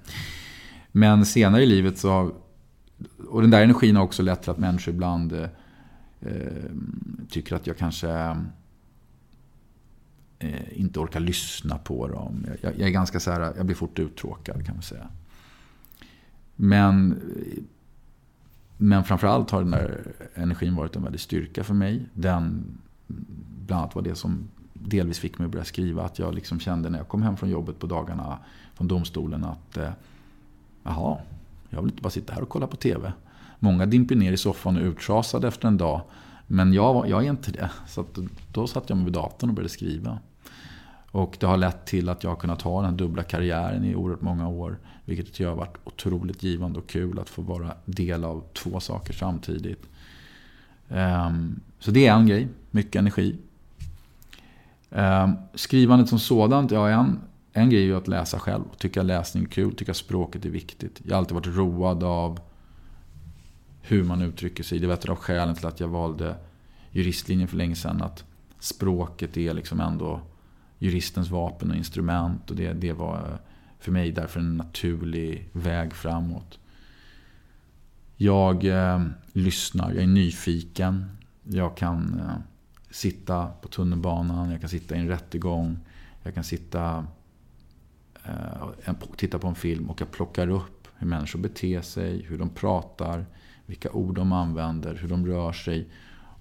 Men 0.91 1.25
senare 1.25 1.63
i 1.63 1.65
livet 1.65 1.97
så, 1.97 2.31
och 3.29 3.41
den 3.41 3.51
där 3.51 3.63
energin 3.63 3.95
har 3.95 4.03
också 4.03 4.23
lett 4.23 4.41
till 4.41 4.51
att 4.51 4.57
människor 4.57 4.93
ibland 4.93 5.33
eh, 5.33 5.49
eh 6.21 6.71
tycker 7.29 7.55
att 7.55 7.67
jag 7.67 7.77
kanske 7.77 8.09
eh, 10.39 10.79
inte 10.79 10.99
orkar 10.99 11.19
lyssna 11.19 11.77
på 11.77 12.07
dem. 12.07 12.45
Jag, 12.61 12.73
jag, 12.79 12.87
är 12.87 12.91
ganska 12.91 13.19
så 13.19 13.31
här, 13.31 13.53
jag 13.57 13.65
blir 13.65 13.75
fort 13.75 13.99
uttråkad 13.99 14.65
kan 14.65 14.75
man 14.75 14.83
säga. 14.83 15.07
Men, 16.55 17.21
men 18.77 19.03
framförallt 19.03 19.51
har 19.51 19.61
den 19.61 19.71
där 19.71 20.13
energin 20.35 20.75
varit 20.75 20.95
en 20.95 21.03
väldig 21.03 21.21
styrka 21.21 21.63
för 21.63 21.73
mig. 21.73 22.09
Den 22.13 22.65
bland 23.65 23.81
annat 23.81 23.95
var 23.95 24.01
det 24.01 24.15
som 24.15 24.47
delvis 24.73 25.19
fick 25.19 25.39
mig 25.39 25.45
att 25.45 25.51
börja 25.51 25.65
skriva. 25.65 26.03
Att 26.03 26.19
jag 26.19 26.35
liksom 26.35 26.59
kände 26.59 26.89
när 26.89 26.97
jag 26.97 27.07
kom 27.07 27.21
hem 27.21 27.37
från 27.37 27.49
jobbet 27.49 27.79
på 27.79 27.87
dagarna 27.87 28.39
från 28.75 28.87
domstolen 28.87 29.43
att 29.43 29.77
eh, 29.77 29.91
jaha, 30.83 31.17
jag 31.73 31.81
vill 31.81 31.91
inte 31.91 32.01
bara 32.01 32.09
sitta 32.09 32.33
här 32.33 32.41
och 32.41 32.49
kolla 32.49 32.67
på 32.67 32.75
TV. 32.75 33.13
Många 33.59 33.85
dimper 33.85 34.15
ner 34.15 34.31
i 34.31 34.37
soffan 34.37 34.75
och 34.75 34.81
är 34.81 34.85
uttrasade 34.85 35.47
efter 35.47 35.67
en 35.67 35.77
dag. 35.77 36.01
Men 36.47 36.73
jag, 36.73 37.09
jag 37.09 37.25
är 37.25 37.29
inte 37.29 37.51
det. 37.51 37.69
Så 37.87 38.05
då 38.51 38.67
satt 38.67 38.89
jag 38.89 38.95
mig 38.95 39.05
vid 39.05 39.13
datorn 39.13 39.49
och 39.49 39.55
började 39.55 39.69
skriva. 39.69 40.19
Och 41.11 41.37
det 41.39 41.45
har 41.45 41.57
lett 41.57 41.85
till 41.85 42.09
att 42.09 42.23
jag 42.23 42.31
har 42.31 42.35
kunnat 42.35 42.61
ha 42.61 42.81
den 42.81 42.89
här 42.89 42.97
dubbla 42.97 43.23
karriären 43.23 43.85
i 43.85 43.95
oerhört 43.95 44.21
många 44.21 44.47
år. 44.47 44.79
Vilket 45.05 45.39
jag 45.39 45.49
har 45.49 45.55
varit 45.55 45.77
otroligt 45.83 46.43
givande 46.43 46.79
och 46.79 46.89
kul 46.89 47.19
att 47.19 47.29
få 47.29 47.41
vara 47.41 47.73
del 47.85 48.23
av 48.23 48.43
två 48.53 48.79
saker 48.79 49.13
samtidigt. 49.13 49.89
Ehm, 50.89 51.59
så 51.79 51.91
det 51.91 52.07
är 52.07 52.13
en 52.13 52.27
grej, 52.27 52.47
mycket 52.71 52.99
energi. 52.99 53.35
Ehm, 54.91 55.35
skrivandet 55.53 56.09
som 56.09 56.19
sådant, 56.19 56.71
ja 56.71 56.89
en, 56.89 57.19
en 57.53 57.69
grej 57.69 57.81
är 57.81 57.85
ju 57.85 57.97
att 57.97 58.07
läsa 58.07 58.39
själv. 58.39 58.63
Tycka 58.77 59.03
läsning 59.03 59.43
är 59.43 59.47
kul, 59.47 59.75
tycka 59.75 59.93
språket 59.93 60.45
är 60.45 60.49
viktigt. 60.49 61.01
Jag 61.05 61.15
har 61.15 61.17
alltid 61.17 61.35
varit 61.35 61.57
road 61.57 62.03
av 62.03 62.39
hur 63.81 64.03
man 64.03 64.21
uttrycker 64.21 64.63
sig. 64.63 64.79
Det 64.79 64.87
var 64.87 64.93
ett 64.93 65.09
av 65.09 65.15
skälen 65.15 65.55
till 65.55 65.65
att 65.65 65.79
jag 65.79 65.87
valde 65.87 66.35
juristlinjen 66.91 67.47
för 67.47 67.57
länge 67.57 67.75
sedan. 67.75 68.01
Att 68.01 68.23
språket 68.59 69.37
är 69.37 69.53
liksom 69.53 69.79
ändå 69.79 70.21
juristens 70.77 71.29
vapen 71.29 71.71
och 71.71 71.77
instrument. 71.77 72.49
Och 72.49 72.55
det, 72.55 72.73
det 72.73 72.93
var 72.93 73.39
för 73.79 73.91
mig 73.91 74.11
därför 74.11 74.39
en 74.39 74.57
naturlig 74.57 75.49
väg 75.51 75.93
framåt. 75.93 76.59
Jag 78.15 78.65
eh, 78.65 79.05
lyssnar, 79.33 79.91
jag 79.91 80.03
är 80.03 80.07
nyfiken. 80.07 81.05
Jag 81.43 81.77
kan 81.77 82.19
eh, 82.19 82.35
sitta 82.89 83.47
på 83.47 83.67
tunnelbanan, 83.67 84.51
jag 84.51 84.59
kan 84.59 84.69
sitta 84.69 84.95
i 84.95 84.99
en 84.99 85.07
rättegång. 85.07 85.79
Jag 86.23 86.33
kan 86.33 86.43
sitta 86.43 87.07
Eh, 88.25 88.93
tittar 89.15 89.39
på 89.39 89.47
en 89.47 89.55
film 89.55 89.89
och 89.89 90.01
jag 90.01 90.11
plockar 90.11 90.47
upp 90.47 90.87
hur 90.97 91.07
människor 91.07 91.39
beter 91.39 91.81
sig, 91.81 92.25
hur 92.27 92.37
de 92.37 92.49
pratar, 92.49 93.25
vilka 93.65 93.91
ord 93.91 94.15
de 94.15 94.31
använder, 94.31 94.95
hur 94.95 95.07
de 95.07 95.25
rör 95.25 95.51
sig. 95.51 95.87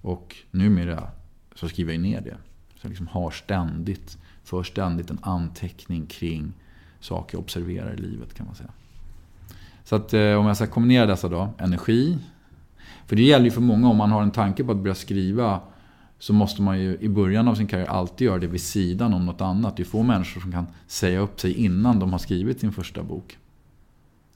Och 0.01 0.35
numera 0.51 1.07
så 1.55 1.69
skriver 1.69 1.93
jag 1.93 2.01
ner 2.01 2.21
det. 2.21 2.37
Så 2.75 2.85
jag 2.85 2.89
liksom 2.89 3.07
har 3.07 3.31
ständigt 3.31 4.17
för 4.43 4.63
ständigt 4.63 5.09
en 5.09 5.19
anteckning 5.21 6.05
kring 6.05 6.53
saker 6.99 7.37
jag 7.37 7.43
observerar 7.43 7.93
i 7.93 7.97
livet 7.97 8.33
kan 8.33 8.45
man 8.45 8.55
säga. 8.55 8.71
Så 9.83 9.95
att 9.95 10.13
eh, 10.13 10.33
om 10.33 10.45
jag 10.45 10.55
ska 10.55 10.67
kombinera 10.67 11.05
dessa 11.05 11.29
då, 11.29 11.49
energi. 11.57 12.17
För 13.05 13.15
det 13.15 13.23
gäller 13.23 13.45
ju 13.45 13.51
för 13.51 13.61
många, 13.61 13.89
om 13.89 13.97
man 13.97 14.11
har 14.11 14.21
en 14.21 14.31
tanke 14.31 14.63
på 14.63 14.71
att 14.71 14.77
börja 14.77 14.95
skriva 14.95 15.61
så 16.23 16.33
måste 16.33 16.61
man 16.61 16.79
ju 16.79 16.97
i 16.99 17.09
början 17.09 17.47
av 17.47 17.55
sin 17.55 17.67
karriär 17.67 17.87
alltid 17.87 18.25
göra 18.25 18.39
det 18.39 18.47
vid 18.47 18.61
sidan 18.61 19.13
om 19.13 19.25
något 19.25 19.41
annat. 19.41 19.77
Det 19.77 19.83
är 19.83 19.85
få 19.85 20.03
människor 20.03 20.41
som 20.41 20.51
kan 20.51 20.65
säga 20.87 21.19
upp 21.19 21.39
sig 21.39 21.53
innan 21.53 21.99
de 21.99 22.11
har 22.11 22.19
skrivit 22.19 22.59
sin 22.59 22.71
första 22.71 23.03
bok. 23.03 23.37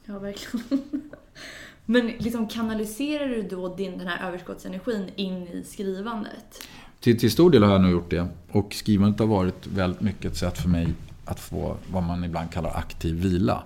Ja, 0.06 0.20
verkligen. 0.20 0.80
Men 1.86 2.08
liksom 2.08 2.48
kanaliserar 2.48 3.28
du 3.28 3.42
då 3.42 3.76
din, 3.76 3.98
den 3.98 4.08
här 4.08 4.28
överskottsenergin 4.28 5.10
in 5.16 5.48
i 5.48 5.64
skrivandet? 5.66 6.68
Till, 7.00 7.20
till 7.20 7.32
stor 7.32 7.52
del 7.52 7.64
har 7.64 7.72
jag 7.72 7.82
nog 7.82 7.92
gjort 7.92 8.10
det. 8.10 8.28
Och 8.52 8.74
skrivandet 8.74 9.20
har 9.20 9.28
varit 9.28 9.68
väldigt 9.68 10.02
mycket 10.02 10.32
ett 10.32 10.38
sätt 10.38 10.58
för 10.58 10.70
mig 10.70 10.94
att 11.26 11.40
få 11.40 11.78
vad 11.92 12.04
man 12.04 12.24
ibland 12.24 12.52
kallar 12.52 12.78
aktiv 12.78 13.16
vila. 13.16 13.64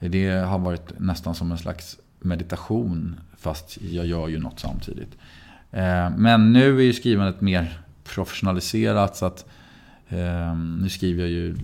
Det 0.00 0.28
har 0.30 0.58
varit 0.58 0.98
nästan 0.98 1.34
som 1.34 1.52
en 1.52 1.58
slags 1.58 1.98
meditation 2.18 3.20
fast 3.36 3.78
jag 3.82 4.06
gör 4.06 4.28
ju 4.28 4.38
något 4.38 4.60
samtidigt. 4.60 5.16
Eh, 5.72 6.10
men 6.16 6.52
nu 6.52 6.78
är 6.78 6.82
ju 6.82 6.92
skrivandet 6.92 7.40
mer 7.40 7.80
professionaliserat 8.04 9.16
så 9.16 9.26
att 9.26 9.46
eh, 10.08 10.56
nu 10.56 10.88
skriver 10.88 11.22
jag 11.22 11.30
ju 11.30 11.56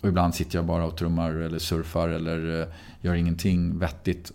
och 0.00 0.08
ibland 0.08 0.34
sitter 0.34 0.58
jag 0.58 0.66
bara 0.66 0.84
och 0.84 0.96
trummar 0.96 1.30
eller 1.30 1.58
surfar 1.58 2.08
eller 2.08 2.60
eh, 2.60 2.66
gör 3.00 3.14
ingenting 3.14 3.78
vettigt 3.78 4.32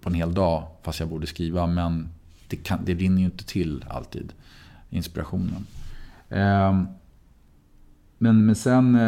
på 0.00 0.08
en 0.08 0.14
hel 0.14 0.34
dag 0.34 0.66
fast 0.82 1.00
jag 1.00 1.08
borde 1.08 1.26
skriva. 1.26 1.66
Men 1.66 2.08
det, 2.48 2.56
kan, 2.56 2.84
det 2.84 2.94
rinner 2.94 3.18
ju 3.18 3.24
inte 3.24 3.44
till 3.44 3.84
alltid, 3.88 4.32
inspirationen. 4.90 5.66
Men, 8.18 8.46
men 8.46 8.54
sen 8.54 8.98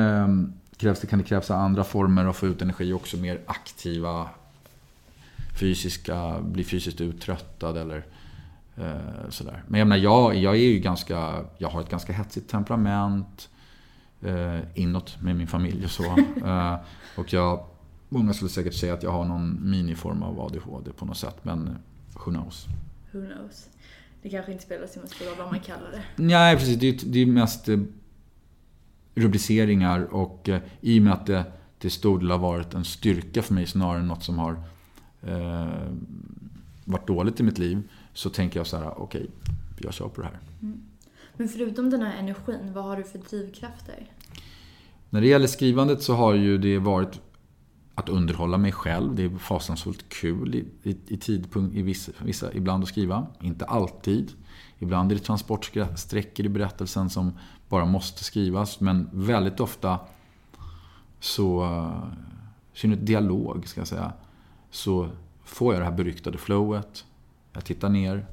krävs 0.76 1.00
det, 1.00 1.06
kan 1.06 1.18
det 1.18 1.24
krävas 1.24 1.50
andra 1.50 1.84
former 1.84 2.24
att 2.24 2.36
få 2.36 2.46
ut 2.46 2.62
energi 2.62 2.92
också. 2.92 3.16
Mer 3.16 3.40
aktiva, 3.46 4.28
fysiska, 5.60 6.40
bli 6.40 6.64
fysiskt 6.64 7.00
uttröttad 7.00 7.76
eller 7.76 8.04
eh, 8.76 9.28
sådär. 9.28 9.62
Men 9.68 9.78
jag 9.78 9.88
menar, 9.88 10.02
jag, 10.02 10.34
jag 10.36 10.54
är 10.54 10.58
ju 10.58 10.78
ganska, 10.78 11.44
jag 11.58 11.68
har 11.68 11.80
ett 11.80 11.90
ganska 11.90 12.12
hetsigt 12.12 12.50
temperament. 12.50 13.48
Eh, 14.22 14.60
inåt 14.74 15.22
med 15.22 15.36
min 15.36 15.46
familj 15.46 15.84
och 15.84 15.90
så. 15.90 16.04
eh, 16.44 16.76
och 17.16 17.32
jag, 17.32 17.66
många 18.08 18.32
skulle 18.32 18.50
säkert 18.50 18.74
säga 18.74 18.94
att 18.94 19.02
jag 19.02 19.10
har 19.10 19.24
någon 19.24 19.70
miniform 19.70 20.22
av 20.22 20.40
ADHD 20.40 20.92
på 20.92 21.04
något 21.04 21.16
sätt. 21.16 21.44
Men 21.44 21.76
who 22.14 22.30
knows. 22.30 22.66
Who 23.12 23.26
knows. 23.26 23.68
Det 24.22 24.30
kanske 24.30 24.52
inte 24.52 24.64
spelar 24.64 24.86
så 24.86 25.06
stor 25.06 25.26
roll 25.26 25.34
vad 25.38 25.46
man 25.46 25.60
kallar 25.60 25.90
det. 25.90 26.22
Nej, 26.22 26.56
precis. 26.56 26.78
Det 26.78 26.88
är, 26.88 26.96
det 27.06 27.18
är 27.18 27.26
mest 27.26 27.68
eh, 27.68 27.78
rubriceringar 29.14 30.14
och 30.14 30.48
eh, 30.48 30.60
i 30.80 30.98
och 30.98 31.02
med 31.02 31.12
att 31.12 31.26
det 31.26 31.44
till 31.78 31.90
stor 31.90 32.18
del 32.18 32.30
har 32.30 32.38
varit 32.38 32.74
en 32.74 32.84
styrka 32.84 33.42
för 33.42 33.54
mig 33.54 33.66
snarare 33.66 34.00
än 34.00 34.08
något 34.08 34.24
som 34.24 34.38
har 34.38 34.56
eh, 35.22 35.92
varit 36.84 37.06
dåligt 37.06 37.40
i 37.40 37.42
mitt 37.42 37.58
liv 37.58 37.82
så 38.14 38.30
tänker 38.30 38.60
jag 38.60 38.66
så 38.66 38.76
här, 38.76 39.02
okej, 39.02 39.20
okay, 39.20 39.26
jag 39.76 39.94
kör 39.94 40.08
på 40.08 40.20
det 40.20 40.26
här. 40.26 40.38
Mm. 40.62 40.82
Men 41.36 41.48
förutom 41.48 41.90
den 41.90 42.02
här 42.02 42.18
energin, 42.18 42.72
vad 42.74 42.84
har 42.84 42.96
du 42.96 43.04
för 43.04 43.18
drivkrafter? 43.18 44.06
När 45.10 45.20
det 45.20 45.26
gäller 45.26 45.46
skrivandet 45.46 46.02
så 46.02 46.14
har 46.14 46.34
ju 46.34 46.58
det 46.58 46.78
varit 46.78 47.20
att 47.94 48.08
underhålla 48.08 48.58
mig 48.58 48.72
själv. 48.72 49.14
Det 49.14 49.24
är 49.24 49.38
fasansfullt 49.38 50.08
kul 50.08 50.54
i, 50.54 50.90
i, 50.90 50.96
i 51.06 51.16
tidpunkt, 51.16 51.76
i 51.76 51.82
vissa, 51.82 52.12
vissa, 52.24 52.52
ibland 52.52 52.82
att 52.82 52.88
skriva. 52.88 53.26
Inte 53.40 53.64
alltid. 53.64 54.32
Ibland 54.78 55.12
är 55.12 55.16
det 55.16 55.22
transportsträckor 55.22 56.46
i 56.46 56.48
berättelsen 56.48 57.10
som 57.10 57.32
bara 57.68 57.84
måste 57.84 58.24
skrivas. 58.24 58.80
Men 58.80 59.08
väldigt 59.12 59.60
ofta 59.60 59.98
så, 61.20 61.66
i 62.74 62.78
synnerhet 62.78 63.06
dialog 63.06 63.68
ska 63.68 63.80
jag 63.80 63.88
säga, 63.88 64.12
så 64.70 65.08
får 65.44 65.74
jag 65.74 65.80
det 65.80 65.84
här 65.84 65.96
beryktade 65.96 66.38
flowet. 66.38 67.04
Jag 67.54 67.64
tittar 67.64 67.88
ner. 67.88 68.26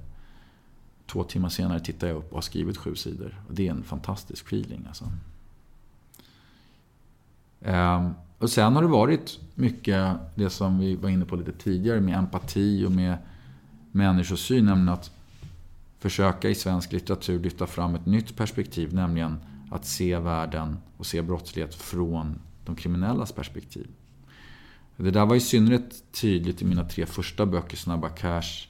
Två 1.05 1.23
timmar 1.23 1.49
senare 1.49 1.79
tittar 1.79 2.07
jag 2.07 2.17
upp 2.17 2.29
och 2.29 2.37
har 2.37 2.41
skrivit 2.41 2.77
sju 2.77 2.95
sidor. 2.95 3.41
Och 3.47 3.53
det 3.55 3.67
är 3.67 3.71
en 3.71 3.83
fantastisk 3.83 4.45
feeling 4.45 4.85
alltså. 4.87 5.05
Um, 7.59 8.13
och 8.37 8.49
sen 8.49 8.75
har 8.75 8.81
det 8.81 8.87
varit 8.87 9.39
mycket 9.55 10.17
det 10.35 10.49
som 10.49 10.79
vi 10.79 10.95
var 10.95 11.09
inne 11.09 11.25
på 11.25 11.35
lite 11.35 11.51
tidigare 11.51 12.01
med 12.01 12.17
empati 12.17 12.85
och 12.85 12.91
med 12.91 13.17
människosyn. 13.91 14.65
Nämligen 14.65 14.89
att 14.89 15.11
försöka 15.99 16.49
i 16.49 16.55
svensk 16.55 16.91
litteratur 16.91 17.39
lyfta 17.39 17.67
fram 17.67 17.95
ett 17.95 18.05
nytt 18.05 18.35
perspektiv. 18.35 18.93
Nämligen 18.93 19.39
att 19.71 19.85
se 19.85 20.17
världen 20.17 20.77
och 20.97 21.05
se 21.05 21.21
brottslighet 21.21 21.75
från 21.75 22.39
de 22.65 22.75
kriminellas 22.75 23.31
perspektiv. 23.31 23.87
Det 24.97 25.11
där 25.11 25.25
var 25.25 25.35
i 25.35 25.39
synnerhet 25.39 26.03
tydligt 26.11 26.61
i 26.61 26.65
mina 26.65 26.85
tre 26.85 27.05
första 27.05 27.45
böcker, 27.45 27.77
Snabba 27.77 28.09
Cash, 28.09 28.67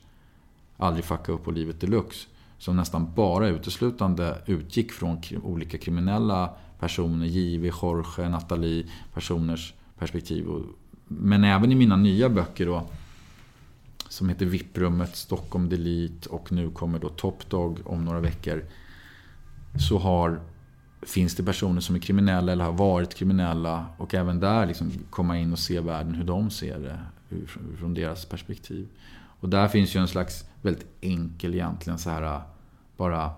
Aldrig 0.82 1.06
fucka 1.06 1.32
upp 1.32 1.48
och 1.48 1.54
Livet 1.54 1.82
Deluxe. 1.82 2.28
Som 2.58 2.76
nästan 2.76 3.14
bara 3.16 3.48
uteslutande 3.48 4.38
utgick 4.46 4.92
från 4.92 5.22
olika 5.44 5.78
kriminella 5.78 6.50
personer, 6.80 7.26
J.V. 7.26 7.72
Jorge, 7.82 8.30
Nathalie, 8.30 8.86
personers 9.14 9.74
perspektiv. 10.00 10.48
Men 11.08 11.44
även 11.44 11.72
i 11.72 11.76
mina 11.76 11.96
nya 11.96 12.30
böcker 12.30 12.66
då, 12.66 12.84
som 14.10 14.30
heter 14.30 14.46
Vipprummet, 14.46 15.16
Stockholm 15.16 15.70
Delete 15.70 16.30
och 16.30 16.52
nu 16.52 16.72
kommer 16.72 17.00
då 17.00 17.10
Top 17.10 17.50
Dog 17.50 17.80
om 17.86 18.06
några 18.06 18.20
veckor. 18.20 18.66
Så 19.90 19.98
har, 19.98 20.42
finns 21.02 21.36
det 21.36 21.44
personer 21.44 21.82
som 21.82 21.96
är 21.96 22.00
kriminella 22.00 22.52
eller 22.52 22.66
har 22.66 22.72
varit 22.72 23.16
kriminella 23.16 23.86
och 23.98 24.14
även 24.14 24.40
där 24.40 24.66
liksom 24.66 24.92
komma 25.10 25.38
in 25.38 25.52
och 25.52 25.60
se 25.60 25.80
världen 25.80 26.16
hur 26.16 26.24
de 26.24 26.50
ser 26.50 26.80
det 26.80 27.00
från 27.80 27.94
deras 27.94 28.26
perspektiv. 28.26 28.88
Och 29.42 29.50
där 29.50 29.68
finns 29.68 29.96
ju 29.96 30.00
en 30.00 30.08
slags 30.08 30.46
väldigt 30.62 30.88
enkel 31.02 31.54
egentligen 31.54 32.00
så 32.00 32.10
här 32.10 32.42
bara 32.98 33.32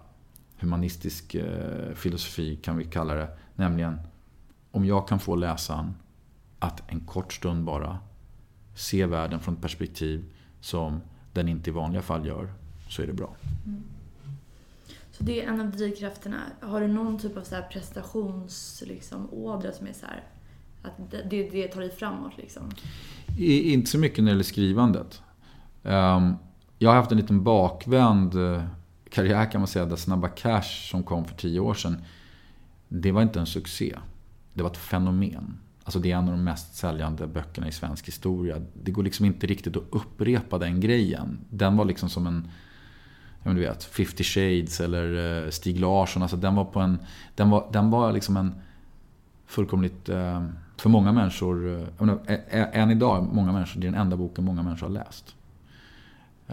humanistisk 0.59 1.35
eh, 1.35 1.93
filosofi 1.95 2.55
kan 2.55 2.77
vi 2.77 2.85
kalla 2.85 3.13
det. 3.13 3.37
Nämligen 3.55 3.99
om 4.71 4.85
jag 4.85 5.07
kan 5.07 5.19
få 5.19 5.35
läsaren 5.35 5.93
att 6.59 6.91
en 6.91 6.99
kort 6.99 7.33
stund 7.33 7.63
bara 7.63 7.99
se 8.75 9.05
världen 9.05 9.39
från 9.39 9.53
ett 9.53 9.61
perspektiv 9.61 10.25
som 10.61 11.01
den 11.33 11.47
inte 11.47 11.69
i 11.69 11.73
vanliga 11.73 12.01
fall 12.01 12.27
gör, 12.27 12.53
så 12.89 13.01
är 13.01 13.07
det 13.07 13.13
bra. 13.13 13.35
Mm. 13.65 13.83
Så 15.11 15.23
det 15.23 15.43
är 15.43 15.47
en 15.47 15.61
av 15.61 15.71
drivkrafterna. 15.71 16.41
Har 16.59 16.81
du 16.81 16.87
någon 16.87 17.19
typ 17.19 17.37
av 17.37 17.43
så 17.43 17.55
här 17.55 17.61
prestationsådra 17.61 18.93
liksom, 18.93 19.27
som 19.73 19.87
är 19.87 19.93
så 19.93 20.05
här, 20.05 20.23
att 20.81 21.11
det, 21.29 21.49
det 21.51 21.67
tar 21.67 21.81
dig 21.81 21.91
framåt? 21.91 22.37
Liksom? 22.37 22.71
I, 23.37 23.73
inte 23.73 23.89
så 23.89 23.97
mycket 23.97 24.17
när 24.17 24.25
det 24.25 24.31
gäller 24.31 24.43
skrivandet. 24.43 25.21
Um, 25.83 26.35
jag 26.77 26.89
har 26.89 26.95
haft 26.95 27.11
en 27.11 27.17
liten 27.17 27.43
bakvänd 27.43 28.35
eh, 28.35 28.63
karriär 29.09 29.51
kan 29.51 29.61
man 29.61 29.67
säga, 29.67 29.85
där 29.85 29.95
Snabba 29.95 30.27
Cash 30.27 30.89
som 30.89 31.03
kom 31.03 31.25
för 31.25 31.35
tio 31.35 31.59
år 31.59 31.73
sedan, 31.73 32.01
det 32.87 33.11
var 33.11 33.21
inte 33.21 33.39
en 33.39 33.45
succé. 33.45 33.95
Det 34.53 34.63
var 34.63 34.69
ett 34.69 34.77
fenomen. 34.77 35.59
Alltså 35.83 35.99
det 35.99 36.11
är 36.11 36.17
en 36.17 36.23
av 36.23 36.31
de 36.31 36.43
mest 36.43 36.75
säljande 36.75 37.27
böckerna 37.27 37.67
i 37.67 37.71
svensk 37.71 38.07
historia. 38.07 38.61
Det 38.83 38.91
går 38.91 39.03
liksom 39.03 39.25
inte 39.25 39.47
riktigt 39.47 39.77
att 39.77 39.83
upprepa 39.89 40.57
den 40.57 40.79
grejen. 40.79 41.39
Den 41.49 41.77
var 41.77 41.85
liksom 41.85 42.09
som 42.09 42.27
en, 42.27 42.47
jag 43.43 43.55
du 43.55 43.61
vet, 43.61 43.83
50 43.83 44.23
Shades 44.23 44.81
eller 44.81 45.43
eh, 45.43 45.49
Stig 45.49 45.79
Larsson. 45.79 46.21
Alltså 46.21 46.37
den 46.37 46.55
var 46.55 46.65
på 46.65 46.79
en, 46.79 46.99
den 47.35 47.49
var, 47.49 47.69
den 47.71 47.89
var 47.89 48.11
liksom 48.11 48.37
en 48.37 48.55
fullkomligt, 49.45 50.09
eh, 50.09 50.47
för 50.77 50.89
många 50.89 51.11
människor, 51.11 51.87
än 52.51 52.91
idag, 52.91 53.29
många 53.33 53.51
människor, 53.51 53.81
det 53.81 53.87
är 53.87 53.91
den 53.91 54.01
enda 54.01 54.17
boken 54.17 54.45
många 54.45 54.63
människor 54.63 54.87
har 54.87 54.93
läst. 54.93 55.35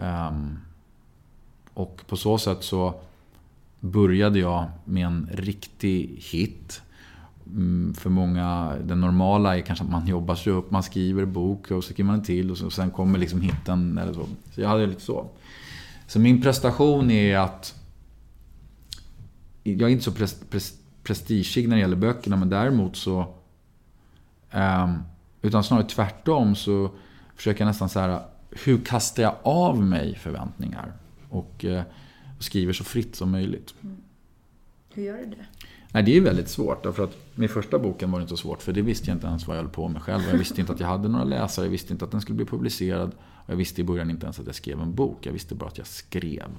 Um, 0.01 0.59
och 1.73 2.01
på 2.07 2.17
så 2.17 2.37
sätt 2.37 2.63
så 2.63 2.93
började 3.79 4.39
jag 4.39 4.65
med 4.85 5.05
en 5.05 5.29
riktig 5.33 6.23
hit. 6.31 6.81
Mm, 7.45 7.93
för 7.93 8.09
många, 8.09 8.75
det 8.83 8.95
normala 8.95 9.57
är 9.57 9.61
kanske 9.61 9.85
att 9.85 9.91
man 9.91 10.07
jobbar 10.07 10.35
sig 10.35 10.53
upp, 10.53 10.71
man 10.71 10.83
skriver 10.83 11.25
bok 11.25 11.71
och 11.71 11.83
så 11.83 11.93
skriver 11.93 12.11
man 12.11 12.23
till 12.23 12.51
och, 12.51 12.73
sen 12.73 12.91
kommer 12.91 13.19
liksom 13.19 13.41
hitten 13.41 13.97
eller 13.97 14.13
så. 14.13 14.25
Så 14.55 14.61
jag 14.61 14.69
hade 14.69 14.85
lite 14.85 15.01
så. 15.01 15.29
Så 16.07 16.19
min 16.19 16.41
prestation 16.41 17.11
är 17.11 17.37
att 17.37 17.75
jag 19.63 19.81
är 19.81 19.89
inte 19.89 20.03
så 20.03 20.11
pres, 20.11 20.39
pres, 20.49 20.73
prestigig 21.03 21.69
när 21.69 21.75
det 21.75 21.81
gäller 21.81 21.95
böckerna 21.95 22.35
men 22.35 22.49
däremot 22.49 22.95
så 22.95 23.19
um, 24.53 25.03
utan 25.41 25.63
snarare 25.63 25.87
tvärtom 25.87 26.55
så 26.55 26.89
försöker 27.35 27.61
jag 27.61 27.67
nästan 27.67 27.89
så 27.89 27.99
här 27.99 28.21
hur 28.51 28.77
kastar 28.85 29.23
jag 29.23 29.35
av 29.43 29.83
mig 29.83 30.15
förväntningar? 30.15 30.93
Och, 31.29 31.65
eh, 31.65 31.83
och 32.37 32.43
skriver 32.43 32.73
så 32.73 32.83
fritt 32.83 33.15
som 33.15 33.31
möjligt. 33.31 33.73
Mm. 33.83 33.97
Hur 34.93 35.03
gör 35.03 35.17
du 35.17 35.25
det? 35.25 35.45
Nej, 35.93 36.03
det 36.03 36.17
är 36.17 36.21
väldigt 36.21 36.49
svårt. 36.49 36.83
Därför 36.83 37.03
att 37.03 37.17
med 37.35 37.51
första 37.51 37.79
boken 37.79 38.11
var 38.11 38.19
det 38.19 38.23
inte 38.23 38.29
så 38.29 38.37
svårt. 38.37 38.61
För 38.61 38.73
det 38.73 38.81
visste 38.81 39.09
jag 39.09 39.15
inte 39.15 39.27
ens 39.27 39.47
vad 39.47 39.57
jag 39.57 39.63
höll 39.63 39.71
på 39.71 39.87
med 39.87 40.01
själv. 40.01 40.23
Jag 40.29 40.37
visste 40.37 40.61
inte 40.61 40.73
att 40.73 40.79
jag 40.79 40.87
hade 40.87 41.09
några 41.09 41.25
läsare. 41.25 41.65
Jag 41.65 41.71
visste 41.71 41.93
inte 41.93 42.05
att 42.05 42.11
den 42.11 42.21
skulle 42.21 42.35
bli 42.35 42.45
publicerad. 42.45 43.11
Jag 43.45 43.55
visste 43.55 43.81
i 43.81 43.83
början 43.83 44.09
inte 44.09 44.25
ens 44.25 44.39
att 44.39 44.45
jag 44.45 44.55
skrev 44.55 44.81
en 44.81 44.95
bok. 44.95 45.25
Jag 45.25 45.33
visste 45.33 45.55
bara 45.55 45.69
att 45.69 45.77
jag 45.77 45.87
skrev. 45.87 46.49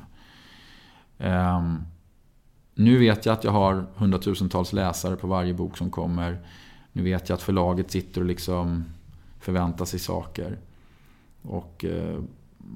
Um, 1.18 1.82
nu 2.74 2.99
vet 2.99 3.26
jag 3.26 3.32
att 3.32 3.45
jag 3.45 3.53
har 3.53 3.86
hundratusentals 3.97 4.72
läsare 4.72 5.16
på 5.16 5.26
varje 5.26 5.55
bok 5.55 5.76
som 5.76 5.90
kommer. 5.90 6.47
Nu 6.93 7.03
vet 7.03 7.28
jag 7.28 7.36
att 7.36 7.43
förlaget 7.43 7.90
sitter 7.90 8.20
och 8.20 8.26
liksom 8.26 8.84
förväntar 9.40 9.84
sig 9.84 9.99
saker. 10.01 10.59
Och, 11.43 11.84
eh, 11.84 12.20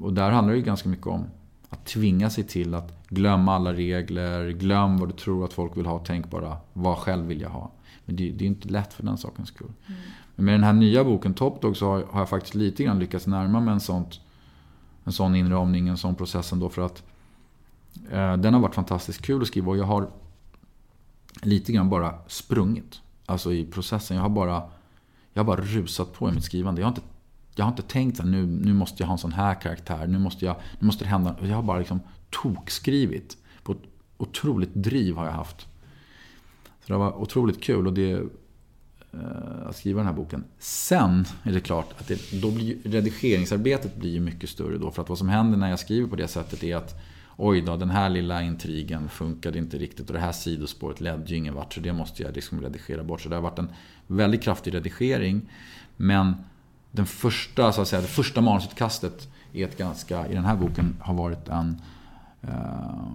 och 0.03 0.13
där 0.13 0.31
handlar 0.31 0.53
det 0.53 0.59
ju 0.59 0.65
ganska 0.65 0.89
mycket 0.89 1.07
om 1.07 1.25
att 1.69 1.87
tvinga 1.87 2.31
sig 2.31 2.45
till 2.45 2.75
att 2.75 3.05
glömma 3.09 3.55
alla 3.55 3.73
regler, 3.73 4.51
glöm 4.51 4.99
vad 4.99 5.09
du 5.09 5.13
tror 5.13 5.45
att 5.45 5.53
folk 5.53 5.77
vill 5.77 5.87
ha, 5.87 5.99
tänk 5.99 6.31
bara 6.31 6.57
vad 6.73 6.99
själv 6.99 7.27
vill 7.27 7.41
jag 7.41 7.51
ha. 7.51 7.71
Men 8.05 8.17
det, 8.17 8.31
det 8.31 8.45
är 8.45 8.47
inte 8.47 8.69
lätt 8.69 8.95
för 8.95 9.03
den 9.03 9.19
sakens 9.19 9.49
skull. 9.49 9.73
Mm. 9.87 10.01
Men 10.35 10.45
med 10.45 10.55
den 10.55 10.65
här 10.65 10.73
nya 10.73 11.05
boken 11.05 11.35
Top 11.35 11.63
Dog 11.63 11.77
så 11.77 11.87
har, 11.87 12.05
har, 12.11 12.21
jag 12.21 12.29
faktiskt 12.29 12.55
lite 12.55 12.85
grann 12.85 12.99
lyckats 12.99 13.27
närma 13.27 13.61
mig 13.61 13.75
en, 13.75 13.81
sånt, 13.81 14.21
en 15.05 15.13
sån 15.13 15.35
inramning, 15.35 15.89
en 15.89 15.97
sån 15.97 16.15
process 16.15 16.53
ändå 16.53 16.69
för 16.69 16.83
att 16.83 17.03
eh, 18.11 18.37
den 18.37 18.55
har 18.55 18.61
varit 18.61 18.75
fantastiskt 18.75 19.23
kul 19.23 19.43
att 19.43 19.49
skriva 19.49 19.71
och 19.71 19.77
jag 19.77 19.85
har 19.85 20.09
lite 21.43 21.73
grann 21.73 21.91
bara 21.91 22.15
sprungit. 22.27 23.01
Alltså 23.27 23.53
i 23.53 23.67
processen. 23.67 24.17
Jag 24.17 24.25
har 24.25 24.31
bara, 24.31 24.63
jag 25.33 25.41
har 25.41 25.45
bara 25.45 25.61
rusat 25.61 26.13
på 26.13 26.29
i 26.29 26.33
mitt 26.33 26.45
skrivande. 26.45 26.81
Jag 26.81 26.87
har 26.87 26.93
inte, 26.93 27.07
jag 27.59 27.65
har 27.65 27.71
inte 27.71 27.83
tänkt 27.83 28.21
att 28.21 28.27
nu, 28.27 28.47
nu 28.47 28.75
måste 28.75 29.03
jag 29.03 29.07
ha 29.07 29.13
en 29.13 29.19
sån 29.19 29.33
här 29.33 29.55
karaktär. 29.55 30.07
Nu 30.07 30.19
måste, 30.19 30.45
jag, 30.45 30.57
nu 30.79 30.87
måste 30.87 31.05
det 31.05 31.09
hända. 31.09 31.37
Jag 31.43 31.55
har 31.55 31.63
bara 31.63 31.79
liksom 31.79 32.01
tokskrivit. 32.31 33.37
På 33.63 33.73
ett 33.73 33.79
otroligt 34.17 34.75
driv 34.75 35.17
har 35.17 35.25
jag 35.25 35.33
haft. 35.33 35.67
Så 36.87 36.93
det 36.93 36.99
var 36.99 37.13
otroligt 37.13 37.63
kul 37.63 37.87
och 37.87 37.93
det, 37.93 38.13
eh, 39.13 39.67
att 39.67 39.77
skriva 39.77 39.99
den 39.99 40.07
här 40.07 40.15
boken. 40.15 40.45
Sen 40.59 41.25
är 41.43 41.53
det 41.53 41.61
klart 41.61 41.95
att 41.99 42.09
det, 42.09 42.41
då 42.43 42.51
blir, 42.51 42.77
redigeringsarbetet 42.85 43.97
blir 43.97 44.21
mycket 44.21 44.51
större 44.51 44.79
då. 44.79 44.91
För 44.91 45.03
att 45.03 45.09
vad 45.09 45.19
som 45.19 45.29
händer 45.29 45.59
när 45.59 45.71
jag 45.71 45.79
skriver 45.79 46.09
på 46.09 46.17
det 46.17 46.29
sättet 46.29 46.65
är 46.65 46.77
att 46.77 46.95
oj 47.37 47.61
då, 47.61 47.77
den 47.77 47.91
här 47.91 48.09
lilla 48.09 48.43
intrigen 48.43 49.09
funkade 49.09 49.59
inte 49.59 49.79
riktigt 49.79 50.07
och 50.07 50.15
det 50.15 50.21
här 50.21 50.33
sidospåret 50.33 51.01
ledde 51.01 51.25
ju 51.27 51.37
ingen 51.37 51.55
vart 51.55 51.75
så 51.75 51.81
det 51.81 51.93
måste 51.93 52.23
jag 52.23 52.35
liksom 52.35 52.61
redigera 52.61 53.05
bort. 53.05 53.21
Så 53.21 53.29
det 53.29 53.35
har 53.35 53.43
varit 53.43 53.59
en 53.59 53.73
väldigt 54.07 54.43
kraftig 54.43 54.75
redigering. 54.75 55.51
Men 55.97 56.35
den 56.97 57.07
första, 57.07 57.73
så 57.73 57.83
att 57.83 57.89
säga, 57.89 58.03
det 58.03 58.09
första 58.09 58.41
manusutkastet 58.41 59.29
är 59.53 59.65
ett 59.65 59.79
ganska, 59.79 60.27
i 60.27 60.35
den 60.35 60.45
här 60.45 60.57
boken 60.57 60.97
har 61.01 61.15
varit 61.15 61.49
en, 61.49 61.81
eh, 62.43 63.07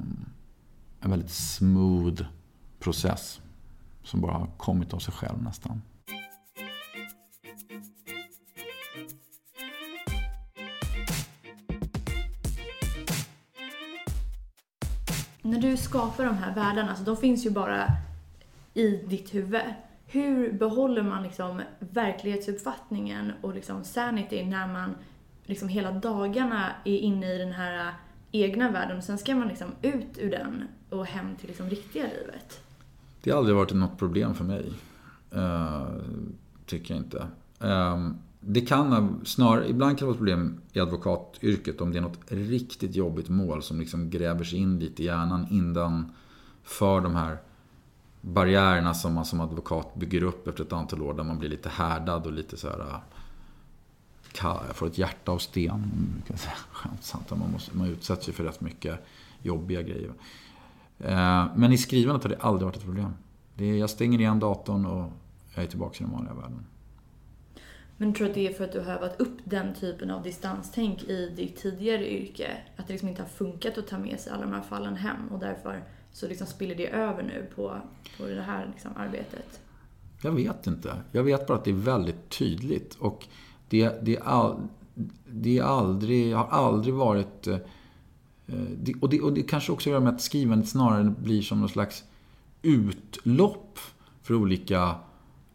en 1.02 1.12
väldigt 1.12 1.32
smooth 1.32 2.24
process. 2.80 3.42
Som 4.04 4.22
bara 4.22 4.34
har 4.34 4.48
kommit 4.58 4.94
av 4.94 5.00
sig 5.00 5.14
själv 5.14 5.44
nästan. 5.44 5.82
När 15.42 15.62
du 15.62 15.78
skapar 15.78 16.26
de 16.26 16.38
här 16.38 16.56
världarna, 16.56 16.96
så 16.96 17.04
de 17.04 17.18
finns 17.18 17.46
ju 17.46 17.50
bara 17.50 17.98
i 18.74 18.88
ditt 18.88 19.34
huvud. 19.34 19.62
Hur 20.12 20.52
behåller 20.54 21.04
man 21.04 21.24
liksom 21.24 21.62
verklighetsuppfattningen 21.80 23.32
och 23.42 23.54
liksom 23.54 23.84
sanity 23.84 24.46
när 24.46 24.68
man 24.68 24.96
liksom 25.46 25.68
hela 25.68 25.92
dagarna 25.92 26.72
är 26.86 26.98
inne 26.98 27.34
i 27.34 27.38
den 27.38 27.52
här 27.52 27.88
äh, 27.88 27.94
egna 28.32 28.72
världen 28.72 28.98
och 28.98 29.04
sen 29.04 29.18
ska 29.18 29.36
man 29.36 29.48
liksom 29.48 29.68
ut 29.82 30.18
ur 30.18 30.32
den 30.32 30.64
och 30.90 31.06
hem 31.06 31.36
till 31.36 31.48
liksom 31.48 31.70
riktiga 31.70 32.04
livet? 32.04 32.62
Det 33.24 33.32
har 33.32 33.38
aldrig 33.38 33.56
varit 33.56 33.74
något 33.74 34.00
problem 34.00 34.36
för 34.36 34.44
mig. 34.44 34.74
Uh, 35.36 35.88
tycker 36.66 36.94
jag 36.94 37.04
inte. 37.04 37.28
Um, 37.60 38.18
det 38.40 38.62
kan 38.62 39.22
snarare, 39.26 39.70
ibland 39.70 39.98
kan 39.98 40.06
det 40.06 40.06
vara 40.06 40.14
ett 40.14 40.18
problem 40.18 40.62
i 40.74 40.80
advokatyrket 40.80 41.82
om 41.82 41.92
det 41.92 41.98
är 41.98 42.02
något 42.02 42.32
riktigt 42.32 42.96
jobbigt 42.96 43.30
mål 43.30 43.64
som 43.64 43.80
liksom 43.80 44.10
gräver 44.10 44.44
sig 44.44 44.60
in 44.60 44.80
lite 44.80 45.04
i 45.04 45.06
hjärnan 45.06 45.48
innan 45.52 46.12
för 46.64 47.02
de 47.02 47.16
här 47.16 47.38
barriärerna 48.22 48.94
som 48.94 49.14
man 49.14 49.26
som 49.26 49.42
advokat 49.42 49.96
bygger 49.96 50.24
upp 50.24 50.48
efter 50.48 50.64
ett 50.64 50.74
antal 50.74 51.02
år 51.02 51.14
där 51.14 51.24
man 51.24 51.40
blir 51.40 51.50
lite 51.50 51.70
härdad 51.70 52.26
och 52.26 52.34
lite 52.34 52.58
så 52.58 52.70
här 52.70 52.80
äh, 52.80 53.00
jag 54.68 54.76
får 54.76 54.88
ett 54.88 54.98
hjärta 54.98 55.32
av 55.32 55.38
sten. 55.38 55.84
Skämtsamt. 56.72 57.30
Man, 57.30 57.52
måste, 57.52 57.78
man 57.78 57.88
utsätts 57.88 58.30
ju 58.30 58.34
för 58.34 58.44
rätt 58.44 58.62
mycket 58.62 59.00
jobbiga 59.42 59.82
grejer. 59.82 60.12
Eh, 61.00 61.46
men 61.56 61.72
i 61.72 61.78
skrivandet 61.78 62.24
har 62.24 62.30
det 62.30 62.38
aldrig 62.42 62.66
varit 62.66 62.78
ett 62.78 62.84
problem. 62.84 63.14
Det 63.56 63.66
är, 63.66 63.78
jag 63.78 63.90
stänger 63.90 64.20
igen 64.20 64.40
datorn 64.40 64.86
och 64.86 65.12
jag 65.56 65.64
är 65.64 65.68
tillbaka 65.68 65.96
i 65.96 66.04
den 66.04 66.14
vanliga 66.14 66.34
världen. 66.34 66.66
Men 67.98 68.14
tror 68.14 68.26
du 68.26 68.32
att 68.32 68.36
det 68.36 68.48
är 68.48 68.54
för 68.54 68.64
att 68.64 68.72
du 68.72 68.80
har 68.80 68.92
övat 68.92 69.22
upp 69.22 69.38
den 69.44 69.74
typen 69.74 70.12
av 70.12 70.24
distanstänk 70.24 71.04
i 71.04 71.30
ditt 71.36 71.58
tidigare 71.58 72.12
yrke? 72.12 72.58
Att 72.78 72.88
det 72.88 72.94
liksom 72.94 73.10
inte 73.10 73.22
har 73.22 73.30
funkat 73.30 73.78
att 73.78 73.88
ta 73.88 73.98
med 73.98 74.20
sig 74.20 74.34
alla 74.34 74.42
de 74.42 74.54
här 74.54 74.62
fallen 74.62 74.96
hem 74.96 75.28
och 75.32 75.40
därför 75.40 75.84
så 76.14 76.28
liksom 76.28 76.48
spiller 76.48 76.76
det 76.76 76.88
över 76.88 77.24
nu 77.24 77.48
på, 77.56 77.82
på 78.18 78.26
det 78.26 78.42
här 78.42 78.70
liksom 78.74 78.92
arbetet? 78.96 79.62
Jag 80.22 80.32
vet 80.32 80.68
inte. 80.68 80.96
Jag 81.12 81.24
vet 81.24 81.48
bara 81.48 81.58
att 81.58 81.64
det 81.64 81.72
är 81.72 81.76
väldigt 81.76 82.30
tydligt. 82.30 82.96
Och 82.96 83.28
det, 83.70 84.06
det, 84.06 84.20
all, 84.20 84.68
det 85.26 85.58
är 85.58 85.64
aldrig, 85.64 86.36
har 86.36 86.48
aldrig 86.48 86.94
varit... 86.94 87.48
Eh, 87.48 87.58
det, 88.78 88.94
och, 89.02 89.10
det, 89.10 89.22
och 89.22 89.34
det 89.34 89.44
kanske 89.44 89.72
också 89.72 89.90
gör 89.90 90.00
med 90.00 90.14
att 90.14 90.22
skrivandet 90.22 90.70
snarare 90.70 91.04
blir 91.04 91.42
som 91.42 91.60
någon 91.60 91.70
slags 91.70 92.04
utlopp 92.62 93.80
för 94.22 94.34
olika 94.34 94.96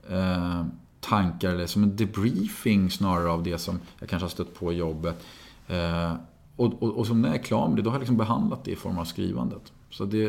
eh, 0.09 0.65
tankar 1.01 1.51
eller 1.51 1.67
som 1.67 1.83
en 1.83 1.97
debriefing 1.97 2.91
snarare 2.91 3.31
av 3.31 3.43
det 3.43 3.59
som 3.59 3.81
jag 3.99 4.09
kanske 4.09 4.25
har 4.25 4.31
stött 4.31 4.55
på 4.55 4.73
i 4.73 4.77
jobbet. 4.77 5.25
Eh, 5.69 6.15
och, 6.57 6.83
och, 6.83 6.99
och 6.99 7.07
som 7.07 7.23
när 7.23 7.29
jag 7.29 7.39
är 7.39 7.43
klar 7.43 7.69
med 7.69 7.77
det, 7.77 7.83
då 7.83 7.91
har 7.91 7.95
jag 7.95 8.01
liksom 8.01 8.17
behandlat 8.17 8.65
det 8.65 8.71
i 8.71 8.77
form 8.77 8.99
av 8.99 9.05
skrivandet. 9.05 9.73
Så 9.97 10.05
det, 10.05 10.23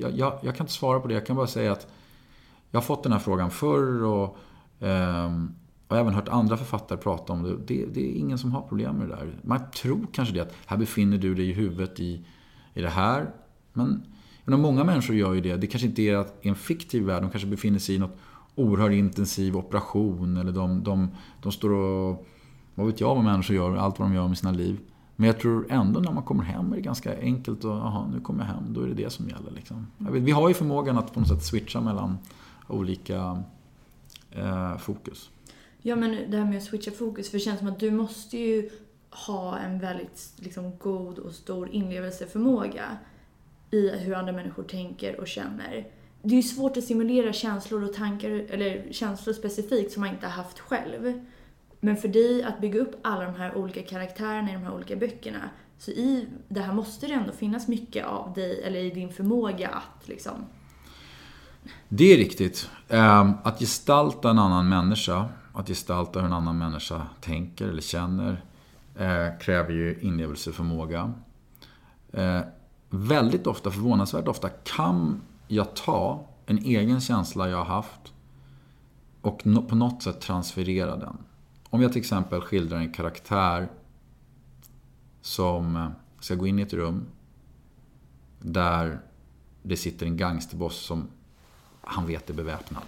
jag, 0.00 0.18
jag, 0.18 0.38
jag, 0.42 0.56
kan 0.56 0.64
inte 0.64 0.72
svara 0.72 1.00
på 1.00 1.08
det. 1.08 1.14
Jag 1.14 1.26
kan 1.26 1.36
bara 1.36 1.46
säga 1.46 1.72
att 1.72 1.86
jag 2.70 2.80
har 2.80 2.84
fått 2.84 3.02
den 3.02 3.12
här 3.12 3.18
frågan 3.18 3.50
förr 3.50 4.04
och 4.04 4.38
eh, 4.86 5.30
och 5.88 5.96
även 5.96 6.14
hört 6.14 6.28
andra 6.28 6.56
författare 6.56 6.98
prata 6.98 7.32
om 7.32 7.42
det. 7.42 7.56
det. 7.66 7.86
det. 7.86 8.00
är 8.00 8.18
ingen 8.18 8.38
som 8.38 8.52
har 8.52 8.62
problem 8.62 8.96
med 8.96 9.08
det 9.08 9.16
där. 9.16 9.38
Man 9.42 9.70
tror 9.70 10.06
kanske 10.12 10.34
det 10.34 10.40
att 10.40 10.54
här 10.66 10.76
befinner 10.76 11.18
du 11.18 11.34
dig 11.34 11.50
i 11.50 11.52
huvudet 11.52 12.00
i, 12.00 12.24
i 12.74 12.82
det 12.82 12.88
här. 12.88 13.30
Men, 13.72 14.02
menar, 14.44 14.58
många 14.58 14.84
människor 14.84 15.16
gör 15.16 15.34
ju 15.34 15.40
det. 15.40 15.56
Det 15.56 15.66
kanske 15.66 15.88
inte 15.88 16.02
är 16.02 16.26
en 16.42 16.54
fiktiv 16.54 17.02
värld. 17.02 17.22
De 17.22 17.30
kanske 17.30 17.48
befinner 17.48 17.78
sig 17.78 17.94
i 17.94 17.98
något 17.98 18.16
oerhört 18.54 18.92
intensiv 18.92 19.56
operation. 19.56 20.36
Eller 20.36 20.52
de, 20.52 20.84
de, 20.84 21.08
de 21.42 21.52
står 21.52 21.70
och... 21.70 22.26
Vad 22.74 22.86
vet 22.86 23.00
jag 23.00 23.14
vad 23.14 23.24
människor 23.24 23.56
gör, 23.56 23.76
allt 23.76 23.98
vad 23.98 24.08
de 24.08 24.14
gör 24.14 24.28
med 24.28 24.38
sina 24.38 24.52
liv. 24.52 24.78
Men 25.16 25.26
jag 25.26 25.40
tror 25.40 25.66
ändå 25.70 26.00
när 26.00 26.12
man 26.12 26.22
kommer 26.22 26.44
hem 26.44 26.72
är 26.72 26.76
det 26.76 26.82
ganska 26.82 27.20
enkelt 27.20 27.58
att, 27.58 27.64
aha, 27.64 28.10
nu 28.12 28.20
kommer 28.20 28.40
jag 28.44 28.46
hem, 28.46 28.64
då 28.68 28.80
är 28.80 28.86
det 28.86 28.94
det 28.94 29.10
som 29.10 29.28
gäller. 29.28 29.50
Liksom. 29.50 29.86
Vet, 29.98 30.22
vi 30.22 30.30
har 30.30 30.48
ju 30.48 30.54
förmågan 30.54 30.98
att 30.98 31.14
på 31.14 31.20
något 31.20 31.28
sätt 31.28 31.44
switcha 31.44 31.80
mellan 31.80 32.18
olika 32.68 33.42
eh, 34.30 34.76
fokus. 34.78 35.30
Ja 35.82 35.96
men 35.96 36.30
det 36.30 36.36
här 36.36 36.44
med 36.44 36.56
att 36.56 36.64
switcha 36.64 36.90
fokus, 36.90 37.30
för 37.30 37.38
det 37.38 37.44
känns 37.44 37.58
som 37.58 37.68
att 37.68 37.80
du 37.80 37.90
måste 37.90 38.38
ju 38.38 38.70
ha 39.10 39.58
en 39.58 39.78
väldigt 39.78 40.32
liksom, 40.36 40.72
god 40.78 41.18
och 41.18 41.32
stor 41.32 41.68
inlevelseförmåga 41.68 42.84
i 43.70 43.88
hur 43.88 44.14
andra 44.14 44.32
människor 44.32 44.62
tänker 44.62 45.20
och 45.20 45.28
känner. 45.28 45.86
Det 46.22 46.34
är 46.34 46.36
ju 46.36 46.42
svårt 46.42 46.76
att 46.76 46.84
simulera 46.84 47.32
känslor 47.32 47.84
och 47.84 47.92
tankar, 47.92 48.30
eller 48.30 48.92
känslor 48.92 49.34
specifikt 49.34 49.92
som 49.92 50.00
man 50.00 50.10
inte 50.10 50.26
har 50.26 50.32
haft 50.32 50.58
själv. 50.58 51.20
Men 51.86 51.96
för 51.96 52.08
dig 52.08 52.42
att 52.42 52.60
bygga 52.60 52.80
upp 52.80 52.94
alla 53.02 53.24
de 53.24 53.34
här 53.34 53.56
olika 53.56 53.82
karaktärerna 53.82 54.50
i 54.50 54.52
de 54.52 54.62
här 54.62 54.74
olika 54.74 54.96
böckerna, 54.96 55.50
så 55.78 55.90
i 55.90 56.28
det 56.48 56.60
här 56.60 56.72
måste 56.72 57.06
det 57.06 57.12
ändå 57.12 57.32
finnas 57.32 57.68
mycket 57.68 58.06
av 58.06 58.32
dig, 58.32 58.62
eller 58.62 58.80
i 58.80 58.90
din 58.90 59.12
förmåga 59.12 59.68
att 59.68 60.08
liksom... 60.08 60.32
Det 61.88 62.12
är 62.12 62.16
riktigt. 62.16 62.70
Ehm, 62.88 63.32
att 63.44 63.58
gestalta 63.58 64.30
en 64.30 64.38
annan 64.38 64.68
människa, 64.68 65.28
att 65.52 65.68
gestalta 65.68 66.18
hur 66.18 66.26
en 66.26 66.32
annan 66.32 66.58
människa 66.58 67.02
tänker 67.20 67.68
eller 67.68 67.82
känner, 67.82 68.44
eh, 68.96 69.38
kräver 69.40 69.72
ju 69.72 69.98
inlevelseförmåga. 70.00 71.12
Eh, 72.12 72.40
väldigt 72.90 73.46
ofta, 73.46 73.70
förvånansvärt 73.70 74.28
ofta, 74.28 74.48
kan 74.48 75.22
jag 75.48 75.74
ta 75.74 76.28
en 76.46 76.58
egen 76.58 77.00
känsla 77.00 77.48
jag 77.48 77.58
har 77.58 77.64
haft 77.64 78.12
och 79.20 79.42
på 79.68 79.74
något 79.74 80.02
sätt 80.02 80.20
transferera 80.20 80.96
den. 80.96 81.16
Om 81.70 81.82
jag 81.82 81.92
till 81.92 82.00
exempel 82.00 82.40
skildrar 82.40 82.78
en 82.78 82.92
karaktär 82.92 83.68
som 85.20 85.76
eh, 85.76 85.90
ska 86.20 86.34
gå 86.34 86.46
in 86.46 86.58
i 86.58 86.62
ett 86.62 86.72
rum 86.72 87.06
där 88.40 89.00
det 89.62 89.76
sitter 89.76 90.06
en 90.06 90.16
gangsterboss 90.16 90.76
som 90.76 91.08
han 91.80 92.06
vet 92.06 92.30
är 92.30 92.34
beväpnad. 92.34 92.82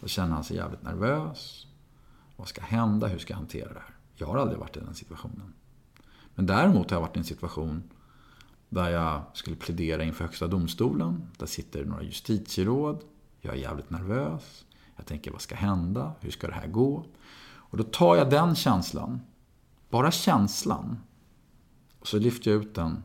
Då 0.00 0.08
känner 0.08 0.34
han 0.34 0.44
sig 0.44 0.56
jävligt 0.56 0.82
nervös. 0.82 1.66
Vad 2.36 2.48
ska 2.48 2.62
hända? 2.62 3.06
Hur 3.06 3.18
ska 3.18 3.32
jag 3.32 3.38
hantera 3.38 3.72
det 3.72 3.80
här? 3.80 3.94
Jag 4.14 4.26
har 4.26 4.36
aldrig 4.36 4.58
varit 4.58 4.76
i 4.76 4.80
den 4.80 4.94
situationen. 4.94 5.52
Men 6.34 6.46
däremot 6.46 6.90
har 6.90 6.96
jag 6.96 7.00
varit 7.00 7.16
i 7.16 7.18
en 7.18 7.24
situation 7.24 7.82
där 8.68 8.90
jag 8.90 9.22
skulle 9.32 9.56
plädera 9.56 10.04
inför 10.04 10.24
Högsta 10.24 10.46
domstolen. 10.46 11.22
Där 11.38 11.46
sitter 11.46 11.84
några 11.84 12.02
justitieråd. 12.02 13.04
Jag 13.40 13.54
är 13.54 13.58
jävligt 13.58 13.90
nervös. 13.90 14.64
Jag 15.00 15.06
tänker, 15.06 15.30
vad 15.30 15.40
ska 15.40 15.54
hända? 15.54 16.12
Hur 16.20 16.30
ska 16.30 16.46
det 16.46 16.54
här 16.54 16.66
gå? 16.66 17.04
Och 17.42 17.76
då 17.76 17.84
tar 17.84 18.16
jag 18.16 18.30
den 18.30 18.54
känslan, 18.54 19.20
bara 19.90 20.10
känslan, 20.10 20.98
och 22.00 22.08
så 22.08 22.18
lyfter 22.18 22.50
jag 22.50 22.62
ut 22.62 22.74
den 22.74 23.02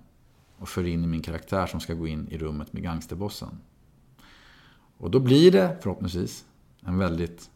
och 0.58 0.70
för 0.70 0.84
in 0.84 1.04
i 1.04 1.08
min 1.08 1.22
karaktär 1.22 1.68
som 1.68 1.80
ska 1.80 1.94
gå 1.94 2.08
in 2.08 2.28
i 2.28 2.38
rummet 2.38 2.74
med 2.74 2.84
gangsterbossen. 2.84 3.58
Och 4.98 5.12
då 5.12 5.20
blir 5.20 5.52
det, 5.52 5.78
förhoppningsvis, 5.82 6.46
en 6.82 6.98
väldigt 6.98 7.50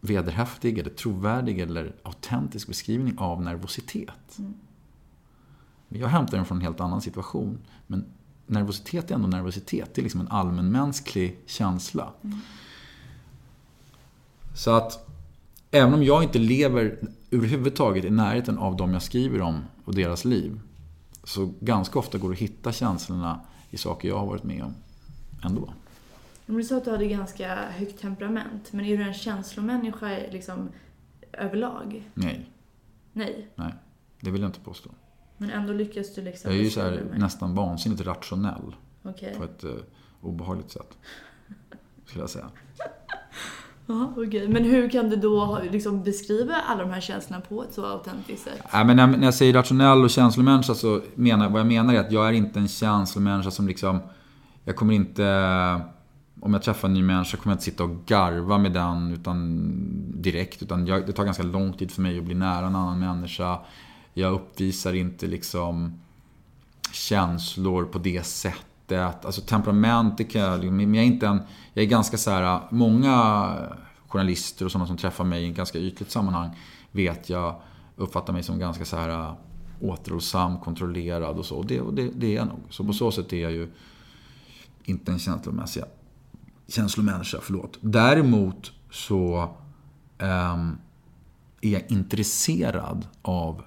vederhäftig, 0.00 0.78
eller 0.78 0.90
trovärdig 0.90 1.58
eller 1.58 1.96
autentisk 2.02 2.68
beskrivning 2.68 3.18
av 3.18 3.42
nervositet. 3.42 4.38
Mm. 4.38 4.54
Jag 5.88 6.08
hämtar 6.08 6.36
den 6.36 6.46
från 6.46 6.58
en 6.58 6.64
helt 6.64 6.80
annan 6.80 7.00
situation. 7.00 7.58
Men 7.86 8.04
nervositet 8.46 9.10
är 9.10 9.14
ändå 9.14 9.28
nervositet. 9.28 9.94
Det 9.94 10.00
är 10.00 10.02
liksom 10.02 10.20
en 10.20 10.28
allmänmänsklig 10.28 11.38
känsla. 11.46 12.12
Mm. 12.22 12.38
Så 14.58 14.70
att 14.70 15.08
även 15.70 15.94
om 15.94 16.02
jag 16.02 16.22
inte 16.22 16.38
lever 16.38 16.98
överhuvudtaget 17.30 18.04
i 18.04 18.10
närheten 18.10 18.58
av 18.58 18.76
de 18.76 18.92
jag 18.92 19.02
skriver 19.02 19.40
om 19.40 19.64
och 19.84 19.94
deras 19.94 20.24
liv. 20.24 20.60
Så 21.24 21.52
ganska 21.60 21.98
ofta 21.98 22.18
går 22.18 22.28
det 22.28 22.32
att 22.32 22.38
hitta 22.38 22.72
känslorna 22.72 23.40
i 23.70 23.76
saker 23.76 24.08
jag 24.08 24.18
har 24.18 24.26
varit 24.26 24.44
med 24.44 24.62
om 24.62 24.74
ändå. 25.44 25.72
Du 26.46 26.64
sa 26.64 26.76
att 26.76 26.84
du 26.84 26.90
hade 26.90 27.06
ganska 27.06 27.56
högt 27.70 28.00
temperament, 28.00 28.72
men 28.72 28.84
är 28.84 28.96
du 28.96 29.02
en 29.02 29.14
känslomänniska 29.14 30.08
liksom 30.30 30.68
överlag? 31.32 32.10
Nej. 32.14 32.50
Nej? 33.12 33.48
Nej, 33.54 33.74
det 34.20 34.30
vill 34.30 34.40
jag 34.40 34.48
inte 34.48 34.60
påstå. 34.60 34.90
Men 35.36 35.50
ändå 35.50 35.72
lyckas 35.72 36.14
du 36.14 36.22
liksom... 36.22 36.50
Jag 36.50 36.60
är 36.60 36.64
ju 36.64 36.70
så 36.70 36.80
här, 36.80 37.04
nästan 37.16 37.54
vansinnigt 37.54 38.00
rationell. 38.00 38.76
Okay. 39.02 39.34
På 39.34 39.44
ett 39.44 39.64
uh, 39.64 39.74
obehagligt 40.20 40.70
sätt. 40.70 40.98
Skulle 42.06 42.22
jag 42.22 42.30
säga. 42.30 42.50
Ja. 43.88 44.12
Okay. 44.16 44.48
Men 44.48 44.64
hur 44.64 44.88
kan 44.90 45.10
du 45.10 45.16
då 45.16 45.60
liksom 45.70 46.02
beskriva 46.02 46.54
alla 46.54 46.82
de 46.82 46.90
här 46.90 47.00
känslorna 47.00 47.40
på 47.40 47.62
ett 47.62 47.72
så 47.72 47.86
autentiskt 47.86 48.44
sätt? 48.44 48.62
Ja, 48.72 48.84
men 48.84 48.96
när, 48.96 49.24
jag 49.24 49.34
säger 49.34 49.52
rationell 49.52 50.04
och 50.04 50.10
känslomänniska 50.10 50.74
så 50.74 51.00
menar 51.14 51.50
vad 51.50 51.60
jag 51.60 51.66
menar 51.66 51.94
är 51.94 52.00
att 52.00 52.12
jag 52.12 52.28
är 52.28 52.32
inte 52.32 52.58
en 52.58 52.68
känslomänniska 52.68 53.50
som 53.50 53.68
liksom... 53.68 54.00
Jag 54.64 54.76
kommer 54.76 54.94
inte... 54.94 55.24
Om 56.40 56.52
jag 56.52 56.62
träffar 56.62 56.88
en 56.88 56.94
ny 56.94 57.02
människa 57.02 57.36
kommer 57.36 57.52
jag 57.52 57.54
inte 57.54 57.64
sitta 57.64 57.84
och 57.84 58.06
garva 58.06 58.58
med 58.58 58.72
den 58.72 59.12
utan, 59.12 60.22
direkt. 60.22 60.62
Utan 60.62 60.86
jag, 60.86 61.06
det 61.06 61.12
tar 61.12 61.24
ganska 61.24 61.42
lång 61.42 61.72
tid 61.72 61.90
för 61.90 62.02
mig 62.02 62.18
att 62.18 62.24
bli 62.24 62.34
nära 62.34 62.66
en 62.66 62.76
annan 62.76 62.98
människa. 62.98 63.58
Jag 64.14 64.32
uppvisar 64.32 64.94
inte 64.94 65.26
liksom 65.26 66.00
känslor 66.92 67.84
på 67.84 67.98
det 67.98 68.26
sättet. 68.26 68.64
Alltså 68.96 69.40
temperament, 69.40 70.18
det 70.18 70.24
kan 70.24 70.40
jag, 70.40 70.60
liksom, 70.60 70.76
men 70.76 70.94
jag 70.94 71.04
är 71.04 71.06
inte 71.06 71.26
en... 71.26 71.40
Jag 71.74 71.84
är 71.84 71.88
ganska 71.88 72.16
så 72.18 72.30
här, 72.30 72.60
många 72.70 73.54
journalister 74.08 74.64
och 74.64 74.72
sådana 74.72 74.86
som 74.86 74.96
träffar 74.96 75.24
mig 75.24 75.44
i 75.44 75.50
ett 75.50 75.56
ganska 75.56 75.78
ytligt 75.78 76.10
sammanhang 76.10 76.50
vet 76.90 77.30
jag 77.30 77.60
uppfattar 77.96 78.32
mig 78.32 78.42
som 78.42 78.58
ganska 78.58 78.84
så 78.84 78.96
här 78.96 79.34
återhållsam, 79.80 80.58
kontrollerad 80.58 81.38
och 81.38 81.46
så. 81.46 81.56
Och 81.56 81.66
det, 81.66 81.80
och 81.80 81.94
det, 81.94 82.10
det 82.16 82.26
är 82.26 82.34
jag 82.34 82.46
nog. 82.46 82.60
Så 82.70 82.84
på 82.84 82.92
så 82.92 83.10
sätt 83.10 83.32
är 83.32 83.42
jag 83.42 83.52
ju 83.52 83.68
inte 84.84 85.12
en 85.12 85.18
känslomässig 85.18 85.82
känslomänniska, 86.68 87.38
förlåt. 87.42 87.78
Däremot 87.80 88.72
så 88.90 89.42
um, 90.18 90.78
är 91.60 91.72
jag 91.72 91.82
intresserad 91.88 93.06
av 93.22 93.62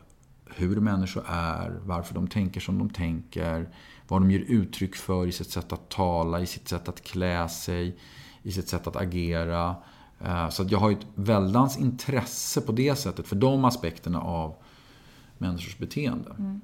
hur 0.46 0.80
människor 0.80 1.24
är, 1.28 1.80
varför 1.86 2.14
de 2.14 2.28
tänker 2.28 2.62
som 2.62 2.78
de 2.78 2.90
tänker, 2.90 3.70
vad 4.12 4.22
de 4.22 4.32
ger 4.32 4.46
uttryck 4.48 4.96
för 4.96 5.28
i 5.28 5.32
sitt 5.32 5.50
sätt 5.50 5.74
att 5.74 5.90
tala, 5.90 6.42
i 6.42 6.46
sitt 6.46 6.68
sätt 6.68 6.90
att 6.90 7.02
klä 7.02 7.50
sig, 7.50 7.98
i 8.44 8.52
sitt 8.52 8.68
sätt 8.68 8.88
att 8.88 8.96
agera. 8.96 9.76
Eh, 10.20 10.50
så 10.50 10.62
att 10.62 10.72
jag 10.72 10.80
har 10.80 10.92
ett 10.92 11.08
väldans 11.16 11.78
intresse 11.80 12.62
på 12.62 12.72
det 12.72 12.96
sättet 12.96 13.28
för 13.28 13.36
de 13.36 13.66
aspekterna 13.66 14.22
av 14.22 14.56
människors 15.38 15.78
beteende. 15.78 16.36
Mm. 16.40 16.62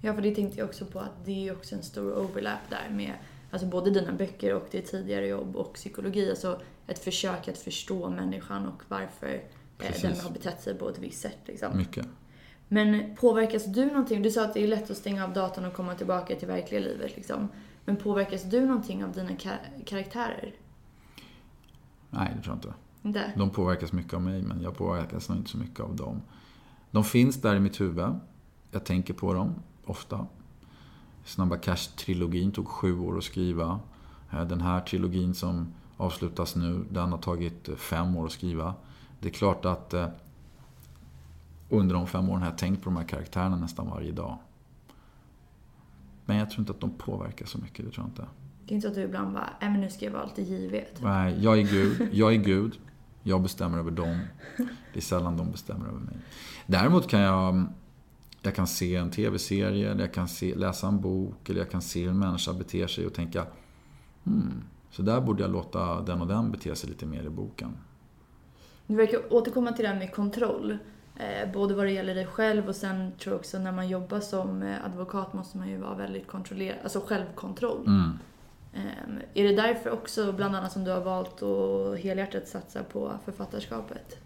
Ja, 0.00 0.14
för 0.14 0.22
det 0.22 0.34
tänkte 0.34 0.58
jag 0.58 0.68
också 0.68 0.84
på 0.84 1.00
att 1.00 1.24
det 1.24 1.48
är 1.48 1.52
också 1.52 1.74
en 1.74 1.82
stor 1.82 2.18
overlap 2.18 2.60
där 2.70 2.88
med 2.90 3.12
alltså 3.50 3.68
både 3.68 3.90
dina 3.90 4.12
böcker 4.12 4.54
och 4.54 4.68
ditt 4.70 4.90
tidigare 4.90 5.26
jobb 5.26 5.56
och 5.56 5.74
psykologi. 5.74 6.30
Alltså 6.30 6.60
ett 6.86 6.98
försök 6.98 7.48
att 7.48 7.58
förstå 7.58 8.10
människan 8.10 8.66
och 8.66 8.82
varför 8.88 9.34
eh, 9.34 9.40
Precis. 9.78 10.02
den 10.02 10.20
har 10.20 10.30
betett 10.30 10.62
sig 10.62 10.74
på 10.74 10.88
ett 10.88 10.98
visst 10.98 11.20
sätt. 11.20 11.38
Liksom. 11.46 11.76
Mycket. 11.76 12.06
Men 12.72 13.16
påverkas 13.16 13.64
du 13.64 13.86
någonting? 13.86 14.22
Du 14.22 14.30
sa 14.30 14.44
att 14.44 14.54
det 14.54 14.62
är 14.62 14.68
lätt 14.68 14.90
att 14.90 14.96
stänga 14.96 15.24
av 15.24 15.32
datorn 15.32 15.64
och 15.64 15.74
komma 15.74 15.94
tillbaka 15.94 16.36
till 16.36 16.48
verkliga 16.48 16.80
livet. 16.80 17.16
Liksom. 17.16 17.48
Men 17.84 17.96
påverkas 17.96 18.42
du 18.42 18.66
någonting 18.66 19.04
av 19.04 19.12
dina 19.12 19.36
kar 19.36 19.58
karaktärer? 19.86 20.54
Nej, 22.10 22.32
det 22.36 22.42
tror 22.42 22.56
jag 22.56 22.56
inte. 22.56 22.74
inte. 23.02 23.32
De 23.36 23.50
påverkas 23.50 23.92
mycket 23.92 24.14
av 24.14 24.22
mig, 24.22 24.42
men 24.42 24.62
jag 24.62 24.76
påverkas 24.76 25.28
nog 25.28 25.38
inte 25.38 25.50
så 25.50 25.58
mycket 25.58 25.80
av 25.80 25.96
dem. 25.96 26.22
De 26.90 27.04
finns 27.04 27.36
där 27.36 27.56
i 27.56 27.60
mitt 27.60 27.80
huvud. 27.80 28.14
Jag 28.70 28.84
tänker 28.84 29.14
på 29.14 29.34
dem, 29.34 29.54
ofta. 29.84 30.26
Snabba 31.24 31.56
Cash-trilogin 31.56 32.52
tog 32.52 32.68
sju 32.68 32.98
år 32.98 33.18
att 33.18 33.24
skriva. 33.24 33.80
Eh, 34.32 34.44
den 34.44 34.60
här 34.60 34.80
trilogin 34.80 35.34
som 35.34 35.74
avslutas 35.96 36.56
nu, 36.56 36.84
den 36.90 37.12
har 37.12 37.18
tagit 37.18 37.68
fem 37.76 38.16
år 38.16 38.26
att 38.26 38.32
skriva. 38.32 38.74
Det 39.20 39.28
är 39.28 39.32
klart 39.32 39.64
att 39.64 39.94
eh, 39.94 40.08
under 41.70 41.94
de 41.94 42.06
fem 42.06 42.30
åren 42.30 42.42
har 42.42 42.48
jag 42.48 42.58
tänkt 42.58 42.82
på 42.82 42.90
de 42.90 42.96
här 42.96 43.04
karaktärerna 43.04 43.56
nästan 43.56 43.90
varje 43.90 44.12
dag. 44.12 44.38
Men 46.24 46.36
jag 46.36 46.50
tror 46.50 46.60
inte 46.60 46.72
att 46.72 46.80
de 46.80 46.90
påverkar 46.90 47.46
så 47.46 47.58
mycket, 47.58 47.84
det 47.84 47.90
tror 47.90 48.06
jag 48.06 48.10
inte. 48.10 48.26
Det 48.66 48.72
är 48.72 48.74
inte 48.74 48.86
så 48.86 48.88
att 48.88 48.94
du 48.94 49.02
ibland 49.02 49.32
bara, 49.32 49.50
nej 49.60 49.70
men 49.70 49.80
nu 49.80 49.90
ska 49.90 50.04
jag 50.04 50.12
vara 50.12 50.24
lite 50.24 50.42
givet. 50.42 51.02
Nej, 51.02 51.36
jag 51.40 51.58
är 51.58 51.62
Gud. 51.62 52.08
Jag 52.12 52.34
är 52.34 52.38
Gud. 52.38 52.78
Jag 53.22 53.42
bestämmer 53.42 53.78
över 53.78 53.90
dem. 53.90 54.18
Det 54.92 54.98
är 54.98 55.00
sällan 55.00 55.36
de 55.36 55.50
bestämmer 55.50 55.88
över 55.88 55.98
mig. 55.98 56.16
Däremot 56.66 57.08
kan 57.08 57.20
jag, 57.20 57.64
jag 58.42 58.54
kan 58.54 58.66
se 58.66 58.96
en 58.96 59.10
tv-serie, 59.10 59.90
eller 59.90 60.00
jag 60.00 60.14
kan 60.14 60.28
se, 60.28 60.54
läsa 60.54 60.88
en 60.88 61.00
bok, 61.00 61.50
eller 61.50 61.60
jag 61.60 61.70
kan 61.70 61.82
se 61.82 62.02
hur 62.02 62.10
en 62.10 62.18
människa 62.18 62.52
beter 62.52 62.86
sig 62.86 63.06
och 63.06 63.14
tänka, 63.14 63.46
hmm, 64.24 64.62
så 64.90 65.02
där 65.02 65.20
borde 65.20 65.42
jag 65.42 65.50
låta 65.50 66.00
den 66.00 66.20
och 66.20 66.26
den 66.26 66.50
bete 66.50 66.74
sig 66.74 66.90
lite 66.90 67.06
mer 67.06 67.22
i 67.22 67.30
boken. 67.30 67.76
Du 68.86 68.96
verkar 68.96 69.32
återkomma 69.32 69.72
till 69.72 69.82
det 69.82 69.88
här 69.88 69.98
med 69.98 70.14
kontroll. 70.14 70.78
Eh, 71.20 71.52
både 71.52 71.74
vad 71.74 71.86
det 71.86 71.90
gäller 71.90 72.14
dig 72.14 72.26
själv 72.26 72.68
och 72.68 72.76
sen 72.76 73.12
tror 73.18 73.32
jag 73.32 73.40
också 73.40 73.58
när 73.58 73.72
man 73.72 73.88
jobbar 73.88 74.20
som 74.20 74.62
eh, 74.62 74.84
advokat 74.84 75.32
måste 75.32 75.58
man 75.58 75.68
ju 75.68 75.76
vara 75.76 75.94
väldigt 75.94 76.26
kontrollerad, 76.26 76.78
alltså 76.82 77.00
självkontroll. 77.06 77.86
Mm. 77.86 78.18
Eh, 78.72 79.24
är 79.34 79.44
det 79.44 79.56
därför 79.56 79.90
också 79.90 80.32
bland 80.32 80.56
annat 80.56 80.72
som 80.72 80.84
du 80.84 80.90
har 80.90 81.00
valt 81.00 81.42
att 81.42 82.00
helhjärtat 82.00 82.48
satsa 82.48 82.82
på 82.82 83.12
författarskapet? 83.24 84.18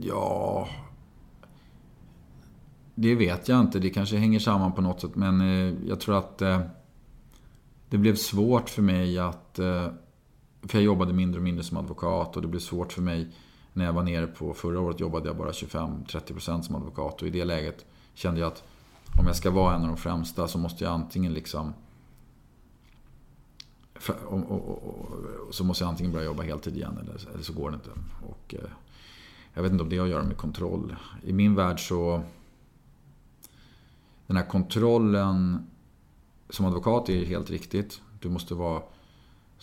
Ja... 0.00 0.68
Det 2.96 3.14
vet 3.14 3.48
jag 3.48 3.60
inte. 3.60 3.78
Det 3.78 3.90
kanske 3.90 4.16
hänger 4.16 4.38
samman 4.38 4.72
på 4.72 4.82
något 4.82 5.00
sätt. 5.00 5.14
Men 5.14 5.40
eh, 5.40 5.74
jag 5.88 6.00
tror 6.00 6.18
att 6.18 6.38
det 7.88 7.98
blev 7.98 8.16
svårt 8.16 8.68
för 8.68 8.82
mig 8.82 9.18
att... 9.18 9.58
För 10.62 10.78
jag 10.78 10.82
jobbade 10.82 11.12
mindre 11.12 11.38
och 11.38 11.44
mindre 11.44 11.64
som 11.64 11.76
advokat 11.76 12.36
och 12.36 12.42
det 12.42 12.48
blev 12.48 12.60
svårt 12.60 12.92
för 12.92 13.02
mig 13.02 13.28
när 13.74 13.84
jag 13.84 13.92
var 13.92 14.02
nere 14.02 14.26
på 14.26 14.54
förra 14.54 14.80
året 14.80 15.00
jobbade 15.00 15.28
jag 15.28 15.36
bara 15.36 15.50
25-30% 15.50 16.62
som 16.62 16.74
advokat 16.74 17.22
och 17.22 17.28
i 17.28 17.30
det 17.30 17.44
läget 17.44 17.84
kände 18.14 18.40
jag 18.40 18.46
att 18.46 18.64
om 19.18 19.26
jag 19.26 19.36
ska 19.36 19.50
vara 19.50 19.74
en 19.74 19.82
av 19.82 19.88
de 19.88 19.96
främsta 19.96 20.48
så 20.48 20.58
måste 20.58 20.84
jag 20.84 20.92
antingen 20.92 21.32
liksom 21.32 21.72
och, 24.26 24.50
och, 24.50 24.82
och, 25.48 25.54
så 25.54 25.64
måste 25.64 25.84
jag 25.84 25.88
antingen 25.88 26.12
börja 26.12 26.24
jobba 26.24 26.42
heltid 26.42 26.76
igen 26.76 26.98
eller, 27.02 27.34
eller 27.34 27.42
så 27.42 27.52
går 27.52 27.70
det 27.70 27.74
inte. 27.74 27.90
Och, 28.26 28.54
eh, 28.54 28.70
jag 29.54 29.62
vet 29.62 29.72
inte 29.72 29.82
om 29.82 29.90
det 29.90 29.98
har 29.98 30.04
att 30.04 30.10
göra 30.10 30.22
med 30.22 30.36
kontroll. 30.36 30.96
I 31.22 31.32
min 31.32 31.54
värld 31.54 31.88
så... 31.88 32.22
Den 34.26 34.36
här 34.36 34.46
kontrollen 34.46 35.66
som 36.50 36.66
advokat 36.66 37.08
är 37.08 37.24
helt 37.24 37.50
riktigt. 37.50 38.00
Du 38.20 38.28
måste 38.28 38.54
vara 38.54 38.82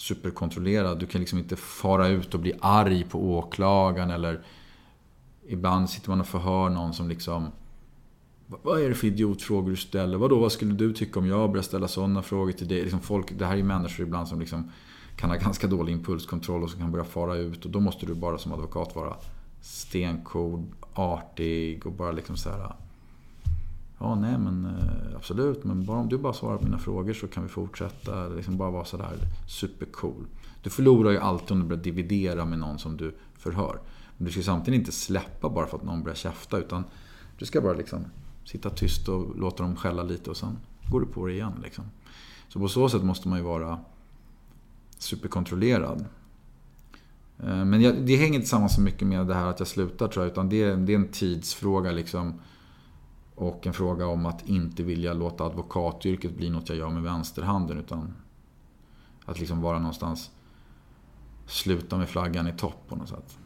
superkontrollerad. 0.02 1.00
Du 1.00 1.06
kan 1.06 1.22
liksom 1.22 1.40
inte 1.40 1.56
fara 1.56 2.08
ut 2.08 2.34
och 2.34 2.40
bli 2.40 2.54
arg 2.62 3.04
på 3.04 3.38
åklagaren 3.38 4.12
eller... 4.12 4.42
Ibland 5.48 5.90
sitter 5.90 6.10
man 6.10 6.20
och 6.20 6.28
förhör 6.28 6.70
någon 6.70 6.94
som 6.94 7.10
liksom... 7.10 7.52
Vad 8.48 8.82
är 8.82 8.90
det 8.90 8.96
för 8.96 9.08
idiotfrågor 9.08 9.70
du 9.70 9.78
ställer? 9.78 10.18
Vadå, 10.18 10.40
vad 10.40 10.52
skulle 10.52 10.74
du 10.74 10.94
tycka 10.94 11.20
om 11.20 11.28
jag 11.28 11.50
började 11.50 11.68
ställa 11.68 11.88
sådana 11.88 12.22
frågor 12.22 12.52
till 12.52 12.68
dig? 12.68 12.82
Liksom 12.82 13.00
folk, 13.00 13.32
det 13.40 13.46
här 13.46 13.58
är 13.58 13.64
människor 13.64 14.06
ibland 14.06 14.28
som 14.28 14.40
liksom 14.40 14.72
kan 15.16 15.30
ha 15.30 15.38
ganska 15.38 15.68
dålig 15.68 15.94
impulskontroll 15.94 16.64
och 16.64 16.70
som 16.70 16.80
kan 16.80 16.92
börja 16.92 17.06
fara 17.06 17.36
ut. 17.36 17.66
Och 17.66 17.72
då 17.72 17.80
måste 17.80 18.06
du 18.06 18.14
bara 18.14 18.38
som 18.38 18.52
advokat 18.52 18.96
vara 18.96 19.16
stencool, 19.62 20.66
artig 20.94 21.86
och 21.86 21.92
bara 21.92 22.12
liksom 22.12 22.38
så 22.38 22.50
här 22.50 22.76
Ja, 24.02 24.16
nej 24.16 24.38
men 24.38 24.66
eh, 24.66 25.16
absolut. 25.16 25.64
Men 25.64 25.86
bara 25.86 25.98
om 25.98 26.10
du 26.10 26.18
bara 26.18 26.34
svarar 26.34 26.58
på 26.58 26.64
mina 26.64 26.80
frågor 26.80 27.14
så 27.14 27.28
kan 27.28 27.44
vi 27.44 27.50
fortsätta. 27.50 28.28
Liksom 28.28 28.58
bara 28.58 28.72
vara 28.72 28.86
sådär 28.86 29.18
supercool. 29.48 30.26
Du 30.64 30.70
förlorar 30.70 31.12
ju 31.12 31.18
alltid 31.18 31.52
om 31.52 31.60
du 31.60 31.66
börjar 31.66 31.84
dividera 31.84 32.46
med 32.46 32.60
någon 32.60 32.80
som 32.80 32.98
du 32.98 33.16
förhör. 33.38 33.80
Men 34.18 34.26
du 34.26 34.32
ska 34.32 34.42
samtidigt 34.42 34.80
inte 34.80 34.92
släppa 34.92 35.50
bara 35.50 35.68
för 35.68 35.78
att 35.78 35.84
någon 35.84 36.04
börjar 36.04 36.16
käfta. 36.16 36.58
Utan 36.58 36.84
du 37.38 37.46
ska 37.46 37.62
bara 37.62 37.74
liksom 37.74 38.06
sitta 38.46 38.70
tyst 38.70 39.08
och 39.10 39.40
låta 39.40 39.64
dem 39.64 39.76
skälla 39.76 40.04
lite 40.04 40.30
och 40.30 40.38
sen 40.38 40.58
går 40.92 41.00
du 41.00 41.06
på 41.06 41.28
det 41.28 41.34
igen. 41.34 41.54
Liksom. 41.64 41.84
Så 42.48 42.60
på 42.60 42.68
så 42.68 42.90
sätt 42.90 43.04
måste 43.04 43.28
man 43.28 43.38
ju 43.38 43.46
vara 43.46 43.80
superkontrollerad. 44.98 46.06
Eh, 47.40 47.66
men 47.66 48.06
det 48.06 48.16
hänger 48.16 48.36
inte 48.36 48.48
samman 48.48 48.70
så 48.70 48.82
mycket 48.82 49.08
med 49.08 49.28
det 49.28 49.34
här 49.34 49.48
att 49.48 49.60
jag 49.60 49.68
slutar 49.68 50.08
tror 50.08 50.26
jag. 50.26 50.32
Utan 50.32 50.50
det 50.50 50.64
är, 50.64 50.78
det 50.78 50.94
är 50.94 50.96
en 50.96 51.08
tidsfråga 51.08 51.92
liksom. 51.92 52.40
Och 53.42 53.68
en 53.68 53.74
fråga 53.74 54.08
om 54.08 54.26
att 54.26 54.50
inte 54.50 54.84
vilja 54.84 55.14
låta 55.14 55.44
advokatyrket 55.44 56.38
bli 56.38 56.50
något 56.50 56.70
jag 56.70 56.78
gör 56.78 56.90
med 56.90 57.04
vänsterhanden. 57.04 57.78
Utan 57.78 58.14
att 59.26 59.40
liksom 59.40 59.62
vara 59.62 59.80
någonstans, 59.80 60.32
sluta 61.48 61.98
med 61.98 62.10
flaggan 62.10 62.48
i 62.48 62.54
topp 62.54 62.88
på 62.88 62.96
något 62.96 63.10
sätt. 63.10 63.38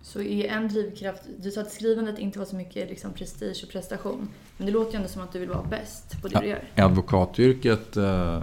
Så 0.00 0.20
är 0.20 0.48
en 0.48 0.68
drivkraft, 0.68 1.22
du 1.38 1.50
sa 1.50 1.60
att 1.60 1.70
skrivandet 1.70 2.18
inte 2.18 2.38
var 2.38 2.46
så 2.46 2.56
mycket 2.56 2.90
liksom 2.90 3.12
prestige 3.12 3.64
och 3.64 3.70
prestation. 3.72 4.28
Men 4.56 4.66
det 4.66 4.72
låter 4.72 4.92
ju 4.92 4.96
ändå 4.96 5.08
som 5.08 5.22
att 5.22 5.32
du 5.32 5.38
vill 5.38 5.48
vara 5.48 5.64
bäst 5.64 6.22
på 6.22 6.28
det 6.28 6.40
du 6.40 6.46
gör. 6.46 6.64
I 6.74 6.80
advokatyrket 6.80 7.96
eh, 7.96 8.42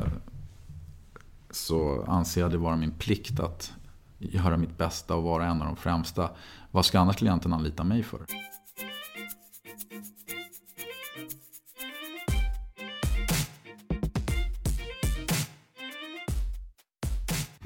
så 1.51 2.03
anser 2.07 2.41
jag 2.41 2.51
det 2.51 2.57
vara 2.57 2.75
min 2.75 2.91
plikt 2.91 3.39
att 3.39 3.73
göra 4.19 4.57
mitt 4.57 4.77
bästa 4.77 5.15
och 5.15 5.23
vara 5.23 5.45
en 5.45 5.61
av 5.61 5.67
de 5.67 5.75
främsta. 5.75 6.29
Vad 6.71 6.85
ska 6.85 6.99
annars 6.99 7.15
klienten 7.15 7.53
anlita 7.53 7.83
mig 7.83 8.03
för? 8.03 8.19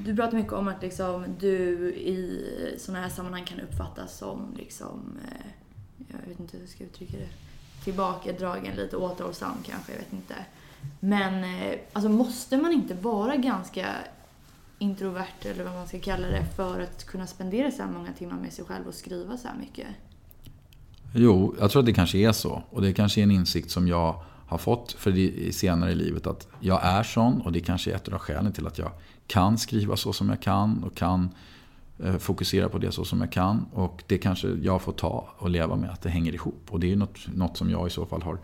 Du 0.07 0.15
pratar 0.15 0.37
mycket 0.37 0.53
om 0.53 0.67
att 0.67 0.81
liksom, 0.81 1.25
du 1.39 1.49
i 1.93 2.75
sådana 2.77 3.03
här 3.03 3.09
sammanhang 3.09 3.45
kan 3.45 3.59
uppfattas 3.59 4.17
som 4.17 4.53
liksom, 4.57 5.19
eh, 5.25 5.47
jag 5.97 6.29
vet 6.29 6.39
inte 6.39 6.57
hur 6.57 6.63
jag 6.63 6.69
ska 6.69 6.83
uttrycka 6.83 7.17
det, 7.17 7.29
tillbakadragen, 7.83 8.75
lite 8.75 8.97
återhållsam 8.97 9.57
kanske, 9.65 9.91
jag 9.91 9.99
vet 9.99 10.13
inte. 10.13 10.35
Men 10.99 11.43
eh, 11.43 11.79
alltså 11.93 12.09
måste 12.09 12.57
man 12.57 12.71
inte 12.71 12.93
vara 12.93 13.35
ganska 13.35 13.87
introvert 14.79 15.45
eller 15.45 15.63
vad 15.63 15.73
man 15.73 15.87
ska 15.87 15.99
kalla 15.99 16.27
det 16.27 16.45
för 16.55 16.81
att 16.81 17.05
kunna 17.05 17.27
spendera 17.27 17.71
så 17.71 17.83
här 17.83 17.91
många 17.91 18.13
timmar 18.13 18.37
med 18.37 18.53
sig 18.53 18.65
själv 18.65 18.87
och 18.87 18.93
skriva 18.93 19.37
så 19.37 19.47
här 19.47 19.55
mycket? 19.59 19.87
Jo, 21.15 21.55
jag 21.59 21.71
tror 21.71 21.79
att 21.79 21.85
det 21.85 21.93
kanske 21.93 22.17
är 22.17 22.31
så. 22.31 22.63
Och 22.69 22.81
det 22.81 22.93
kanske 22.93 23.21
är 23.21 23.23
en 23.23 23.31
insikt 23.31 23.71
som 23.71 23.87
jag 23.87 24.23
har 24.47 24.57
fått 24.57 24.91
för 24.91 25.11
det 25.11 25.55
senare 25.55 25.91
i 25.91 25.95
livet 25.95 26.27
att 26.27 26.47
jag 26.59 26.79
är 26.83 27.03
sån 27.03 27.41
och 27.41 27.51
det 27.51 27.59
kanske 27.59 27.91
är 27.91 27.95
ett 27.95 28.07
av 28.07 28.19
skälen 28.19 28.53
till 28.53 28.67
att 28.67 28.77
jag 28.77 28.91
kan 29.27 29.57
skriva 29.57 29.95
så 29.95 30.13
som 30.13 30.29
jag 30.29 30.41
kan 30.41 30.83
och 30.83 30.95
kan 30.95 31.29
eh, 31.99 32.17
fokusera 32.17 32.69
på 32.69 32.77
det 32.77 32.91
så 32.91 33.05
som 33.05 33.21
jag 33.21 33.31
kan. 33.31 33.65
Och 33.73 34.03
det 34.07 34.17
kanske 34.17 34.47
jag 34.47 34.81
får 34.81 34.91
ta 34.91 35.29
och 35.37 35.49
leva 35.49 35.75
med 35.75 35.89
att 35.89 36.01
det 36.01 36.09
hänger 36.09 36.33
ihop. 36.33 36.67
Och 36.69 36.79
det 36.79 36.91
är 36.91 36.95
något, 36.95 37.27
något 37.35 37.57
som 37.57 37.69
jag 37.69 37.87
i 37.87 37.89
så 37.89 38.05
fall 38.05 38.21
har 38.21 38.37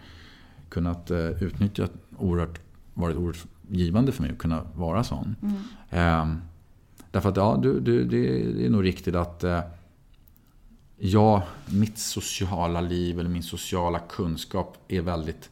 kunnat 0.69 1.11
eh, 1.11 1.17
utnyttja 1.17 1.87
oerhört, 2.17 2.59
varit 2.93 3.17
oerhört 3.17 3.45
givande 3.69 4.11
för 4.11 4.21
mig 4.21 4.31
att 4.31 4.37
kunna 4.37 4.61
vara 4.75 5.03
sån. 5.03 5.35
Mm. 5.41 5.55
Eh, 5.89 6.37
därför 7.11 7.29
att 7.29 7.37
ja, 7.37 7.59
du, 7.61 7.79
du, 7.79 8.05
det 8.05 8.65
är 8.65 8.69
nog 8.69 8.83
riktigt 8.83 9.15
att 9.15 9.43
eh, 9.43 9.59
ja, 10.97 11.43
mitt 11.65 11.97
sociala 11.97 12.81
liv 12.81 13.19
eller 13.19 13.29
min 13.29 13.43
sociala 13.43 13.99
kunskap 13.99 14.77
är 14.87 15.01
väldigt 15.01 15.49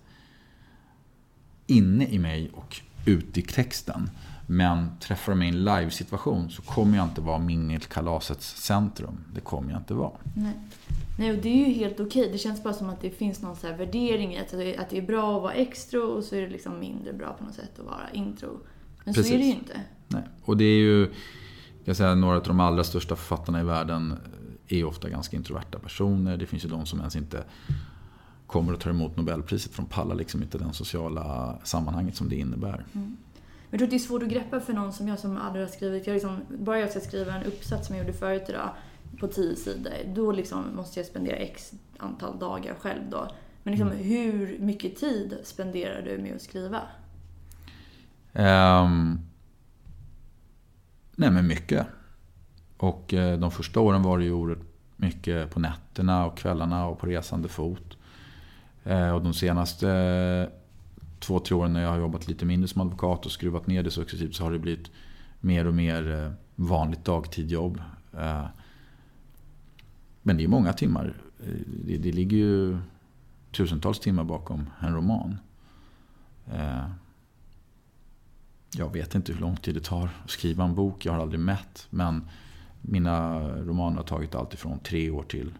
inne 1.67 2.05
i 2.05 2.19
mig 2.19 2.51
och 2.53 2.81
ute 3.05 3.39
i 3.39 3.43
texten. 3.43 4.09
Men 4.51 4.97
träffar 4.99 5.31
de 5.31 5.39
mig 5.39 5.47
i 5.47 5.51
en 5.51 5.63
live-situation 5.63 6.49
så 6.49 6.61
kommer 6.61 6.97
jag 6.97 7.05
inte 7.05 7.21
vara 7.21 7.39
mingelkalasets 7.39 8.63
centrum. 8.63 9.23
Det 9.33 9.41
kommer 9.41 9.71
jag 9.71 9.79
inte 9.79 9.93
vara. 9.93 10.11
Nej. 10.35 10.53
Nej, 11.19 11.31
och 11.31 11.37
det 11.37 11.49
är 11.49 11.67
ju 11.67 11.73
helt 11.73 11.99
okej. 11.99 12.29
Det 12.31 12.37
känns 12.37 12.63
bara 12.63 12.73
som 12.73 12.89
att 12.89 13.01
det 13.01 13.09
finns 13.09 13.41
någon 13.41 13.55
så 13.55 13.67
värdering 13.67 14.33
i 14.33 14.39
att, 14.39 14.53
att 14.79 14.89
det 14.89 14.97
är 14.97 15.01
bra 15.01 15.35
att 15.35 15.41
vara 15.41 15.53
extro 15.53 16.01
och 16.01 16.23
så 16.23 16.35
är 16.35 16.41
det 16.41 16.49
liksom 16.49 16.79
mindre 16.79 17.13
bra 17.13 17.33
på 17.33 17.43
något 17.43 17.53
sätt 17.53 17.79
att 17.79 17.85
vara 17.85 18.09
intro. 18.13 18.59
Men 19.05 19.13
Precis. 19.13 19.29
så 19.29 19.35
är 19.35 19.39
det 19.39 19.45
ju 19.45 19.53
inte. 19.53 19.81
Nej, 20.07 20.23
och 20.43 20.57
det 20.57 20.65
är 20.65 20.79
ju, 20.79 21.11
jag 21.83 21.95
säga, 21.95 22.15
några 22.15 22.37
av 22.37 22.43
de 22.43 22.59
allra 22.59 22.83
största 22.83 23.15
författarna 23.15 23.61
i 23.61 23.63
världen 23.63 24.17
är 24.67 24.83
ofta 24.83 25.09
ganska 25.09 25.37
introverta 25.37 25.79
personer. 25.79 26.37
Det 26.37 26.45
finns 26.45 26.65
ju 26.65 26.69
de 26.69 26.85
som 26.85 26.99
ens 26.99 27.15
inte 27.15 27.43
kommer 28.47 28.73
att 28.73 28.79
ta 28.79 28.89
emot 28.89 29.17
Nobelpriset 29.17 29.71
för 29.71 29.81
de 29.81 29.89
pallar 29.89 30.15
liksom 30.15 30.43
inte 30.43 30.57
det 30.57 30.73
sociala 30.73 31.57
sammanhanget 31.63 32.15
som 32.15 32.29
det 32.29 32.35
innebär. 32.35 32.85
Mm. 32.93 33.17
Jag 33.71 33.79
tror 33.79 33.87
att 33.87 33.89
det 33.89 33.97
är 33.97 33.99
svårt 33.99 34.23
att 34.23 34.29
greppa 34.29 34.59
för 34.59 34.73
någon 34.73 34.93
som 34.93 35.07
jag 35.07 35.19
som 35.19 35.37
aldrig 35.37 35.65
har 35.65 35.71
skrivit. 35.71 36.07
Jag 36.07 36.13
liksom, 36.13 36.41
bara 36.49 36.79
jag 36.79 36.89
ska 36.89 36.99
skriva 36.99 37.33
en 37.33 37.43
uppsats 37.43 37.87
som 37.87 37.95
jag 37.95 38.05
gjorde 38.05 38.17
förut 38.17 38.45
idag 38.49 38.69
på 39.19 39.27
tio 39.27 39.55
sidor. 39.55 39.93
Då 40.07 40.31
liksom 40.31 40.75
måste 40.75 40.99
jag 40.99 41.07
spendera 41.07 41.35
x 41.35 41.71
antal 41.97 42.39
dagar 42.39 42.75
själv 42.79 43.01
då. 43.09 43.27
Men 43.63 43.71
liksom, 43.71 43.91
mm. 43.91 44.03
hur 44.03 44.59
mycket 44.59 44.95
tid 44.95 45.37
spenderar 45.43 46.01
du 46.01 46.17
med 46.17 46.35
att 46.35 46.41
skriva? 46.41 46.81
Um, 48.33 49.19
nej 51.15 51.31
men 51.31 51.47
mycket. 51.47 51.87
Och 52.77 53.13
eh, 53.13 53.39
de 53.39 53.51
första 53.51 53.79
åren 53.79 54.03
var 54.03 54.17
det 54.17 54.23
ju 54.23 54.31
oerhört 54.31 54.65
mycket 54.95 55.51
på 55.51 55.59
nätterna 55.59 56.25
och 56.25 56.37
kvällarna 56.37 56.87
och 56.87 56.99
på 56.99 57.07
resande 57.07 57.47
fot. 57.47 57.97
Eh, 58.83 59.09
och 59.09 59.21
de 59.21 59.33
senaste 59.33 60.49
två, 61.21 61.39
tre 61.39 61.55
åren 61.55 61.73
när 61.73 61.81
jag 61.81 61.89
har 61.89 61.99
jobbat 61.99 62.27
lite 62.27 62.45
mindre 62.45 62.67
som 62.67 62.81
advokat 62.81 63.25
och 63.25 63.31
skruvat 63.31 63.67
ner 63.67 63.83
det 63.83 63.91
successivt 63.91 64.35
så 64.35 64.43
har 64.43 64.51
det 64.51 64.59
blivit 64.59 64.91
mer 65.39 65.67
och 65.67 65.73
mer 65.73 66.11
eh, 66.11 66.31
vanligt 66.55 67.05
dagtidjobb. 67.05 67.81
Eh, 68.13 68.45
men 70.21 70.37
det 70.37 70.43
är 70.43 70.47
många 70.47 70.73
timmar. 70.73 71.13
Eh, 71.39 71.53
det, 71.85 71.97
det 71.97 72.11
ligger 72.11 72.37
ju 72.37 72.77
tusentals 73.51 73.99
timmar 73.99 74.23
bakom 74.23 74.69
en 74.79 74.95
roman. 74.95 75.37
Jag 78.77 78.93
vet 78.93 79.15
inte 79.15 79.33
hur 79.33 79.39
lång 79.39 79.55
tid 79.55 79.75
det 79.75 79.83
tar 79.83 80.09
att 80.23 80.29
skriva 80.29 80.63
en 80.63 80.75
bok. 80.75 81.05
Jag 81.05 81.13
har 81.13 81.19
aldrig 81.19 81.39
mätt. 81.39 81.87
Men 81.89 82.29
mina 82.81 83.39
romaner 83.49 83.97
har 83.97 84.03
tagit 84.03 84.35
allt 84.35 84.53
ifrån 84.53 84.79
tre 84.79 85.09
år 85.09 85.23
till 85.23 85.53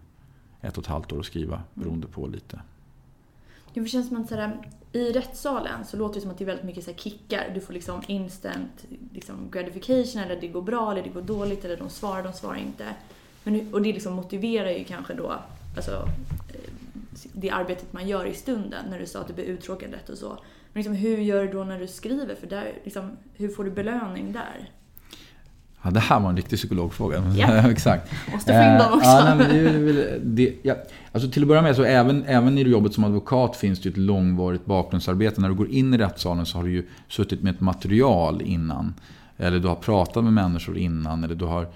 ett 0.61 0.77
och 0.77 0.83
ett 0.83 0.89
halvt 0.89 1.11
år 1.11 1.19
att 1.19 1.25
skriva. 1.25 1.63
Beroende 1.73 2.07
på 2.07 2.27
lite. 2.27 2.61
Det 3.73 3.85
känns 3.85 4.07
som 4.07 4.21
att 4.21 4.29
sådär, 4.29 4.57
i 4.91 5.11
rättssalen 5.11 5.85
så 5.85 5.97
låter 5.97 6.15
det 6.15 6.21
som 6.21 6.31
att 6.31 6.37
det 6.37 6.43
är 6.43 6.45
väldigt 6.45 6.65
mycket 6.65 6.83
så 6.83 6.93
kickar. 6.93 7.51
Du 7.53 7.61
får 7.61 7.73
liksom 7.73 8.01
instant 8.07 8.85
liksom 9.13 9.51
gratification, 9.51 10.21
eller 10.23 10.41
det 10.41 10.47
går 10.47 10.61
bra 10.61 10.91
eller 10.91 11.03
det 11.03 11.09
går 11.09 11.21
dåligt, 11.21 11.65
eller 11.65 11.77
de 11.77 11.89
svarar, 11.89 12.23
de 12.23 12.33
svarar 12.33 12.57
inte. 12.57 12.85
Men, 13.43 13.73
och 13.73 13.81
det 13.81 13.93
liksom 13.93 14.13
motiverar 14.13 14.69
ju 14.69 14.83
kanske 14.83 15.13
då 15.13 15.35
alltså, 15.75 15.91
eh, 16.53 16.71
det 17.33 17.49
arbetet 17.49 17.93
man 17.93 18.07
gör 18.07 18.25
i 18.25 18.33
stunden, 18.33 18.85
när 18.89 18.99
du 18.99 19.05
sa 19.05 19.19
att 19.19 19.27
du 19.27 19.33
blir 19.33 19.45
uttråkad 19.45 19.91
lätt 19.91 20.09
och 20.09 20.17
så. 20.17 20.37
Men 20.73 20.83
liksom, 20.83 20.95
hur 20.95 21.17
gör 21.17 21.45
du 21.45 21.51
då 21.51 21.63
när 21.63 21.79
du 21.79 21.87
skriver? 21.87 22.35
För 22.35 22.47
där, 22.47 22.73
liksom, 22.83 23.17
hur 23.33 23.49
får 23.49 23.63
du 23.63 23.71
belöning 23.71 24.33
där? 24.33 24.71
Ja, 25.83 25.91
det 25.91 25.99
här 25.99 26.19
var 26.19 26.29
en 26.29 26.35
riktig 26.35 26.57
psykologfråga. 26.57 27.23
Ja. 27.37 27.47
Exakt. 27.71 28.11
Måste 28.31 28.53
få 28.53 28.61
in 28.61 28.77
dem 28.77 28.93
också. 28.93 29.09
Ja, 29.09 29.35
nej, 29.35 29.63
det, 29.93 30.19
det, 30.23 30.55
ja. 30.61 30.75
Alltså 31.11 31.29
till 31.29 31.41
att 31.41 31.47
börja 31.47 31.61
med, 31.61 31.75
så 31.75 31.83
även, 31.83 32.25
även 32.25 32.57
i 32.57 32.61
jobbet 32.61 32.93
som 32.93 33.03
advokat 33.03 33.55
finns 33.55 33.81
det 33.81 33.89
ett 33.89 33.97
långvarigt 33.97 34.65
bakgrundsarbete. 34.65 35.41
När 35.41 35.49
du 35.49 35.55
går 35.55 35.69
in 35.69 35.93
i 35.93 35.97
rättssalen 35.97 36.45
så 36.45 36.57
har 36.57 36.63
du 36.63 36.71
ju 36.71 36.87
suttit 37.07 37.43
med 37.43 37.55
ett 37.55 37.61
material 37.61 38.41
innan. 38.41 38.93
Eller 39.37 39.59
du 39.59 39.67
har 39.67 39.75
pratat 39.75 40.23
med 40.23 40.33
människor 40.33 40.77
innan. 40.77 41.23
Eller 41.23 41.35
du 41.35 41.45
har 41.45 41.67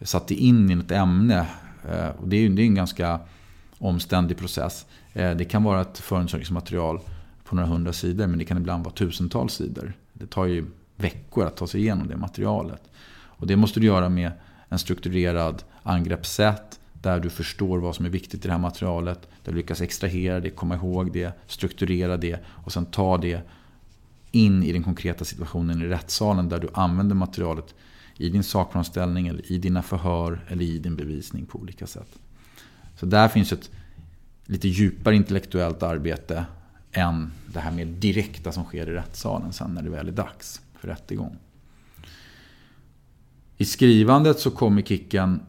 satt 0.00 0.28
dig 0.28 0.36
in 0.36 0.70
i 0.70 0.84
ett 0.84 0.90
ämne. 0.90 1.46
Eh, 1.90 2.08
och 2.20 2.28
det 2.28 2.36
är 2.36 2.40
ju 2.40 2.48
det 2.48 2.62
är 2.62 2.66
en 2.66 2.74
ganska 2.74 3.20
omständig 3.78 4.38
process. 4.38 4.86
Eh, 5.12 5.30
det 5.30 5.44
kan 5.44 5.64
vara 5.64 5.80
ett 5.80 5.98
förundersökningsmaterial 5.98 7.00
på 7.44 7.56
några 7.56 7.68
hundra 7.68 7.92
sidor. 7.92 8.26
Men 8.26 8.38
det 8.38 8.44
kan 8.44 8.56
ibland 8.56 8.84
vara 8.84 8.94
tusentals 8.94 9.54
sidor. 9.54 9.92
Det 10.12 10.26
tar 10.26 10.44
ju 10.46 10.64
veckor 10.96 11.46
att 11.46 11.56
ta 11.56 11.66
sig 11.66 11.80
igenom 11.80 12.08
det 12.08 12.16
materialet. 12.16 12.82
Och 13.42 13.48
det 13.48 13.56
måste 13.56 13.80
du 13.80 13.86
göra 13.86 14.08
med 14.08 14.32
en 14.68 14.78
strukturerad 14.78 15.64
angreppssätt 15.82 16.80
där 16.92 17.20
du 17.20 17.30
förstår 17.30 17.78
vad 17.78 17.96
som 17.96 18.04
är 18.04 18.10
viktigt 18.10 18.44
i 18.44 18.48
det 18.48 18.52
här 18.52 18.60
materialet. 18.60 19.28
Där 19.44 19.52
du 19.52 19.58
lyckas 19.58 19.80
extrahera 19.80 20.40
det, 20.40 20.50
komma 20.50 20.74
ihåg 20.74 21.12
det, 21.12 21.32
strukturera 21.46 22.16
det 22.16 22.38
och 22.46 22.72
sen 22.72 22.86
ta 22.86 23.18
det 23.18 23.42
in 24.30 24.62
i 24.62 24.72
den 24.72 24.82
konkreta 24.82 25.24
situationen 25.24 25.82
i 25.82 25.84
rättssalen 25.86 26.48
där 26.48 26.58
du 26.58 26.68
använder 26.74 27.14
materialet 27.14 27.74
i 28.16 28.28
din 28.28 28.42
sakframställning 28.42 29.26
eller 29.26 29.52
i 29.52 29.58
dina 29.58 29.82
förhör 29.82 30.44
eller 30.48 30.64
i 30.64 30.78
din 30.78 30.96
bevisning 30.96 31.46
på 31.46 31.58
olika 31.58 31.86
sätt. 31.86 32.18
Så 32.96 33.06
där 33.06 33.28
finns 33.28 33.52
ett 33.52 33.70
lite 34.46 34.68
djupare 34.68 35.16
intellektuellt 35.16 35.82
arbete 35.82 36.44
än 36.92 37.32
det 37.52 37.60
här 37.60 37.72
mer 37.72 37.84
direkta 37.86 38.52
som 38.52 38.64
sker 38.64 38.88
i 38.88 38.92
rättssalen 38.92 39.52
sen 39.52 39.74
när 39.74 39.82
det 39.82 39.90
väl 39.90 40.08
är 40.08 40.12
dags 40.12 40.60
för 40.74 40.88
rättegång. 40.88 41.36
I 43.62 43.64
skrivandet 43.64 44.40
så 44.40 44.50
kommer 44.50 44.82
kicken 44.82 45.40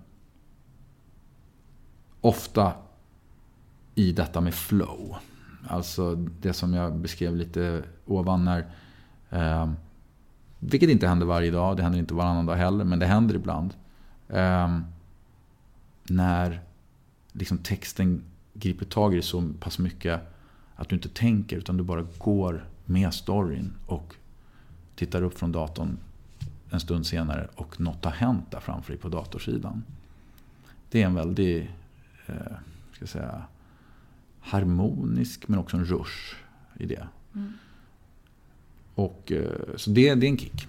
ofta 2.22 2.74
i 3.95 4.11
detta 4.11 4.41
med 4.41 4.53
flow. 4.53 5.16
Alltså 5.68 6.16
det 6.16 6.53
som 6.53 6.74
jag 6.74 6.97
beskrev 6.97 7.36
lite 7.36 7.84
ovan 8.05 8.45
när 8.45 8.66
eh, 9.30 9.72
vilket 10.59 10.89
inte 10.89 11.07
händer 11.07 11.26
varje 11.26 11.51
dag, 11.51 11.78
det 11.78 11.84
händer 11.84 11.99
inte 11.99 12.14
varannan 12.14 12.45
dag 12.45 12.55
heller, 12.55 12.86
men 12.86 12.99
det 12.99 13.05
händer 13.05 13.36
ibland. 13.36 13.74
Eh, 14.30 14.80
när 16.03 16.61
liksom 17.32 17.57
texten 17.57 18.24
griper 18.53 18.86
tag 18.86 19.14
i 19.14 19.16
dig 19.16 19.24
så 19.24 19.49
pass 19.59 19.80
mycket 19.80 20.22
att 20.76 20.89
du 20.89 20.95
inte 20.95 21.09
tänker 21.09 21.57
utan 21.57 21.78
du 21.78 21.84
bara 21.84 22.05
går 22.18 22.70
med 22.86 23.14
storyn 23.14 23.74
och 23.88 24.16
tittar 24.95 25.22
upp 25.22 25.39
från 25.39 25.51
datorn 25.51 25.97
en 26.74 26.80
stund 26.80 27.05
senare 27.05 27.47
och 27.55 27.80
något 27.80 28.05
har 28.05 28.11
hänt 28.11 28.51
där 28.51 28.59
framför 28.59 28.91
dig 28.91 29.01
på 29.01 29.09
datorsidan. 29.09 29.84
Det 30.89 31.01
är 31.01 31.05
en 31.05 31.15
väldigt 31.15 31.69
eh, 32.26 32.57
ska 32.91 33.07
säga, 33.07 33.41
harmonisk 34.39 35.47
men 35.47 35.59
också 35.59 35.78
en 35.78 35.86
rush 35.86 36.36
i 36.78 36.86
det. 36.86 37.07
Mm. 37.36 37.53
Och, 38.95 39.32
eh, 39.32 39.76
så 39.76 39.89
det, 39.89 40.15
det 40.15 40.28
är 40.28 40.30
en 40.30 40.38
kick. 40.38 40.67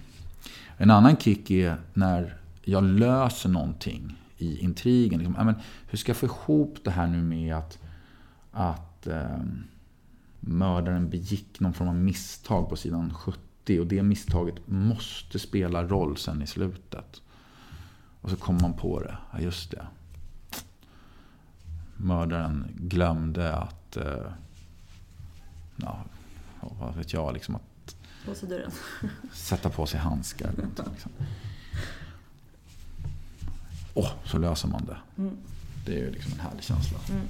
En 0.77 0.91
annan 0.91 1.17
kick 1.17 1.51
är 1.51 1.77
när 1.93 2.37
jag 2.63 2.83
löser 2.83 3.49
någonting 3.49 4.15
i 4.37 4.59
intrigen. 4.59 5.19
Liksom, 5.19 5.45
men, 5.45 5.55
hur 5.89 5.97
ska 5.97 6.09
jag 6.09 6.17
få 6.17 6.25
ihop 6.25 6.77
det 6.83 6.91
här 6.91 7.07
nu 7.07 7.23
med 7.23 7.55
att, 7.55 7.79
att 8.51 9.07
eh, 9.07 9.39
mördaren 10.39 11.09
begick 11.09 11.59
någon 11.59 11.73
form 11.73 11.87
av 11.87 11.95
misstag 11.95 12.69
på 12.69 12.75
sidan 12.75 13.13
70 13.65 13.79
och 13.79 13.87
det 13.87 14.03
misstaget 14.03 14.55
måste 14.65 15.39
spela 15.39 15.83
roll 15.83 16.17
sen 16.17 16.41
i 16.41 16.47
slutet. 16.47 17.21
Och 18.21 18.29
så 18.29 18.35
kommer 18.35 18.61
man 18.61 18.73
på 18.73 18.99
det. 18.99 19.17
Ja, 19.33 19.39
just 19.39 19.71
det. 19.71 19.87
Mördaren 21.97 22.67
glömde 22.75 23.55
att... 23.55 23.97
Eh, 23.97 24.31
ja, 25.75 26.03
vad 26.61 26.95
vet 26.95 27.13
jag, 27.13 27.33
liksom 27.33 27.55
att... 27.55 27.95
Dörren. 28.41 28.71
Sätta 29.33 29.69
på 29.69 29.85
sig 29.85 29.99
handskar. 29.99 30.51
Liksom. 30.91 31.11
oh, 33.93 34.11
så 34.25 34.37
löser 34.37 34.67
man 34.67 34.85
det. 34.85 34.97
Mm. 35.21 35.37
Det 35.85 35.93
är 35.93 35.97
ju 35.97 36.11
liksom 36.11 36.33
en 36.33 36.39
härlig 36.39 36.63
känsla. 36.63 36.99
Mm. 37.09 37.27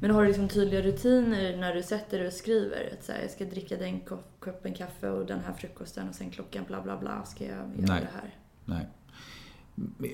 Men 0.00 0.10
har 0.10 0.22
du 0.22 0.28
liksom 0.28 0.48
tydliga 0.48 0.82
rutiner 0.82 1.56
när 1.56 1.74
du 1.74 1.82
sätter 1.82 2.18
dig 2.18 2.26
och 2.26 2.32
skriver? 2.32 2.92
Att 2.92 3.04
så 3.04 3.12
här, 3.12 3.22
jag 3.22 3.30
ska 3.30 3.44
dricka 3.44 3.76
den 3.76 4.00
koppen 4.40 4.74
kaffe 4.74 5.10
och 5.10 5.26
den 5.26 5.40
här 5.40 5.52
frukosten 5.52 6.08
och 6.08 6.14
sen 6.14 6.30
klockan 6.30 6.64
bla 6.68 6.82
bla 6.82 6.96
bla 6.96 7.24
ska 7.24 7.44
jag 7.44 7.56
göra 7.56 7.66
Nej. 7.76 8.00
det 8.00 8.08
här? 8.20 8.34
Nej. 8.64 8.88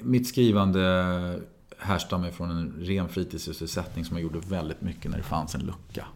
Mitt 0.03 0.29
skrivande 0.29 1.41
härstammar 1.79 2.31
från 2.31 2.51
en 2.51 2.75
ren 2.79 3.09
fritidssysselsättning 3.09 4.05
som 4.05 4.17
jag 4.17 4.23
gjorde 4.23 4.39
väldigt 4.39 4.81
mycket 4.81 5.11
när 5.11 5.19
det 5.19 5.25
fanns 5.25 5.55
en 5.55 5.61
lucka. 5.61 6.07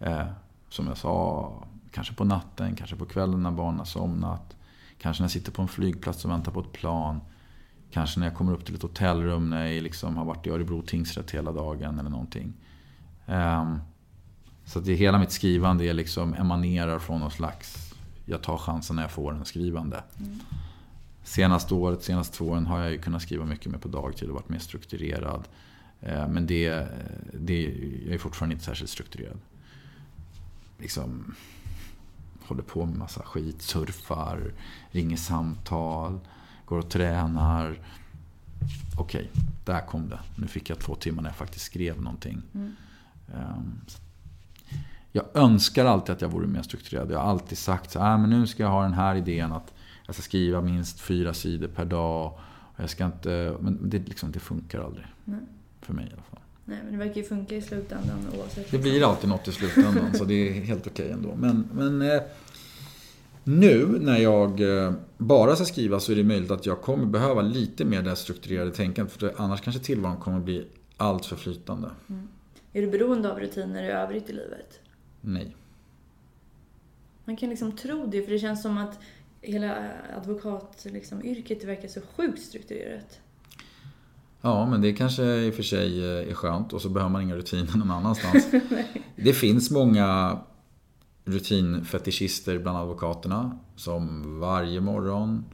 Eh, 0.00 0.26
som 0.68 0.86
jag 0.86 0.96
sa, 0.96 1.52
kanske 1.90 2.14
på 2.14 2.24
natten, 2.24 2.74
kanske 2.74 2.96
på 2.96 3.06
kvällen 3.06 3.42
när 3.42 3.50
barnen 3.50 3.78
har 3.78 3.86
somnat. 3.86 4.56
Kanske 4.98 5.22
när 5.22 5.24
jag 5.24 5.32
sitter 5.32 5.52
på 5.52 5.62
en 5.62 5.68
flygplats 5.68 6.24
och 6.24 6.30
väntar 6.30 6.52
på 6.52 6.60
ett 6.60 6.72
plan. 6.72 7.20
Kanske 7.90 8.20
när 8.20 8.26
jag 8.26 8.36
kommer 8.36 8.52
upp 8.52 8.64
till 8.64 8.74
ett 8.74 8.82
hotellrum 8.82 9.50
när 9.50 9.66
jag 9.66 9.82
liksom 9.82 10.16
har 10.16 10.24
varit 10.24 10.46
i 10.46 10.50
Örebro 10.50 10.82
tingsrätt 10.82 11.30
hela 11.30 11.52
dagen 11.52 11.98
eller 11.98 12.10
någonting. 12.10 12.52
Eh, 13.26 13.76
så 14.64 14.78
att 14.78 14.84
det, 14.84 14.94
hela 14.94 15.18
mitt 15.18 15.30
skrivande 15.30 15.84
är 15.84 15.94
liksom 15.94 16.34
emanerar 16.34 16.98
från 16.98 17.20
någon 17.20 17.30
slags, 17.30 17.94
jag 18.24 18.42
tar 18.42 18.56
chansen 18.56 18.96
när 18.96 19.02
jag 19.02 19.10
får 19.10 19.34
en 19.34 19.44
skrivande. 19.44 20.02
Mm. 20.18 20.40
Senaste 21.24 21.74
året, 21.74 22.02
senaste 22.02 22.36
två 22.36 22.44
åren 22.44 22.66
har 22.66 22.80
jag 22.80 22.90
ju 22.90 22.98
kunnat 22.98 23.22
skriva 23.22 23.44
mycket 23.44 23.72
mer 23.72 23.78
på 23.78 23.88
dagtid 23.88 24.28
och 24.28 24.34
varit 24.34 24.48
mer 24.48 24.58
strukturerad. 24.58 25.48
Eh, 26.00 26.28
men 26.28 26.46
det, 26.46 26.86
det, 27.32 27.62
jag 28.04 28.14
är 28.14 28.18
fortfarande 28.18 28.52
inte 28.52 28.64
särskilt 28.64 28.90
strukturerad. 28.90 29.38
Liksom, 30.78 31.34
håller 32.46 32.62
på 32.62 32.86
med 32.86 32.96
massa 32.96 33.22
skit, 33.22 33.62
surfar, 33.62 34.52
ringer 34.90 35.16
samtal, 35.16 36.20
går 36.66 36.78
och 36.78 36.88
tränar. 36.88 37.78
Okej, 38.98 39.30
okay, 39.32 39.42
där 39.64 39.80
kom 39.80 40.08
det. 40.08 40.18
Nu 40.36 40.46
fick 40.46 40.70
jag 40.70 40.78
två 40.78 40.94
timmar 40.94 41.22
när 41.22 41.30
jag 41.30 41.36
faktiskt 41.36 41.64
skrev 41.64 42.02
någonting. 42.02 42.42
Mm. 42.54 42.72
Ehm, 43.34 43.80
jag 45.12 45.24
önskar 45.34 45.84
alltid 45.84 46.14
att 46.14 46.20
jag 46.20 46.28
vore 46.28 46.46
mer 46.46 46.62
strukturerad. 46.62 47.10
Jag 47.10 47.18
har 47.18 47.30
alltid 47.30 47.58
sagt 47.58 47.90
så 47.90 48.00
här, 48.00 48.18
men 48.18 48.30
nu 48.30 48.46
ska 48.46 48.62
jag 48.62 48.70
ha 48.70 48.82
den 48.82 48.92
här 48.92 49.14
idén 49.14 49.52
att 49.52 49.74
jag 50.06 50.14
ska 50.14 50.22
skriva 50.22 50.60
minst 50.60 51.00
fyra 51.00 51.34
sidor 51.34 51.68
per 51.68 51.84
dag. 51.84 52.32
Och 52.76 52.82
jag 52.82 52.90
ska 52.90 53.04
inte, 53.04 53.56
men 53.60 53.90
det, 53.90 53.98
liksom, 53.98 54.32
det 54.32 54.40
funkar 54.40 54.80
aldrig. 54.80 55.06
Nej. 55.24 55.40
För 55.80 55.94
mig 55.94 56.04
i 56.04 56.12
alla 56.12 56.22
fall. 56.22 56.40
Nej, 56.64 56.78
men 56.82 56.92
det 56.92 56.98
verkar 56.98 57.20
ju 57.20 57.24
funka 57.26 57.56
i 57.56 57.62
slutändan 57.62 58.18
oavsett. 58.38 58.70
Det 58.70 58.78
blir 58.78 59.08
alltid 59.08 59.28
något 59.28 59.48
i 59.48 59.52
slutändan, 59.52 60.14
så 60.14 60.24
det 60.24 60.34
är 60.34 60.64
helt 60.64 60.86
okej 60.86 61.04
okay 61.04 61.12
ändå. 61.12 61.34
Men, 61.36 61.68
men 61.72 62.02
eh, 62.02 62.22
nu 63.46 63.86
när 63.86 64.18
jag 64.18 64.60
eh, 64.60 64.92
bara 65.18 65.56
ska 65.56 65.64
skriva 65.64 66.00
så 66.00 66.12
är 66.12 66.16
det 66.16 66.24
möjligt 66.24 66.50
att 66.50 66.66
jag 66.66 66.80
kommer 66.80 67.06
behöva 67.06 67.42
lite 67.42 67.84
mer 67.84 68.02
det 68.02 68.16
strukturerade 68.16 68.70
tänkandet. 68.70 69.14
För 69.14 69.34
annars 69.36 69.60
kanske 69.60 69.82
tillvaron 69.82 70.16
kommer 70.16 70.40
bli 70.40 70.66
allt 70.96 71.26
för 71.26 71.36
flytande. 71.36 71.90
Mm. 72.08 72.28
Är 72.72 72.82
du 72.82 72.90
beroende 72.90 73.32
av 73.32 73.40
rutiner 73.40 73.84
i 73.84 73.90
övrigt 73.90 74.30
i 74.30 74.32
livet? 74.32 74.80
Nej. 75.20 75.56
Man 77.24 77.36
kan 77.36 77.50
liksom 77.50 77.72
tro 77.72 78.06
det, 78.06 78.22
för 78.22 78.32
det 78.32 78.38
känns 78.38 78.62
som 78.62 78.78
att 78.78 78.98
hela 79.40 79.76
advokatyrket 80.16 80.92
liksom, 80.92 81.18
verkar 81.68 81.88
så 81.88 82.00
sjukt 82.16 82.42
strukturerat. 82.42 83.20
Ja, 84.40 84.66
men 84.66 84.80
det 84.80 84.92
kanske 84.92 85.22
i 85.22 85.50
och 85.50 85.54
för 85.54 85.62
sig 85.62 86.04
eh, 86.04 86.30
är 86.30 86.34
skönt 86.34 86.72
och 86.72 86.82
så 86.82 86.88
behöver 86.88 87.12
man 87.12 87.22
inga 87.22 87.36
rutiner 87.36 87.76
någon 87.76 87.90
annanstans. 87.90 88.46
det 89.16 89.32
finns 89.32 89.70
många 89.70 90.38
rutinfetischister 91.26 92.58
bland 92.58 92.78
advokaterna 92.78 93.58
som 93.76 94.22
varje 94.40 94.80
morgon 94.80 95.44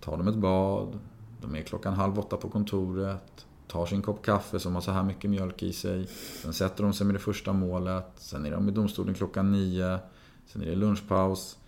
tar 0.00 0.16
de 0.16 0.28
ett 0.28 0.36
bad, 0.36 0.98
de 1.40 1.54
är 1.54 1.62
klockan 1.62 1.94
halv 1.94 2.18
åtta 2.18 2.36
på 2.36 2.48
kontoret, 2.48 3.46
tar 3.66 3.86
sin 3.86 4.02
kopp 4.02 4.24
kaffe 4.24 4.60
som 4.60 4.74
har 4.74 4.82
så 4.82 4.90
här 4.90 5.02
mycket 5.02 5.30
mjölk 5.30 5.62
i 5.62 5.72
sig. 5.72 6.06
Sen 6.42 6.52
sätter 6.52 6.84
de 6.84 6.92
sig 6.92 7.06
med 7.06 7.14
det 7.14 7.18
första 7.18 7.52
målet, 7.52 8.12
sen 8.16 8.46
är 8.46 8.50
de 8.50 8.68
i 8.68 8.72
domstolen 8.72 9.14
klockan 9.14 9.52
nio, 9.52 9.98
sen 10.46 10.62
är 10.62 10.66
det 10.66 10.76
lunchpaus. 10.76 11.58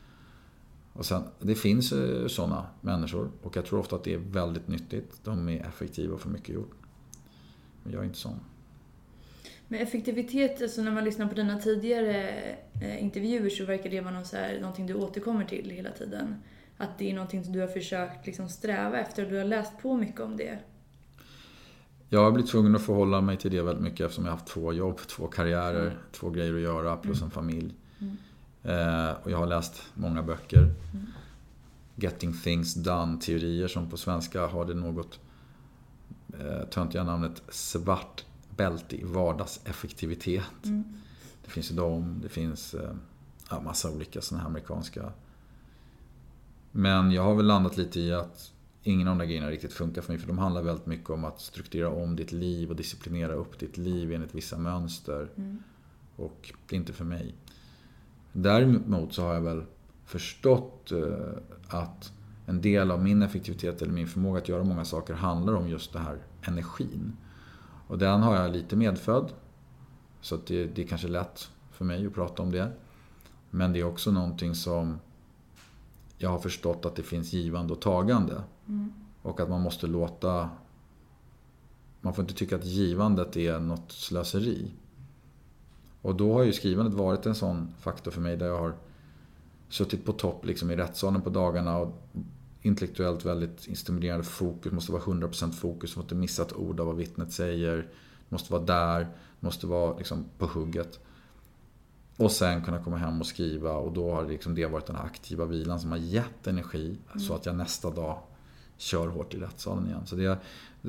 Och 0.93 1.07
sen, 1.07 1.23
det 1.41 1.55
finns 1.55 1.93
eh, 1.93 2.27
sådana 2.27 2.67
människor 2.81 3.31
och 3.43 3.57
jag 3.57 3.67
tror 3.67 3.79
ofta 3.79 3.97
att 3.97 4.05
det 4.05 4.15
är 4.15 4.19
väldigt 4.19 4.69
nyttigt. 4.69 5.25
De 5.25 5.49
är 5.49 5.67
effektiva 5.67 6.15
och 6.15 6.21
får 6.21 6.31
mycket 6.31 6.55
gjort. 6.55 6.75
Men 7.83 7.93
jag 7.93 8.01
är 8.01 8.07
inte 8.07 8.19
sån. 8.19 8.41
Men 9.73 9.81
effektivitet, 9.81 10.63
alltså 10.63 10.83
när 10.83 10.91
man 10.91 11.05
lyssnar 11.05 11.27
på 11.27 11.35
dina 11.35 11.59
tidigare 11.59 12.29
eh, 12.81 13.03
intervjuer 13.03 13.51
så 13.51 13.65
verkar 13.65 13.91
det 13.91 14.01
vara 14.01 14.15
något 14.15 14.27
så 14.27 14.37
här, 14.37 14.61
någonting 14.61 14.87
du 14.87 14.95
återkommer 14.95 15.45
till 15.45 15.71
hela 15.71 15.91
tiden. 15.91 16.37
Att 16.77 16.99
det 16.99 17.11
är 17.11 17.15
någonting 17.15 17.45
som 17.45 17.53
du 17.53 17.61
har 17.61 17.67
försökt 17.67 18.27
liksom 18.27 18.49
sträva 18.49 18.99
efter 18.99 19.25
och 19.25 19.31
du 19.31 19.39
har 19.39 19.45
läst 19.45 19.79
på 19.83 19.97
mycket 19.97 20.21
om 20.21 20.37
det. 20.37 20.59
Jag 22.09 22.25
har 22.25 22.33
blivit 22.33 22.51
tvungen 22.51 22.77
att 22.77 22.83
förhålla 22.83 23.21
mig 23.21 23.37
till 23.37 23.51
det 23.51 23.63
väldigt 23.63 23.85
mycket 23.85 24.01
eftersom 24.01 24.25
jag 24.25 24.33
har 24.33 24.39
haft 24.39 24.53
två 24.53 24.73
jobb, 24.73 24.99
två 24.99 25.27
karriärer, 25.27 25.87
mm. 25.87 25.99
två 26.13 26.31
grejer 26.31 26.55
att 26.55 26.61
göra 26.61 26.97
plus 26.97 27.17
mm. 27.17 27.25
en 27.25 27.31
familj. 27.31 27.75
Mm. 27.99 28.17
Eh, 28.63 29.15
och 29.23 29.31
jag 29.31 29.39
har 29.39 29.47
läst 29.47 29.83
många 29.95 30.23
böcker. 30.23 30.63
Mm. 30.63 31.07
Getting 31.97 32.33
things 32.33 32.75
done-teorier 32.75 33.69
som 33.69 33.91
på 33.91 33.97
svenska 33.97 34.47
har 34.47 34.65
det 34.65 34.75
något 34.75 35.21
eh, 36.41 36.69
töntiga 36.69 37.05
namnet 37.05 37.43
svart 37.49 38.25
bälte 38.63 38.97
i 38.97 39.05
vardagseffektivitet. 39.05 40.65
Mm. 40.65 40.85
Det 41.45 41.51
finns 41.51 41.71
ju 41.71 41.77
de, 41.77 42.21
det 42.23 42.29
finns 42.29 42.75
eh, 42.75 42.95
ja, 43.51 43.61
massa 43.61 43.91
olika 43.91 44.21
sådana 44.21 44.43
här 44.43 44.51
amerikanska. 44.51 45.13
Men 46.73 47.11
jag 47.11 47.23
har 47.23 47.35
väl 47.35 47.47
landat 47.47 47.77
lite 47.77 48.01
i 48.01 48.13
att 48.13 48.53
ingen 48.83 49.09
av 49.09 49.17
de 49.17 49.19
där 49.19 49.27
grejerna 49.27 49.51
riktigt 49.51 49.73
funkar 49.73 50.03
för 50.03 50.13
mig. 50.13 50.21
För 50.21 50.29
de 50.29 50.39
handlar 50.39 50.63
väldigt 50.63 50.87
mycket 50.87 51.11
om 51.11 51.25
att 51.25 51.41
strukturera 51.41 51.91
om 51.91 52.17
ditt 52.17 52.33
liv 52.33 52.71
och 52.71 52.77
disciplinera 52.77 53.33
upp 53.33 53.59
ditt 53.59 53.77
liv 53.77 54.13
enligt 54.13 54.35
vissa 54.35 54.59
mönster. 54.59 55.29
Mm. 55.37 55.63
Och 56.17 56.53
det 56.69 56.77
är 56.77 56.81
inte 56.81 56.93
för 56.93 57.05
mig. 57.05 57.35
Däremot 58.33 59.13
så 59.13 59.23
har 59.23 59.35
jag 59.35 59.41
väl 59.41 59.65
förstått 60.05 60.93
eh, 60.93 61.79
att 61.79 62.13
en 62.47 62.61
del 62.61 62.91
av 62.91 63.03
min 63.03 63.23
effektivitet 63.23 63.83
eller 63.83 63.93
min 63.93 64.09
förmåga 64.09 64.39
att 64.39 64.49
göra 64.49 64.65
många 64.65 64.85
saker 64.85 65.15
handlar 65.15 65.55
om 65.55 65.69
just 65.69 65.93
den 65.93 66.03
här 66.03 66.19
energin. 66.43 67.17
Och 67.93 67.99
den 67.99 68.23
har 68.23 68.37
jag 68.37 68.53
lite 68.53 68.77
medfödd. 68.77 69.33
Så 70.21 70.35
att 70.35 70.47
det, 70.47 70.67
det 70.67 70.83
är 70.83 70.87
kanske 70.87 71.09
lätt 71.09 71.51
för 71.71 71.85
mig 71.85 72.07
att 72.07 72.15
prata 72.15 72.43
om 72.43 72.51
det. 72.51 72.73
Men 73.51 73.73
det 73.73 73.81
är 73.81 73.85
också 73.85 74.11
någonting 74.11 74.55
som 74.55 74.99
jag 76.19 76.31
har 76.31 76.39
förstått 76.39 76.85
att 76.85 76.97
det 76.97 77.03
finns 77.03 77.33
givande 77.33 77.73
och 77.73 77.81
tagande. 77.81 78.43
Mm. 78.69 78.93
Och 79.23 79.41
att 79.41 79.49
man 79.49 79.61
måste 79.61 79.87
låta... 79.87 80.51
Man 82.01 82.15
får 82.15 82.23
inte 82.23 82.35
tycka 82.35 82.57
att 82.57 82.65
givandet 82.65 83.37
är 83.37 83.61
något 83.61 83.93
slöseri. 83.93 84.71
Och 86.03 86.15
då 86.15 86.33
har 86.35 86.43
ju 86.43 86.53
skrivandet 86.53 86.95
varit 86.95 87.27
en 87.27 87.35
sån 87.35 87.75
faktor 87.81 88.11
för 88.11 88.21
mig 88.21 88.37
där 88.37 88.47
jag 88.47 88.59
har 88.59 88.75
suttit 89.69 90.05
på 90.05 90.13
topp 90.13 90.45
liksom 90.45 90.71
i 90.71 90.77
rättssalen 90.77 91.23
på 91.23 91.31
dagarna 91.31 91.79
och 91.79 92.03
intellektuellt 92.63 93.25
väldigt 93.25 93.79
stimulerande 93.79 94.25
fokus, 94.25 94.73
måste 94.73 94.93
vara 94.93 95.03
100% 95.03 95.53
fokus, 95.53 95.97
måste 95.97 96.15
missa 96.15 96.43
ett 96.43 96.53
ord 96.53 96.81
av 96.81 96.87
vad 96.87 96.97
vittnet 96.97 97.33
säger, 97.33 97.89
måste 98.29 98.53
vara 98.53 98.63
där, 98.63 99.09
måste 99.41 99.67
vara 99.67 99.99
liksom 99.99 100.25
på 100.39 100.47
hugget. 100.47 101.01
Och 102.17 102.33
sen 102.33 102.65
kunna 102.65 102.85
komma 102.85 102.97
hem 102.97 103.21
och 103.21 103.27
skriva 103.27 103.73
och 103.73 103.93
då 103.93 104.15
har 104.15 104.29
liksom 104.29 104.55
det 104.55 104.67
varit 104.67 104.87
den 104.87 104.97
här 104.97 105.05
aktiva 105.05 105.45
vilan 105.45 105.81
som 105.81 105.91
har 105.91 105.99
gett 105.99 106.47
energi 106.47 106.99
mm. 107.07 107.21
så 107.21 107.35
att 107.35 107.47
jag 107.47 107.57
nästa 107.57 107.91
dag 107.91 108.23
kör 108.77 109.07
hårt 109.07 109.35
i 109.35 109.39
rättssalen 109.39 109.87
igen. 109.87 110.07
Så 110.07 110.17
det, 110.17 110.39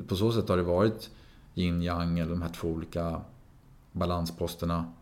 på 0.08 0.16
så 0.16 0.32
sätt 0.32 0.48
har 0.48 0.56
det 0.56 0.62
varit 0.62 1.10
yin 1.54 1.82
yang 1.82 2.18
eller 2.18 2.30
de 2.30 2.42
här 2.42 2.52
två 2.52 2.68
olika 2.68 3.20
balansposterna 3.92 4.92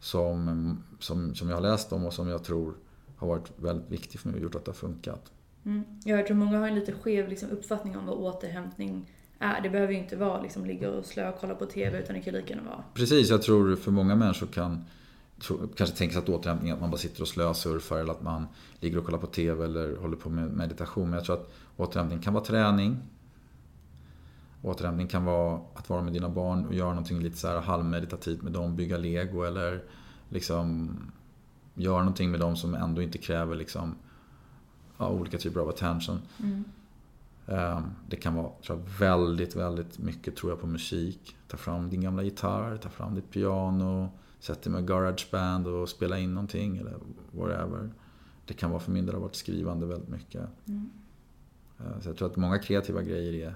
som, 0.00 0.78
som, 0.98 1.34
som 1.34 1.48
jag 1.48 1.56
har 1.56 1.62
läst 1.62 1.92
om 1.92 2.06
och 2.06 2.12
som 2.12 2.28
jag 2.28 2.44
tror 2.44 2.74
har 3.16 3.28
varit 3.28 3.52
väldigt 3.56 3.90
viktig 3.90 4.20
för 4.20 4.28
mig 4.28 4.36
och 4.36 4.42
gjort 4.42 4.54
att 4.54 4.64
det 4.64 4.70
har 4.70 4.76
funkat. 4.76 5.32
Mm. 5.64 5.84
Jag 6.04 6.26
tror 6.26 6.36
många 6.36 6.58
har 6.58 6.68
en 6.68 6.74
lite 6.74 6.92
skev 6.92 7.28
liksom, 7.28 7.50
uppfattning 7.50 7.96
om 7.96 8.06
vad 8.06 8.16
återhämtning 8.16 9.10
är. 9.38 9.60
Det 9.60 9.70
behöver 9.70 9.92
ju 9.92 9.98
inte 9.98 10.16
vara 10.16 10.42
liksom, 10.42 10.66
ligga 10.66 10.90
och 10.90 11.04
slö 11.04 11.28
och 11.28 11.40
kolla 11.40 11.54
på 11.54 11.66
TV 11.66 11.98
utan 11.98 12.16
det 12.16 12.22
kan 12.22 12.34
lika 12.34 12.54
gärna 12.54 12.68
vara. 12.68 12.84
Precis, 12.94 13.30
jag 13.30 13.42
tror 13.42 13.76
för 13.76 13.90
många 13.90 14.14
människor 14.16 14.46
kan 14.46 14.84
kanske 15.76 15.96
tänka 15.96 16.12
sig 16.12 16.22
att 16.22 16.28
återhämtning 16.28 16.70
är 16.70 16.74
att 16.74 16.80
man 16.80 16.90
bara 16.90 16.96
sitter 16.96 17.22
och 17.22 17.28
slösurfar 17.28 17.98
eller 17.98 18.12
att 18.12 18.22
man 18.22 18.46
ligger 18.80 18.98
och 18.98 19.04
kollar 19.04 19.18
på 19.18 19.26
TV 19.26 19.64
eller 19.64 19.96
håller 19.96 20.16
på 20.16 20.30
med 20.30 20.50
meditation. 20.50 21.10
Men 21.10 21.14
jag 21.14 21.24
tror 21.24 21.36
att 21.36 21.52
återhämtning 21.76 22.18
kan 22.18 22.34
vara 22.34 22.44
träning, 22.44 22.98
återhämtning 24.62 25.06
kan 25.06 25.24
vara 25.24 25.60
att 25.74 25.88
vara 25.88 26.02
med 26.02 26.12
dina 26.12 26.28
barn 26.28 26.66
och 26.66 26.74
göra 26.74 26.88
någonting 26.88 27.20
lite 27.20 27.36
så 27.36 27.48
här 27.48 27.60
halvmeditativt 27.60 28.42
med 28.42 28.52
dem, 28.52 28.76
bygga 28.76 28.96
lego 28.96 29.42
eller 29.42 29.82
liksom 30.28 30.96
göra 31.74 31.98
någonting 31.98 32.30
med 32.30 32.40
dem 32.40 32.56
som 32.56 32.74
ändå 32.74 33.02
inte 33.02 33.18
kräver 33.18 33.56
liksom, 33.56 33.94
ja, 35.04 35.10
olika 35.10 35.38
typer 35.38 35.60
av 35.60 35.68
attention. 35.68 36.20
Mm. 36.42 36.64
Ehm, 37.46 37.82
det 38.08 38.16
kan 38.16 38.34
vara 38.34 38.50
tror 38.66 38.78
jag, 38.78 38.98
väldigt, 38.98 39.56
väldigt 39.56 39.98
mycket 39.98 40.36
tror 40.36 40.52
jag 40.52 40.60
på 40.60 40.66
musik. 40.66 41.36
Ta 41.48 41.56
fram 41.56 41.90
din 41.90 42.00
gamla 42.00 42.22
gitarr, 42.22 42.76
ta 42.76 42.88
fram 42.88 43.14
ditt 43.14 43.30
piano, 43.30 44.08
sätt 44.40 44.62
dig 44.62 44.72
med 44.72 44.86
garageband 44.86 45.66
och 45.66 45.88
spela 45.88 46.18
in 46.18 46.34
någonting 46.34 46.76
eller 46.76 46.94
whatever. 47.32 47.90
Det 48.46 48.54
kan 48.54 48.70
vara 48.70 48.80
för 48.80 48.92
min 48.92 49.06
del 49.06 49.14
har 49.14 49.22
varit 49.22 49.34
skrivande 49.34 49.86
väldigt 49.86 50.08
mycket. 50.08 50.46
Mm. 50.66 50.90
Ehm, 51.78 52.02
så 52.02 52.08
jag 52.08 52.16
tror 52.16 52.30
att 52.30 52.36
många 52.36 52.58
kreativa 52.58 53.02
grejer 53.02 53.32
är, 53.32 53.54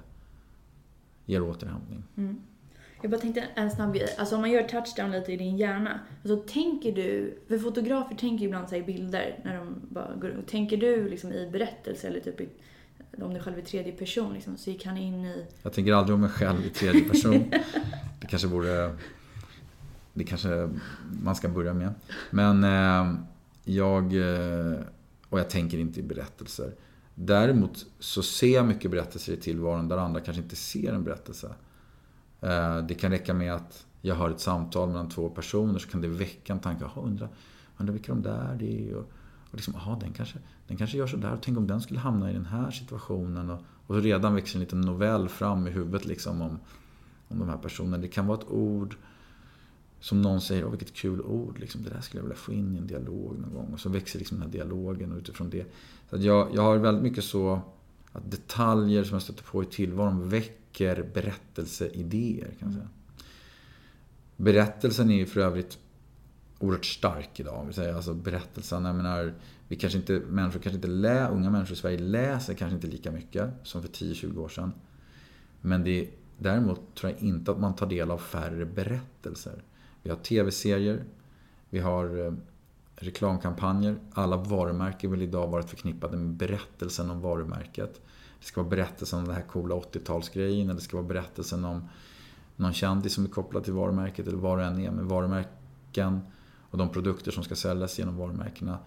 ger 1.27 1.43
återhämtning. 1.43 2.03
Mm. 2.17 2.37
Jag 3.03 3.11
bara 3.11 3.21
tänkte 3.21 3.45
en 3.55 3.71
snabb 3.71 3.95
grej. 3.95 4.15
Alltså 4.19 4.35
om 4.35 4.41
man 4.41 4.51
gör 4.51 4.63
touchdown 4.63 5.11
lite 5.11 5.33
i 5.33 5.37
din 5.37 5.57
hjärna. 5.57 6.01
Alltså 6.25 6.37
tänker 6.37 6.93
du, 6.93 7.39
för 7.49 7.59
fotografer 7.59 8.15
tänker 8.15 8.43
ju 8.43 8.47
ibland 8.47 8.69
sig 8.69 8.83
bilder 8.83 9.41
när 9.45 9.57
de 9.57 9.75
bara 9.89 10.15
går 10.15 10.29
runt. 10.29 10.49
Tänker 10.49 10.77
du 10.77 11.09
liksom 11.09 11.33
i 11.33 11.51
berättelse 11.53 12.09
eller 12.09 12.21
typ 12.21 12.41
i, 12.41 12.49
om 13.23 13.35
du 13.35 13.41
själv 13.41 13.59
är 13.59 13.63
tredje 13.63 13.93
person 13.93 14.35
liksom, 14.35 14.57
så 14.57 14.71
gick 14.71 14.87
han 14.87 14.97
in 14.97 15.25
i... 15.25 15.47
Jag 15.63 15.73
tänker 15.73 15.93
aldrig 15.93 16.15
om 16.15 16.21
mig 16.21 16.31
själv 16.31 16.67
i 16.67 16.71
tredje 16.71 17.01
person. 17.01 17.51
Det 18.21 18.27
kanske 18.27 18.49
borde... 18.49 18.97
Det 20.15 20.25
kanske 20.25 20.69
man 21.23 21.37
ska 21.37 21.49
börja 21.49 21.75
med. 21.75 21.95
Men 22.31 22.65
eh, 22.65 23.21
jag... 23.65 24.05
Eh, 24.15 24.79
och 25.29 25.39
jag 25.39 25.51
tänker 25.51 25.79
inte 25.79 26.01
i 26.01 26.03
berättelser. 26.03 26.73
Däremot 27.15 27.87
så 27.99 28.23
ser 28.23 28.55
jag 28.55 28.67
mycket 28.67 28.91
berättelser 28.91 29.33
i 29.33 29.37
tillvaron 29.37 29.89
där 29.89 29.97
andra 29.97 30.21
kanske 30.21 30.43
inte 30.43 30.57
ser 30.57 30.93
en 30.93 31.05
berättelse. 31.05 31.55
Eh, 32.41 32.79
det 32.79 32.95
kan 32.95 33.11
räcka 33.11 33.35
med 33.35 33.55
att 33.55 33.87
jag 34.03 34.15
hör 34.15 34.31
ett 34.31 34.41
samtal 34.41 34.89
mellan 34.89 35.09
två 35.09 35.29
personer 35.29 35.79
så 35.79 35.89
kan 35.89 36.01
det 36.01 36.09
väcka 36.09 36.53
en 36.53 36.59
tanke. 36.59 36.85
Jaha, 36.85 37.05
undrar, 37.05 37.29
undrar 37.77 37.93
vilka 37.93 38.13
de 38.13 38.23
där 38.23 38.63
är. 38.63 38.95
Och, 38.95 39.11
och 39.51 39.55
liksom, 39.55 39.75
aha, 39.75 39.99
den 40.01 40.13
kanske, 40.13 40.39
den 40.67 40.77
kanske 40.77 40.99
gör 40.99 41.07
sådär. 41.07 41.39
Tänk 41.43 41.59
om 41.59 41.67
den 41.67 41.81
skulle 41.81 42.01
hamna 42.01 42.31
i 42.31 42.35
den 42.35 42.47
här 42.47 42.71
situationen. 42.71 43.51
Och, 43.51 43.61
och 43.87 43.95
så 43.95 44.01
redan 44.01 44.35
växer 44.35 44.57
en 44.57 44.61
liten 44.61 44.81
novell 44.81 45.29
fram 45.29 45.67
i 45.67 45.71
huvudet 45.71 46.07
liksom 46.07 46.41
om, 46.41 46.59
om 47.29 47.39
de 47.39 47.49
här 47.49 47.57
personerna. 47.57 47.99
Det 47.99 48.09
kan 48.09 48.27
vara 48.27 48.39
ett 48.39 48.49
ord 48.49 48.97
som 50.01 50.23
någon 50.23 50.41
säger, 50.41 50.65
åh 50.65 50.71
vilket 50.71 50.95
kul 50.95 51.21
ord, 51.21 51.59
liksom, 51.59 51.83
det 51.83 51.91
där 51.91 52.01
skulle 52.01 52.19
jag 52.19 52.25
vilja 52.25 52.37
få 52.37 52.53
in 52.53 52.75
i 52.75 52.79
en 52.79 52.87
dialog 52.87 53.39
någon 53.39 53.55
gång. 53.55 53.73
Och 53.73 53.81
så 53.81 53.89
växer 53.89 54.19
liksom 54.19 54.39
den 54.39 54.47
här 54.47 54.53
dialogen 54.53 55.13
och 55.13 55.19
utifrån 55.19 55.51
det. 55.51 55.67
Så 56.11 56.17
att 56.17 56.23
jag, 56.23 56.49
jag 56.55 56.63
har 56.63 56.77
väldigt 56.77 57.03
mycket 57.03 57.25
så 57.25 57.61
att 58.13 58.31
detaljer 58.31 59.05
som 59.05 59.15
jag 59.15 59.23
stöter 59.23 59.45
på 59.45 59.63
i 59.63 59.67
tillvaron 59.67 60.29
väcker 60.29 60.58
berättelseidéer. 61.15 62.55
Kan 62.59 62.69
jag 62.69 62.73
säga. 62.73 62.89
Berättelsen 64.37 65.11
är 65.11 65.17
ju 65.17 65.27
för 65.27 65.41
övrigt 65.41 65.79
oerhört 66.59 66.85
stark 66.85 67.41
idag. 67.41 67.73
Alltså 67.95 68.15
berättelsen, 68.15 68.85
jag 68.85 68.97
menar, 68.97 69.35
vi 69.69 69.77
kanske 69.77 69.99
inte, 69.99 70.13
människor 70.13 70.61
kanske 70.61 70.77
inte 70.77 70.89
lä, 70.89 71.29
unga 71.29 71.51
människor 71.51 71.73
i 71.73 71.77
Sverige 71.77 71.99
läser 71.99 72.55
kanske 72.55 72.75
inte 72.75 72.87
lika 72.87 73.11
mycket 73.11 73.51
som 73.63 73.83
för 73.83 73.89
10-20 73.89 74.39
år 74.39 74.49
sedan. 74.49 74.73
Men 75.61 75.85
det 75.85 76.01
är, 76.01 76.09
däremot 76.39 76.95
tror 76.95 77.13
jag 77.13 77.23
inte 77.23 77.51
att 77.51 77.61
man 77.61 77.77
tar 77.77 77.87
del 77.87 78.11
av 78.11 78.19
färre 78.19 78.67
berättelser. 78.67 79.63
Vi 80.03 80.11
har 80.11 80.17
tv-serier, 80.17 81.05
vi 81.71 81.79
har 81.79 82.27
eh, 82.27 82.33
reklamkampanjer. 82.97 83.99
Alla 84.13 84.37
varumärken 84.37 85.11
vill 85.11 85.23
idag 85.23 85.49
vara 85.49 85.63
förknippade 85.63 86.17
med 86.17 86.31
berättelsen 86.31 87.11
om 87.11 87.21
varumärket. 87.21 88.01
Det 88.41 88.47
ska 88.47 88.63
vara 88.63 88.71
berättelsen 88.71 89.19
om 89.19 89.25
den 89.25 89.35
här 89.35 89.43
coola 89.43 89.75
80-talsgrejen 89.75 90.65
eller 90.65 90.75
det 90.75 90.81
ska 90.81 90.97
vara 90.97 91.07
berättelsen 91.07 91.65
om 91.65 91.89
någon 92.57 92.73
kändis 92.73 93.15
som 93.15 93.25
är 93.25 93.29
kopplad 93.29 93.65
till 93.65 93.73
varumärket 93.73 94.27
eller 94.27 94.39
vad 94.39 94.59
det 94.59 94.65
än 94.65 94.81
är. 94.81 94.91
Men 94.91 95.09
varumärken 95.09 96.21
och 96.71 96.79
de 96.79 96.89
produkter 96.89 97.31
som 97.31 97.45
ska 97.45 97.57
säljas 97.57 97.99
genom 97.99 98.17
varumärkena 98.17 98.79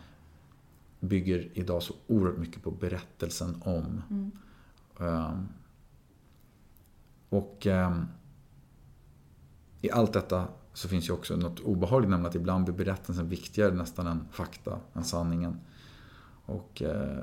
bygger 0.99 1.49
idag 1.54 1.84
så 1.84 1.93
oerhört 2.08 2.38
mycket 2.38 2.64
på 2.64 2.72
berättelsen 2.72 3.62
om. 3.66 4.02
Mm. 4.10 4.32
Um, 4.97 5.47
och 7.30 7.66
um, 7.66 8.08
i 9.82 9.91
allt 9.91 10.14
detta 10.14 10.47
så 10.74 10.88
finns 10.88 11.10
ju 11.10 11.14
också 11.14 11.36
något 11.36 11.60
obehagligt, 11.60 12.10
nämligen 12.10 12.30
att 12.30 12.36
ibland 12.36 12.66
blir 12.66 12.76
berättelsen 12.76 13.30
viktigare 13.30 13.74
nästan 13.74 14.08
än 14.08 14.28
fakta, 14.32 14.80
än 14.93 15.04
sanningen. 15.04 15.60
Och 16.45 16.82
uh, 16.86 17.18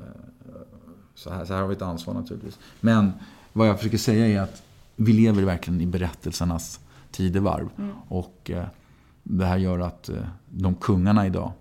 så, 1.18 1.30
här, 1.30 1.44
så 1.44 1.54
här 1.54 1.60
har 1.60 1.68
vi 1.68 1.74
ett 1.74 1.82
ansvar 1.82 2.14
naturligtvis. 2.14 2.58
Men 2.80 3.12
vad 3.52 3.68
jag 3.68 3.78
försöker 3.78 3.98
säga 3.98 4.26
är 4.26 4.40
att 4.40 4.62
vi 4.96 5.12
lever 5.12 5.42
verkligen 5.42 5.80
i 5.80 5.86
berättelsernas 5.86 6.80
tidevarv. 7.10 7.68
Mm. 7.78 7.94
Och 8.08 8.50
uh, 8.54 8.64
det 9.22 9.44
här 9.44 9.56
gör 9.56 9.78
att 9.78 10.10
uh, 10.12 10.16
de 10.48 10.74
kungarna 10.74 11.26
idag, 11.26 11.52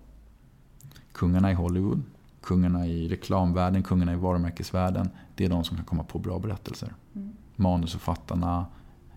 kungarna 1.12 1.50
i 1.50 1.54
Hollywood, 1.54 2.02
kungarna 2.42 2.86
i 2.86 3.08
reklamvärlden, 3.08 3.82
kungarna 3.82 4.12
i 4.12 4.16
varumärkesvärlden. 4.16 5.10
Det 5.34 5.44
är 5.44 5.48
de 5.48 5.64
som 5.64 5.76
kan 5.76 5.86
komma 5.86 6.04
på 6.04 6.18
bra 6.18 6.38
berättelser. 6.38 6.94
Mm. 7.14 7.32
Manusförfattarna, 7.56 8.66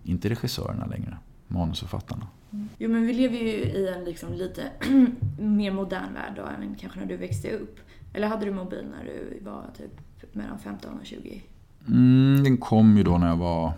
inte 0.02 0.28
regissörerna 0.28 0.86
längre, 0.86 1.18
manusförfattarna. 1.48 2.26
Mm. 2.50 2.68
Jo 2.78 2.90
men 2.90 3.06
vi 3.06 3.12
lever 3.12 3.36
ju 3.36 3.48
i 3.48 3.88
en 3.88 4.04
liksom 4.04 4.32
lite 4.32 4.62
mer 5.38 5.72
modern 5.72 6.14
värld 6.14 6.32
då, 6.36 6.42
än 6.42 6.74
kanske 6.74 7.00
när 7.00 7.06
du 7.06 7.16
växte 7.16 7.50
upp. 7.50 7.80
Eller 8.14 8.28
hade 8.28 8.44
du 8.44 8.52
mobil 8.52 8.86
när 8.90 9.04
du 9.04 9.44
var 9.44 9.64
typ 9.78 10.00
mellan 10.32 10.58
15 10.58 10.98
och 11.00 11.06
20? 11.06 11.42
Mm, 11.88 12.44
den 12.44 12.56
kom 12.56 12.96
ju 12.96 13.02
då 13.02 13.18
när 13.18 13.28
jag 13.28 13.36
var... 13.36 13.72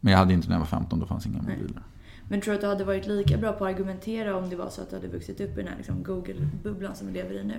Men 0.00 0.12
jag 0.12 0.18
hade 0.18 0.34
inte 0.34 0.48
när 0.48 0.54
jag 0.54 0.60
var 0.60 0.66
15, 0.66 1.00
då 1.00 1.06
fanns 1.06 1.26
inga 1.26 1.42
Nej. 1.42 1.56
mobiler. 1.56 1.82
Men 2.28 2.40
tror 2.40 2.52
du 2.52 2.54
att 2.56 2.60
du 2.60 2.66
hade 2.66 2.84
varit 2.84 3.06
lika 3.06 3.38
bra 3.38 3.52
på 3.52 3.64
att 3.64 3.70
argumentera 3.74 4.36
om 4.36 4.50
det 4.50 4.56
var 4.56 4.70
så 4.70 4.82
att 4.82 4.90
du 4.90 4.96
hade 4.96 5.08
vuxit 5.08 5.40
upp 5.40 5.50
i 5.50 5.54
den 5.54 5.68
här 5.68 5.76
liksom 5.76 6.02
Google-bubblan 6.02 6.94
som 6.94 7.06
vi 7.06 7.12
lever 7.12 7.40
i 7.40 7.44
nu? 7.44 7.58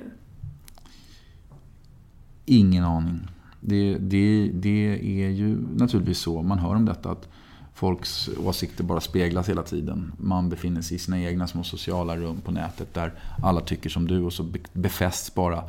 Ingen 2.45 2.83
aning. 2.83 3.27
Det, 3.61 3.97
det, 3.97 4.51
det 4.53 4.93
är 5.25 5.29
ju 5.29 5.57
naturligtvis 5.75 6.19
så, 6.19 6.41
man 6.41 6.59
hör 6.59 6.75
om 6.75 6.85
detta, 6.85 7.11
att 7.11 7.29
folks 7.73 8.29
åsikter 8.37 8.83
bara 8.83 9.01
speglas 9.01 9.49
hela 9.49 9.63
tiden. 9.63 10.13
Man 10.17 10.49
befinner 10.49 10.81
sig 10.81 10.95
i 10.95 10.99
sina 10.99 11.19
egna 11.21 11.47
små 11.47 11.63
sociala 11.63 12.17
rum 12.17 12.41
på 12.41 12.51
nätet 12.51 12.93
där 12.93 13.13
alla 13.43 13.61
tycker 13.61 13.89
som 13.89 14.07
du 14.07 14.21
och 14.21 14.33
så 14.33 14.43
be- 14.43 14.59
befästs 14.73 15.35
bara 15.35 15.63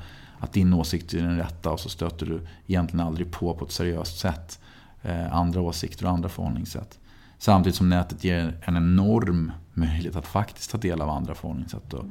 att 0.44 0.52
din 0.52 0.72
åsikt 0.72 1.14
är 1.14 1.22
den 1.22 1.36
rätta 1.36 1.70
och 1.70 1.80
så 1.80 1.88
stöter 1.88 2.26
du 2.26 2.40
egentligen 2.66 3.06
aldrig 3.06 3.30
på 3.30 3.54
på 3.54 3.64
ett 3.64 3.72
seriöst 3.72 4.18
sätt 4.18 4.60
eh, 5.02 5.36
andra 5.36 5.60
åsikter 5.60 6.06
och 6.06 6.12
andra 6.12 6.28
förhållningssätt. 6.28 6.98
Samtidigt 7.38 7.76
som 7.76 7.88
nätet 7.88 8.24
ger 8.24 8.58
en 8.62 8.76
enorm 8.76 9.52
möjlighet 9.72 10.16
att 10.16 10.26
faktiskt 10.26 10.70
ta 10.70 10.78
del 10.78 11.00
av 11.00 11.10
andra 11.10 11.34
förhållningssätt. 11.34 11.92
Och, 11.92 12.04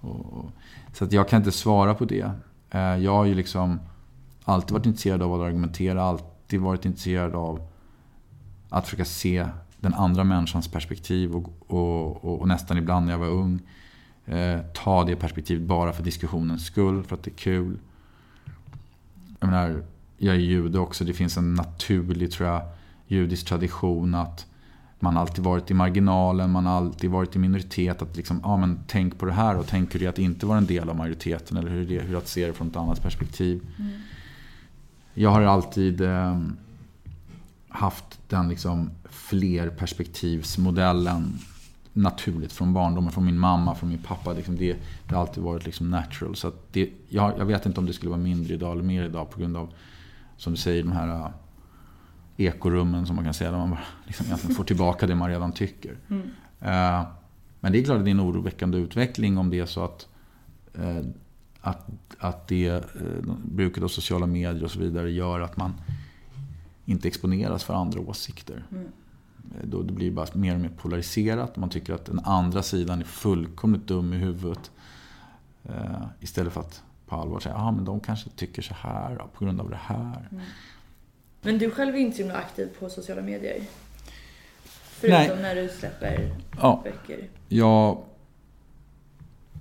och, 0.00 0.32
och, 0.32 0.50
så 0.92 1.04
att 1.04 1.12
jag 1.12 1.28
kan 1.28 1.36
inte 1.36 1.52
svara 1.52 1.94
på 1.94 2.04
det. 2.04 2.30
Eh, 2.70 2.80
jag 2.80 3.14
har 3.14 3.24
ju 3.24 3.34
liksom 3.34 3.80
alltid 4.44 4.72
varit 4.72 4.86
intresserad 4.86 5.22
av 5.22 5.34
att 5.34 5.40
argumentera, 5.40 6.02
alltid 6.02 6.60
varit 6.60 6.84
intresserad 6.84 7.34
av 7.34 7.68
att 8.68 8.84
försöka 8.84 9.04
se 9.04 9.46
den 9.80 9.94
andra 9.94 10.24
människans 10.24 10.68
perspektiv 10.68 11.34
och, 11.36 11.52
och, 11.66 12.24
och, 12.24 12.40
och 12.40 12.48
nästan 12.48 12.78
ibland 12.78 13.06
när 13.06 13.12
jag 13.12 13.18
var 13.18 13.28
ung 13.28 13.60
eh, 14.30 14.60
ta 14.74 15.04
det 15.04 15.16
perspektivet 15.16 15.62
bara 15.62 15.92
för 15.92 16.02
diskussionens 16.02 16.66
skull, 16.66 17.02
för 17.02 17.16
att 17.16 17.22
det 17.22 17.30
är 17.30 17.34
kul. 17.34 17.78
Jag 19.40 19.50
menar, 19.50 19.82
jag 20.18 20.34
är 20.34 20.38
jude 20.38 20.78
också, 20.78 21.04
det 21.04 21.12
finns 21.12 21.36
en 21.36 21.54
naturlig, 21.54 22.32
tror 22.32 22.48
jag, 22.48 22.62
judisk 23.06 23.46
tradition 23.46 24.14
att 24.14 24.46
man 24.98 25.16
alltid 25.16 25.44
varit 25.44 25.70
i 25.70 25.74
marginalen, 25.74 26.50
man 26.50 26.66
har 26.66 26.76
alltid 26.76 27.10
varit 27.10 27.36
i 27.36 27.38
minoritet. 27.38 28.02
Att 28.02 28.16
liksom, 28.16 28.40
ja 28.42 28.56
men 28.56 28.80
tänk 28.86 29.18
på 29.18 29.26
det 29.26 29.32
här 29.32 29.58
och 29.58 29.66
tänk 29.66 29.94
hur 29.94 30.00
det 30.00 30.06
är 30.06 30.10
att 30.10 30.18
inte 30.18 30.46
vara 30.46 30.58
en 30.58 30.66
del 30.66 30.88
av 30.88 30.96
majoriteten 30.96 31.56
eller 31.56 31.70
hur 31.70 31.86
det 31.86 31.98
är 31.98 32.02
hur 32.02 32.16
att 32.16 32.28
se 32.28 32.46
det 32.46 32.52
från 32.52 32.68
ett 32.68 32.76
annat 32.76 33.02
perspektiv. 33.02 33.62
Mm. 33.78 33.90
Jag 35.14 35.30
har 35.30 35.42
alltid 35.42 36.00
eh, 36.00 36.40
haft 37.68 38.20
den 38.28 38.48
liksom 38.48 38.90
flerperspektivsmodellen 39.10 41.38
naturligt 41.92 42.52
från 42.52 42.72
barndomen, 42.72 43.12
från 43.12 43.24
min 43.24 43.38
mamma, 43.38 43.74
från 43.74 43.88
min 43.88 44.02
pappa. 44.02 44.32
Liksom 44.32 44.56
det, 44.56 44.76
det 45.08 45.14
har 45.14 45.20
alltid 45.20 45.42
varit 45.42 45.66
liksom 45.66 45.90
natural. 45.90 46.36
Så 46.36 46.52
det, 46.72 46.90
jag, 47.08 47.38
jag 47.38 47.44
vet 47.44 47.66
inte 47.66 47.80
om 47.80 47.86
det 47.86 47.92
skulle 47.92 48.10
vara 48.10 48.20
mindre 48.20 48.54
idag 48.54 48.72
eller 48.72 48.82
mer 48.82 49.04
idag 49.04 49.30
på 49.30 49.40
grund 49.40 49.56
av, 49.56 49.72
som 50.36 50.52
du 50.52 50.56
säger, 50.56 50.82
de 50.82 50.92
här 50.92 51.08
uh, 51.08 51.30
ekorummen 52.36 53.06
som 53.06 53.16
man 53.16 53.24
kan 53.24 53.34
säga, 53.34 53.50
där 53.50 53.58
man 53.58 53.70
bara 53.70 53.80
liksom 54.06 54.26
egentligen 54.26 54.56
får 54.56 54.64
tillbaka 54.64 55.06
det 55.06 55.14
man 55.14 55.28
redan 55.28 55.52
tycker. 55.52 55.96
Mm. 56.08 56.22
Uh, 56.22 57.06
men 57.60 57.72
det 57.72 57.78
är 57.78 57.84
klart 57.84 57.98
att 57.98 58.04
det 58.04 58.10
är 58.10 58.14
en 58.14 58.20
oroväckande 58.20 58.78
utveckling 58.78 59.38
om 59.38 59.50
det 59.50 59.58
är 59.58 59.66
så 59.66 59.84
att, 59.84 60.08
uh, 60.78 61.00
att, 61.60 61.86
att 62.18 62.48
det, 62.48 62.84
bruket 63.44 63.82
av 63.82 63.88
sociala 63.88 64.26
medier 64.26 64.64
och 64.64 64.70
så 64.70 64.78
vidare 64.78 65.10
gör 65.10 65.40
att 65.40 65.56
man 65.56 65.72
inte 66.84 67.08
exponeras 67.08 67.64
för 67.64 67.74
andra 67.74 68.00
åsikter. 68.00 68.64
Mm. 68.72 68.88
Då 69.62 69.82
det 69.82 69.92
blir 69.92 70.10
bara 70.10 70.26
mer 70.32 70.54
och 70.54 70.60
mer 70.60 70.68
polariserat. 70.68 71.56
Man 71.56 71.70
tycker 71.70 71.92
att 71.92 72.04
den 72.04 72.20
andra 72.24 72.62
sidan 72.62 73.00
är 73.00 73.04
fullkomligt 73.04 73.86
dum 73.86 74.12
i 74.12 74.16
huvudet. 74.16 74.70
Eh, 75.64 76.02
istället 76.20 76.52
för 76.52 76.60
att 76.60 76.82
på 77.06 77.16
allvar 77.16 77.40
säga, 77.40 77.54
att 77.54 77.74
men 77.74 77.84
de 77.84 78.00
kanske 78.00 78.30
tycker 78.30 78.62
så 78.62 78.74
här 78.74 79.16
då, 79.18 79.28
på 79.34 79.44
grund 79.44 79.60
av 79.60 79.70
det 79.70 79.78
här. 79.82 80.28
Mm. 80.30 80.44
Men 81.42 81.58
du 81.58 81.70
själv 81.70 81.94
är 81.94 81.98
inte 81.98 82.16
så 82.16 82.22
himla 82.22 82.38
aktiv 82.38 82.68
på 82.78 82.90
sociala 82.90 83.22
medier? 83.22 83.62
Förutom 84.64 85.18
Nej. 85.18 85.42
när 85.42 85.54
du 85.54 85.68
släpper 85.68 86.36
ja. 86.60 86.80
böcker? 86.84 87.28
Jag... 87.48 88.02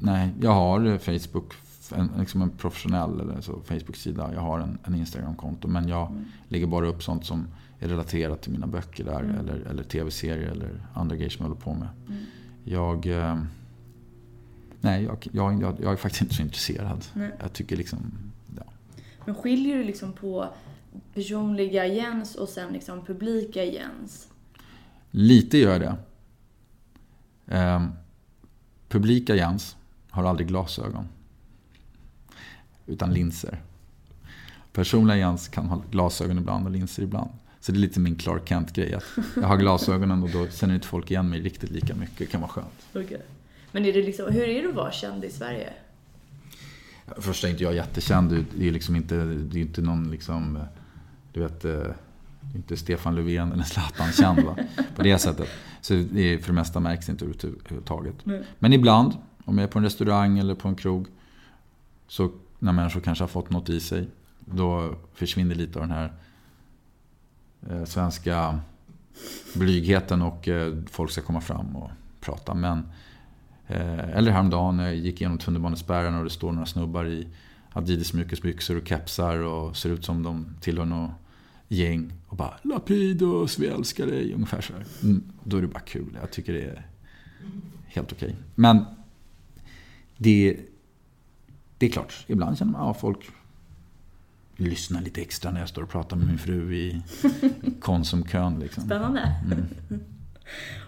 Nej, 0.02 0.30
jag 0.42 0.52
har 0.52 0.98
Facebook, 0.98 1.54
en, 1.92 2.10
liksom 2.20 2.42
en 2.42 2.50
professionell 2.50 3.20
eller 3.20 3.42
så, 3.42 3.62
Facebook-sida. 3.62 4.34
Jag 4.34 4.42
har 4.42 4.60
en, 4.60 4.78
en 4.84 4.96
Instagram-konto. 4.96 5.68
Men 5.68 5.88
jag 5.88 6.12
mm. 6.12 6.26
lägger 6.48 6.68
bara 6.68 6.88
upp 6.88 7.04
sånt 7.04 7.26
som 7.26 7.48
är 7.80 7.88
relaterat 7.88 8.42
till 8.42 8.52
mina 8.52 8.68
böcker 8.68 9.04
där. 9.04 9.20
Mm. 9.20 9.36
Eller, 9.36 9.56
eller 9.56 9.84
tv-serier 9.84 10.52
eller 10.52 10.86
andra 10.94 11.16
grejer 11.16 11.30
som 11.30 11.44
jag 11.44 11.50
håller 11.50 11.62
på 11.62 11.74
med. 11.74 11.88
Mm. 12.08 12.24
Jag... 12.64 13.06
Eh, 13.06 13.42
nej, 14.82 15.04
jag, 15.04 15.28
jag, 15.32 15.62
jag, 15.62 15.76
jag, 15.82 15.92
är 15.94 15.96
faktiskt 15.96 16.22
inte 16.22 16.36
så 16.36 16.42
intresserad. 16.42 17.06
Nej. 17.14 17.32
Jag 17.40 17.54
tycker 17.54 17.78
liksom... 17.78 18.00
Ja. 18.58 18.64
Men 19.26 19.36
skiljer 19.36 19.78
du 19.78 19.84
liksom 19.84 20.14
på 20.14 20.48
personliga 21.14 21.88
Jens 21.88 22.36
och 22.36 22.50
sen 22.50 22.74
liksom 22.74 23.06
publika 23.06 23.64
Jens? 23.64 24.28
Lite 25.12 25.58
gör 25.58 25.80
det. 25.80 25.96
Eh, 27.56 27.86
publika 28.90 29.36
Jens 29.36 29.76
har 30.10 30.24
aldrig 30.24 30.48
glasögon. 30.48 31.08
Utan 32.90 33.14
linser. 33.14 33.62
Personliga 34.74 35.18
Jens 35.18 35.48
kan 35.48 35.66
ha 35.66 35.82
glasögon 35.92 36.38
ibland 36.38 36.66
och 36.66 36.72
linser 36.72 37.04
ibland. 37.04 37.30
Så 37.60 37.72
det 37.72 37.78
är 37.78 37.80
lite 37.80 38.00
min 38.00 38.16
Clark 38.16 38.50
Kent-grej. 38.50 39.00
Jag 39.36 39.48
har 39.48 39.58
glasögonen 39.58 40.24
och 40.24 40.30
då 40.30 40.48
känner 40.48 40.76
inte 40.76 40.88
folk 40.88 41.12
igen 41.12 41.30
mig 41.30 41.42
riktigt 41.42 41.72
lika 41.72 41.96
mycket. 41.96 42.18
Det 42.18 42.26
kan 42.26 42.42
vara 42.42 42.52
skönt. 42.52 42.86
Okay. 42.94 43.18
Men 43.72 43.86
är 43.86 43.94
det 43.94 44.02
liksom, 44.02 44.34
hur 44.34 44.44
är 44.44 44.64
det 44.64 44.70
att 44.70 44.76
vara 44.76 44.92
känd 44.92 45.26
i 45.26 45.30
Sverige? 45.30 45.74
Först 47.18 47.44
är 47.44 47.48
inte 47.48 47.64
jag 47.64 47.76
jättekänd. 47.76 48.46
Det 48.58 48.68
är 48.68 48.72
liksom 48.72 48.96
inte, 48.96 49.16
det 49.26 49.60
är 49.60 49.62
inte 49.62 49.82
någon 49.82 50.12
liksom, 50.12 50.60
du 51.34 51.40
vet, 51.40 51.66
eh, 51.66 51.72
det 51.72 52.54
är 52.54 52.56
inte 52.56 52.78
Stefan 52.78 53.16
Löfven 53.16 53.52
eller 53.52 53.64
Zlatan 53.64 54.12
känd 54.12 54.40
va? 54.40 54.58
på 54.96 55.02
det 55.02 55.18
sättet. 55.18 55.48
Så 55.82 55.94
det 55.94 56.22
är, 56.22 56.38
för 56.38 56.48
det 56.48 56.54
mesta 56.54 56.80
märks 56.80 57.10
inte 57.10 57.26
överhuvudtaget. 57.26 58.16
Men 58.60 58.74
ibland, 58.74 59.14
om 59.46 59.58
jag 59.58 59.68
är 59.68 59.72
på 59.72 59.80
en 59.80 59.84
restaurang 59.84 60.40
eller 60.40 60.56
på 60.56 60.68
en 60.68 60.76
krog, 60.76 61.08
så 62.08 62.32
när 62.60 62.72
människor 62.72 63.02
kanske 63.02 63.24
har 63.24 63.30
fått 63.30 63.50
något 63.50 63.70
i 63.70 63.80
sig, 63.80 64.08
då 64.40 64.96
försvinner 65.14 65.56
lite 65.56 65.80
av 65.80 65.88
den 65.88 65.98
här 65.98 66.14
eh, 67.70 67.86
svenska 67.86 68.60
blygheten 69.56 70.22
och 70.22 70.48
eh, 70.48 70.78
folk 70.92 71.12
ska 71.12 71.22
komma 71.22 71.42
fram 71.42 71.76
och 71.76 71.90
prata. 72.22 72.54
Men, 72.54 72.78
eh, 73.68 74.10
eller 74.18 74.32
häromdagen 74.32 74.78
när 74.78 74.86
jag 74.86 74.96
gick 74.96 75.22
igenom 75.22 75.38
tunnelbanespärren 75.38 76.16
och 76.16 76.24
det 76.24 76.30
står 76.30 76.52
några 76.52 76.66
snubbar 76.66 77.08
i 77.08 77.28
Adidas 77.74 78.14
mjukisbyxor 78.14 78.78
och 78.78 78.88
kepsar 78.88 79.38
och 79.38 79.78
ser 79.78 79.90
ut 79.90 80.06
som 80.06 80.24
de 80.24 80.56
tillhör 80.62 80.86
något 80.86 81.12
gäng 81.68 82.14
och 82.28 82.38
bara 82.38 82.54
Lapidus, 82.62 83.60
vi 83.60 83.68
älskar 83.68 84.06
dig, 84.06 84.34
ungefär 84.34 84.62
så 84.62 84.74
mm, 85.04 85.24
då 85.44 85.58
är 85.58 85.62
det 85.62 85.68
bara 85.68 85.80
kul. 85.80 86.18
Jag 86.22 86.32
tycker 86.32 86.54
det 86.54 86.64
är 86.64 86.88
helt 87.86 88.12
okej. 88.12 88.30
Okay. 88.30 88.42
Men 88.56 88.86
det, 90.18 90.58
det 91.80 91.86
är 91.86 91.90
klart, 91.90 92.26
ibland 92.28 92.58
känner 92.58 92.72
man 92.72 92.82
att 92.82 92.88
ja, 92.88 92.94
folk 92.94 93.30
lyssnar 94.56 95.02
lite 95.02 95.22
extra 95.22 95.52
när 95.52 95.60
jag 95.60 95.70
står 95.70 95.82
och 95.82 95.90
pratar 95.90 96.18
med 96.18 96.28
min 96.28 96.38
fru 96.38 96.76
i 96.76 97.02
Konsumkön. 97.80 98.60
Liksom. 98.60 98.84
Spännande. 98.84 99.36
Mm. 99.46 99.66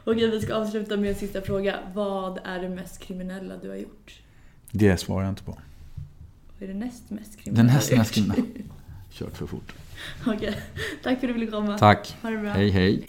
Okej, 0.04 0.32
vi 0.32 0.42
ska 0.42 0.56
avsluta 0.56 0.98
med 0.98 1.10
en 1.10 1.16
sista 1.16 1.42
fråga. 1.42 1.80
Vad 1.94 2.40
är 2.44 2.60
det 2.60 2.70
mest 2.70 3.00
kriminella 3.00 3.58
du 3.58 3.70
har 3.70 3.76
gjort? 3.76 4.22
Det 4.72 4.98
svarar 4.98 5.24
jag 5.24 5.32
inte 5.32 5.44
på. 5.44 5.58
Vad 6.60 6.70
är 6.70 6.74
det 6.74 6.80
näst 6.80 7.10
mest 7.10 7.38
kriminella 7.38 7.68
Det 7.68 7.74
näst 7.74 7.92
mest 7.92 8.14
kriminella? 8.14 8.44
Kört 9.12 9.38
för 9.38 9.46
fort. 9.48 9.74
Okej, 10.28 10.58
tack 11.04 11.20
för 11.20 11.28
att 11.28 11.34
du 11.34 11.40
ville 11.40 11.52
komma. 11.52 11.78
Tack. 11.78 12.16
Ha 12.22 12.30
det 12.30 12.38
bra. 12.38 12.50
Hej, 12.50 12.70
hej. 12.70 13.08